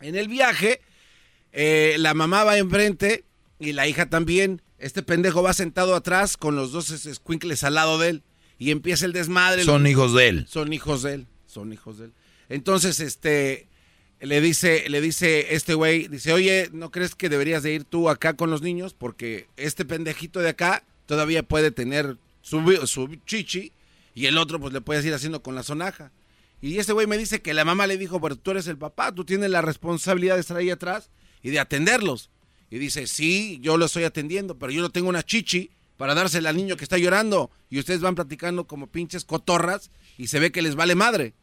[0.00, 0.80] En el viaje,
[1.52, 3.24] eh, la mamá va enfrente
[3.58, 4.62] y la hija también.
[4.78, 8.22] Este pendejo va sentado atrás con los dos escuincles al lado de él.
[8.58, 9.64] Y empieza el desmadre.
[9.64, 10.46] Son hijos de él.
[10.48, 11.26] Son hijos de él.
[11.46, 12.12] Son hijos de él.
[12.48, 13.68] Entonces, este,
[14.20, 18.08] le dice, le dice este güey, dice, oye, ¿no crees que deberías de ir tú
[18.08, 18.94] acá con los niños?
[18.94, 23.72] Porque este pendejito de acá todavía puede tener su, su chichi
[24.14, 26.10] y el otro pues le puedes ir haciendo con la sonaja.
[26.60, 29.14] Y este güey me dice que la mamá le dijo, pero tú eres el papá,
[29.14, 31.10] tú tienes la responsabilidad de estar ahí atrás
[31.42, 32.30] y de atenderlos.
[32.70, 36.50] Y dice, sí, yo lo estoy atendiendo, pero yo no tengo una chichi para dársela
[36.50, 37.50] al niño que está llorando.
[37.70, 41.34] Y ustedes van platicando como pinches cotorras y se ve que les vale madre.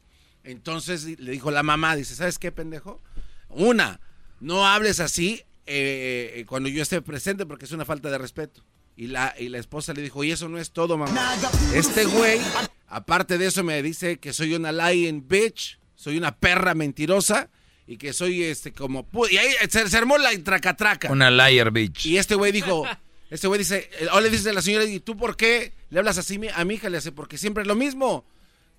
[0.43, 3.01] Entonces le dijo la mamá, dice, ¿sabes qué, pendejo?
[3.49, 3.99] Una,
[4.39, 8.63] no hables así eh, eh, cuando yo esté presente porque es una falta de respeto.
[8.95, 11.35] Y la, y la esposa le dijo, y eso no es todo, mamá.
[11.73, 12.39] Este güey,
[12.87, 17.49] aparte de eso, me dice que soy una lying bitch, soy una perra mentirosa
[17.87, 19.07] y que soy este como...
[19.29, 21.11] Y ahí se, se armó la tracatraca.
[21.11, 22.05] Una liar bitch.
[22.05, 22.83] Y este güey dijo,
[23.29, 25.99] este güey dice, eh, o le dice a la señora, ¿y tú por qué le
[25.99, 26.89] hablas así a mi hija?
[26.89, 28.25] Le hace, porque siempre es lo mismo.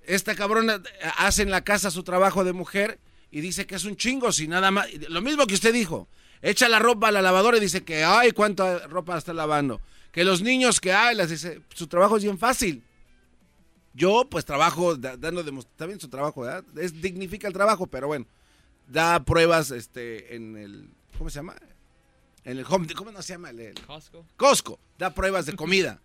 [0.05, 2.99] Esta cabrona eh, hace en la casa su trabajo de mujer
[3.31, 4.89] y dice que es un chingo, si nada más.
[5.09, 6.09] Lo mismo que usted dijo.
[6.43, 9.81] Echa la ropa a la lavadora y dice que, ay, cuánta ropa está lavando.
[10.13, 12.83] Que los niños que hay, las dice, su trabajo es bien fácil.
[13.95, 16.65] Yo, pues, trabajo da- dando bien su trabajo, ¿verdad?
[16.79, 18.27] Es, dignifica el trabajo, pero bueno.
[18.87, 20.91] Da pruebas este, en el.
[21.19, 21.57] ¿Cómo se llama?
[22.45, 22.87] En el home.
[22.95, 23.51] ¿Cómo no se llama?
[23.51, 24.25] El, el- Costco.
[24.37, 24.79] Costco.
[24.99, 26.01] Da pruebas de comida.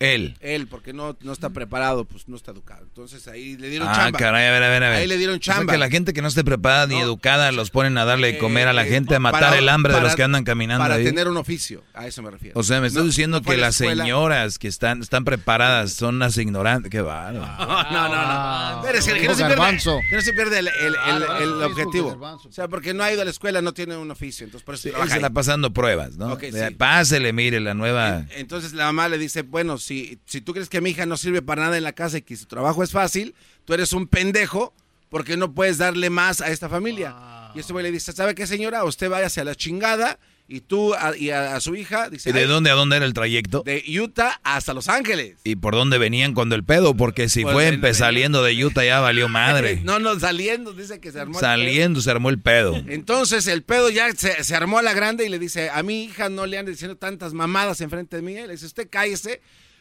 [0.00, 0.36] Él.
[0.40, 2.84] Él, porque no, no está preparado, pues no está educado.
[2.84, 4.18] Entonces ahí le dieron Ah, chamba.
[4.18, 4.98] caray, a ver, a ver, a ver.
[5.00, 5.72] Ahí le dieron O sea, chamba.
[5.72, 8.68] que la gente que no esté preparada ni educada los ponen a darle de comer
[8.68, 10.94] a la Eh, gente, a matar para- el hambre de los que andan caminando Para
[10.94, 11.04] ahí.
[11.04, 12.58] tener un oficio, a eso me refiero.
[12.58, 14.04] O sea, me estás No- diciendo no que las escuela.
[14.04, 16.90] señoras que están, están preparadas son unas ignorantes.
[16.90, 17.40] Qué bárbaro.
[17.58, 18.72] No, no, no.
[18.72, 18.80] no.
[18.80, 19.78] Espérese, que, no se pierde,
[20.10, 22.16] que no se pierde el, el- el- el objetivo.
[22.46, 24.44] O sea, porque no ha ido a la escuela, no tiene un oficio.
[24.44, 26.32] Entonces, por eso Sí, él se la pasando pruebas, ¿no?
[26.34, 26.74] Ok, O sea, sí.
[26.74, 28.26] Pásele, mire, la nueva...
[28.36, 31.40] Entonces la mamá le dice, bueno, si, si tú crees que mi hija no sirve
[31.42, 33.34] para nada en la casa y que su trabajo es fácil,
[33.64, 34.74] tú eres un pendejo
[35.08, 37.14] porque no puedes darle más a esta familia.
[37.54, 38.84] Y este güey le dice, ¿sabe qué señora?
[38.84, 42.32] Usted vaya hacia la chingada y tú a, y a, a su hija, dice, ¿Y
[42.34, 43.62] de "Ay, dónde a dónde era el trayecto?
[43.64, 45.36] de Utah hasta Los Ángeles.
[45.44, 46.94] ¿Y por dónde venían cuando el pedo?
[46.94, 49.80] Porque si Pues fue empe- saliendo de Utah ya valió madre.
[49.84, 51.38] No, no, saliendo, dice que se armó.
[51.38, 52.74] el Saliendo se armó el pedo.
[52.74, 52.84] pedo.
[52.92, 56.04] Entonces el pedo ya se, se armó a la grande y le dice, a mi
[56.04, 58.34] hija no le ande diciendo tantas mamadas enfrente de mí.
[58.34, 59.40] Le dice, usted cállese.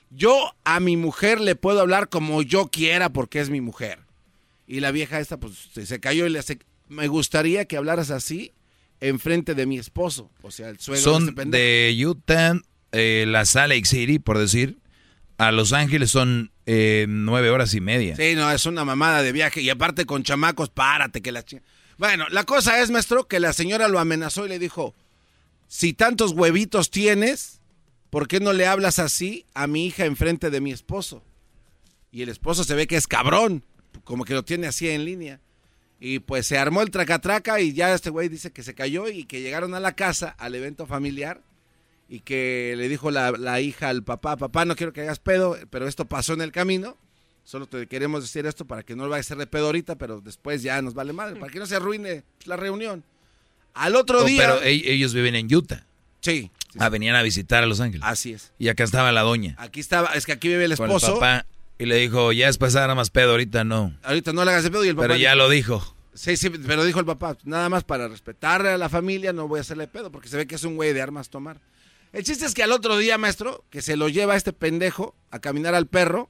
[0.10, 4.00] Yo a mi mujer le puedo hablar como yo quiera porque es mi mujer.
[4.68, 8.54] Y la vieja esta pues se, cayó y le hace, me gustaría que hablaras así
[9.00, 10.30] enfrente de mi esposo.
[10.42, 11.62] O sea, el suegro de Son este pendejo.
[11.62, 12.56] de Utah,
[12.92, 14.78] eh, la Salt Lake City, por decir,
[15.38, 18.16] a Los Ángeles son eh, nueve horas y media.
[18.16, 19.62] Sí, no, es una mamada de viaje.
[19.62, 21.64] Y aparte con chamacos, párate que la chinga.
[21.98, 24.94] Bueno, la cosa es, maestro, que la señora lo amenazó y le dijo,
[25.68, 27.57] si tantos huevitos tienes,
[28.10, 31.24] ¿por qué no le hablas así a mi hija enfrente de mi esposo?
[32.12, 33.64] Y el esposo se ve que es cabrón,
[34.04, 35.40] como que lo tiene así en línea.
[36.00, 39.26] Y pues se armó el tracatraca y ya este güey dice que se cayó y
[39.26, 41.42] que llegaron a la casa, al evento familiar,
[42.08, 45.58] y que le dijo la, la hija al papá, papá, no quiero que hagas pedo,
[45.72, 46.96] pero esto pasó en el camino.
[47.44, 50.22] Solo te queremos decir esto para que no vaya a ser de pedo ahorita, pero
[50.22, 53.04] después ya nos vale madre, para que no se arruine la reunión.
[53.74, 54.42] Al otro Oh, día...
[54.42, 55.87] pero e- ellos viven en Utah.
[56.32, 56.52] Sí.
[56.80, 58.04] Ah, venían a visitar a Los Ángeles.
[58.06, 58.52] Así es.
[58.60, 59.56] Y acá estaba la doña.
[59.58, 61.08] Aquí estaba, es que aquí vive el con esposo.
[61.08, 61.46] el papá.
[61.80, 63.96] Y le dijo, ya es pasar más pedo, ahorita no.
[64.04, 65.08] Ahorita no le hagas de pedo y el papá.
[65.08, 65.96] Pero ya dijo- lo dijo.
[66.14, 69.60] Sí, sí, pero dijo el papá, nada más para respetarle a la familia, no voy
[69.60, 71.62] a hacerle pedo, porque se ve que es un güey de armas tomar.
[72.12, 75.38] El chiste es que al otro día, maestro, que se lo lleva este pendejo a
[75.38, 76.30] caminar al perro,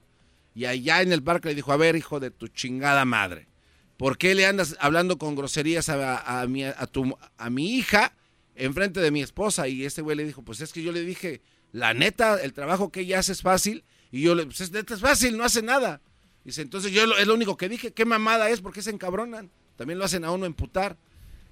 [0.54, 3.48] y allá en el parque le dijo, a ver, hijo de tu chingada madre,
[3.96, 8.12] ¿por qué le andas hablando con groserías a, a mi, a, tu, a mi hija
[8.58, 9.68] enfrente de mi esposa?
[9.68, 12.92] Y este güey le dijo, pues es que yo le dije, la neta, el trabajo
[12.92, 15.62] que ella hace es fácil, y yo le, pues es neta, es fácil, no hace
[15.62, 16.02] nada.
[16.44, 19.52] Dice, entonces yo lo- es lo único que dije, qué mamada es, porque se encabronan.
[19.76, 20.98] También lo hacen a uno emputar.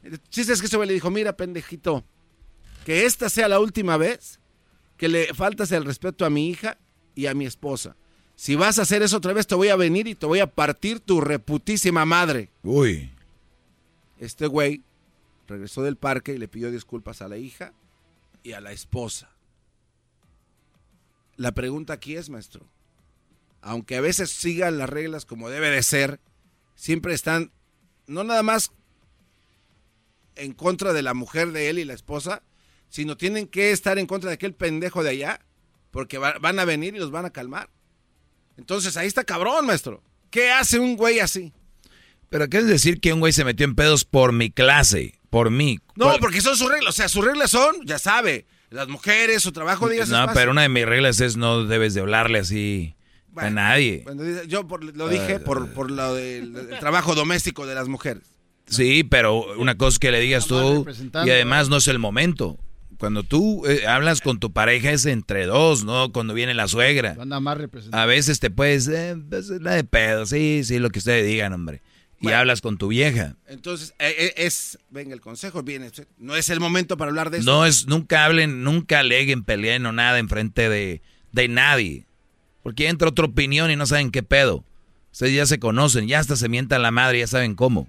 [0.04, 2.04] El chiste es que ese güey le dijo, mira, pendejito,
[2.86, 4.40] que esta sea la última vez
[4.98, 6.78] que le faltas el respeto a mi hija
[7.14, 7.96] y a mi esposa.
[8.38, 10.48] Si vas a hacer eso otra vez, te voy a venir y te voy a
[10.48, 12.52] partir tu reputísima madre.
[12.64, 13.12] Uy.
[14.20, 14.82] Este güey
[15.48, 17.74] regresó del parque y le pidió disculpas a la hija
[18.44, 19.30] y a la esposa.
[21.38, 22.68] La pregunta aquí es, maestro,
[23.62, 26.20] aunque a veces sigan las reglas como debe de ser,
[26.76, 27.52] siempre están,
[28.08, 28.72] no nada más
[30.36, 32.44] en contra de la mujer de él y la esposa,
[32.90, 35.42] sino tienen que estar en contra de aquel pendejo de allá,
[35.92, 37.70] porque va- van a venir y los van a calmar.
[38.58, 40.02] Entonces ahí está cabrón, maestro.
[40.30, 41.54] ¿Qué hace un güey así?
[42.30, 45.20] Pero ¿qué es decir que un güey se metió en pedos por mi clase?
[45.36, 45.80] Por mí.
[45.98, 46.92] No, ¿Cuál- porque son sus reglas.
[46.92, 50.62] O sea, sus reglas son, ya sabe, las mujeres, su trabajo es No, pero una
[50.62, 52.96] de mis reglas es no debes de hablarle así
[53.36, 54.04] a nadie.
[54.06, 57.90] Bueno, yo por- lo dije Ah, por, por lo del el trabajo doméstico de las
[57.90, 58.24] mujeres.
[58.68, 60.86] Sí, pero una cosa que le digas tú
[61.26, 62.58] y además no es el momento.
[62.98, 66.14] Cuando tú eh, hablas con tu pareja es entre dos, ¿no?
[66.14, 67.18] Cuando viene la suegra.
[67.20, 68.02] Anda más representado.
[68.02, 71.52] A veces te puedes, eh, pues, la de pedo, sí, sí, lo que ustedes digan,
[71.52, 71.82] hombre.
[72.30, 73.36] Y hablas con tu vieja.
[73.48, 75.92] Entonces, eh, eh, es, venga, el consejo viene.
[76.18, 77.46] No es el momento para hablar de eso.
[77.52, 82.06] No es, nunca hablen, nunca aleguen, peleen o nada enfrente de, de nadie.
[82.64, 84.64] Porque entra otra opinión y no saben qué pedo.
[85.12, 87.88] Ustedes ya se conocen, ya hasta se mientan la madre, ya saben cómo.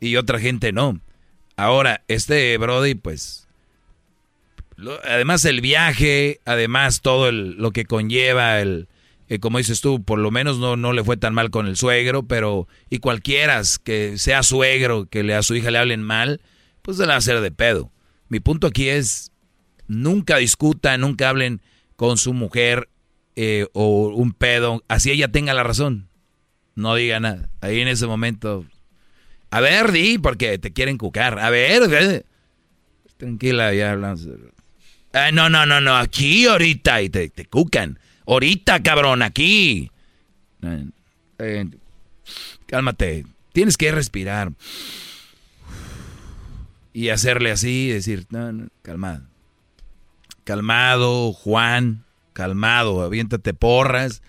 [0.00, 1.00] Y otra gente no.
[1.56, 3.46] Ahora, este Brody, pues.
[4.76, 8.88] lo- además el viaje, además todo el- lo que conlleva el.
[9.28, 11.76] Eh, como dices tú, por lo menos no, no le fue tan mal con el
[11.76, 12.66] suegro, pero.
[12.88, 16.40] Y cualquiera que sea suegro, que le, a su hija le hablen mal,
[16.82, 17.92] pues se la va a hacer de pedo.
[18.28, 19.32] Mi punto aquí es,
[19.86, 21.60] nunca discutan, nunca hablen
[21.96, 22.88] con su mujer
[23.36, 26.08] eh, o un pedo, así ella tenga la razón.
[26.74, 27.50] No diga nada.
[27.60, 28.64] Ahí en ese momento,
[29.50, 31.38] a ver, di, porque te quieren cucar.
[31.38, 32.24] A ver, eh.
[33.16, 34.26] tranquila, ya hablamos.
[35.12, 37.98] Ah, no, no, no, no, aquí ahorita, y te, te cucan.
[38.28, 39.90] Ahorita, cabrón, aquí.
[40.62, 40.84] Eh,
[41.38, 41.66] eh,
[42.66, 44.52] cálmate, tienes que respirar.
[46.92, 49.22] Y hacerle así, decir, no, no, calmado.
[50.44, 54.20] Calmado, Juan, calmado, aviéntate porras,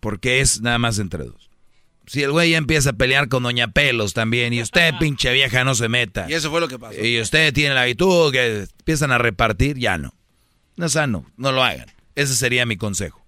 [0.00, 1.50] porque es nada más entre dos.
[2.06, 5.64] Si el güey ya empieza a pelear con Doña Pelos también, y usted, pinche vieja,
[5.64, 6.26] no se meta.
[6.30, 6.98] Y eso fue lo que pasó.
[6.98, 10.14] Y usted tiene la habitud que empiezan a repartir, ya no.
[10.76, 11.88] No es sano, no lo hagan.
[12.14, 13.24] Ese sería mi consejo.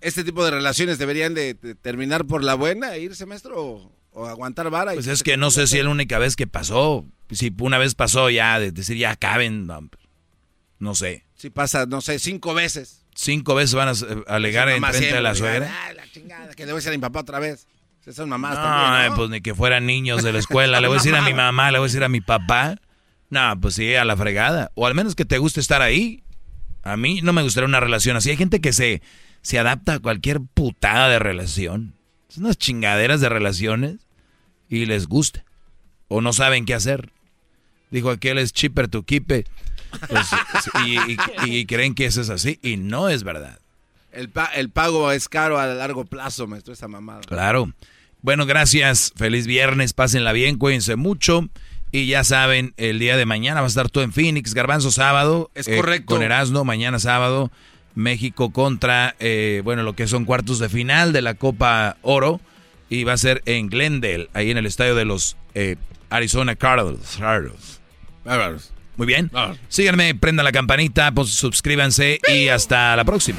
[0.00, 3.92] ¿Este tipo de relaciones deberían de, de terminar por la buena, e irse, maestro, o,
[4.12, 4.92] o aguantar vara?
[4.92, 7.06] Pues es que no sé si es la única vez que pasó.
[7.30, 9.88] Si una vez pasó ya, de decir ya acaben, no,
[10.78, 11.24] no sé.
[11.34, 13.02] Si pasa, no sé, cinco veces.
[13.14, 15.74] Cinco veces van a eh, alegar en frente de la suegra.
[15.86, 17.66] "Ay, la chingada, que le voy a decir a mi papá otra vez.
[18.04, 19.16] Esas mamás No, también, eh, ¿no?
[19.16, 20.80] pues ni que fueran niños de la escuela.
[20.80, 22.76] Le voy a decir a mi mamá, le voy a decir a mi papá.
[23.30, 24.70] No, pues sí, a la fregada.
[24.76, 26.22] O al menos que te guste estar ahí.
[26.86, 28.30] A mí no me gustaría una relación así.
[28.30, 29.02] Hay gente que se,
[29.42, 31.94] se adapta a cualquier putada de relación.
[32.28, 33.96] Son unas chingaderas de relaciones
[34.68, 35.44] y les gusta.
[36.08, 37.10] O no saben qué hacer.
[37.90, 39.26] Dijo aquel es cheaper to keep.
[39.26, 39.46] Pues,
[40.86, 41.16] y, y-
[41.58, 42.58] y creen que eso es así.
[42.62, 43.58] Y no es verdad.
[44.12, 47.20] El, pa- el pago es caro a largo plazo, maestro, esa mamada.
[47.22, 47.72] Claro.
[48.22, 49.12] Bueno, gracias.
[49.16, 49.92] Feliz viernes.
[49.92, 50.56] Pásenla bien.
[50.58, 51.48] Cuídense mucho.
[51.92, 54.54] Y ya saben, el día de mañana va a estar todo en Phoenix.
[54.54, 55.50] Garbanzo sábado.
[55.54, 56.14] Es eh, correcto.
[56.14, 57.50] Con Erasmo, mañana sábado.
[57.94, 62.40] México contra, eh, bueno, lo que son cuartos de final de la Copa Oro.
[62.88, 65.76] Y va a ser en Glendale, ahí en el estadio de los eh,
[66.10, 67.16] Arizona Cardinals.
[67.18, 68.72] Cardinals.
[68.96, 69.30] Muy bien.
[69.68, 73.38] Síganme, prendan la campanita, pues suscríbanse y hasta la próxima.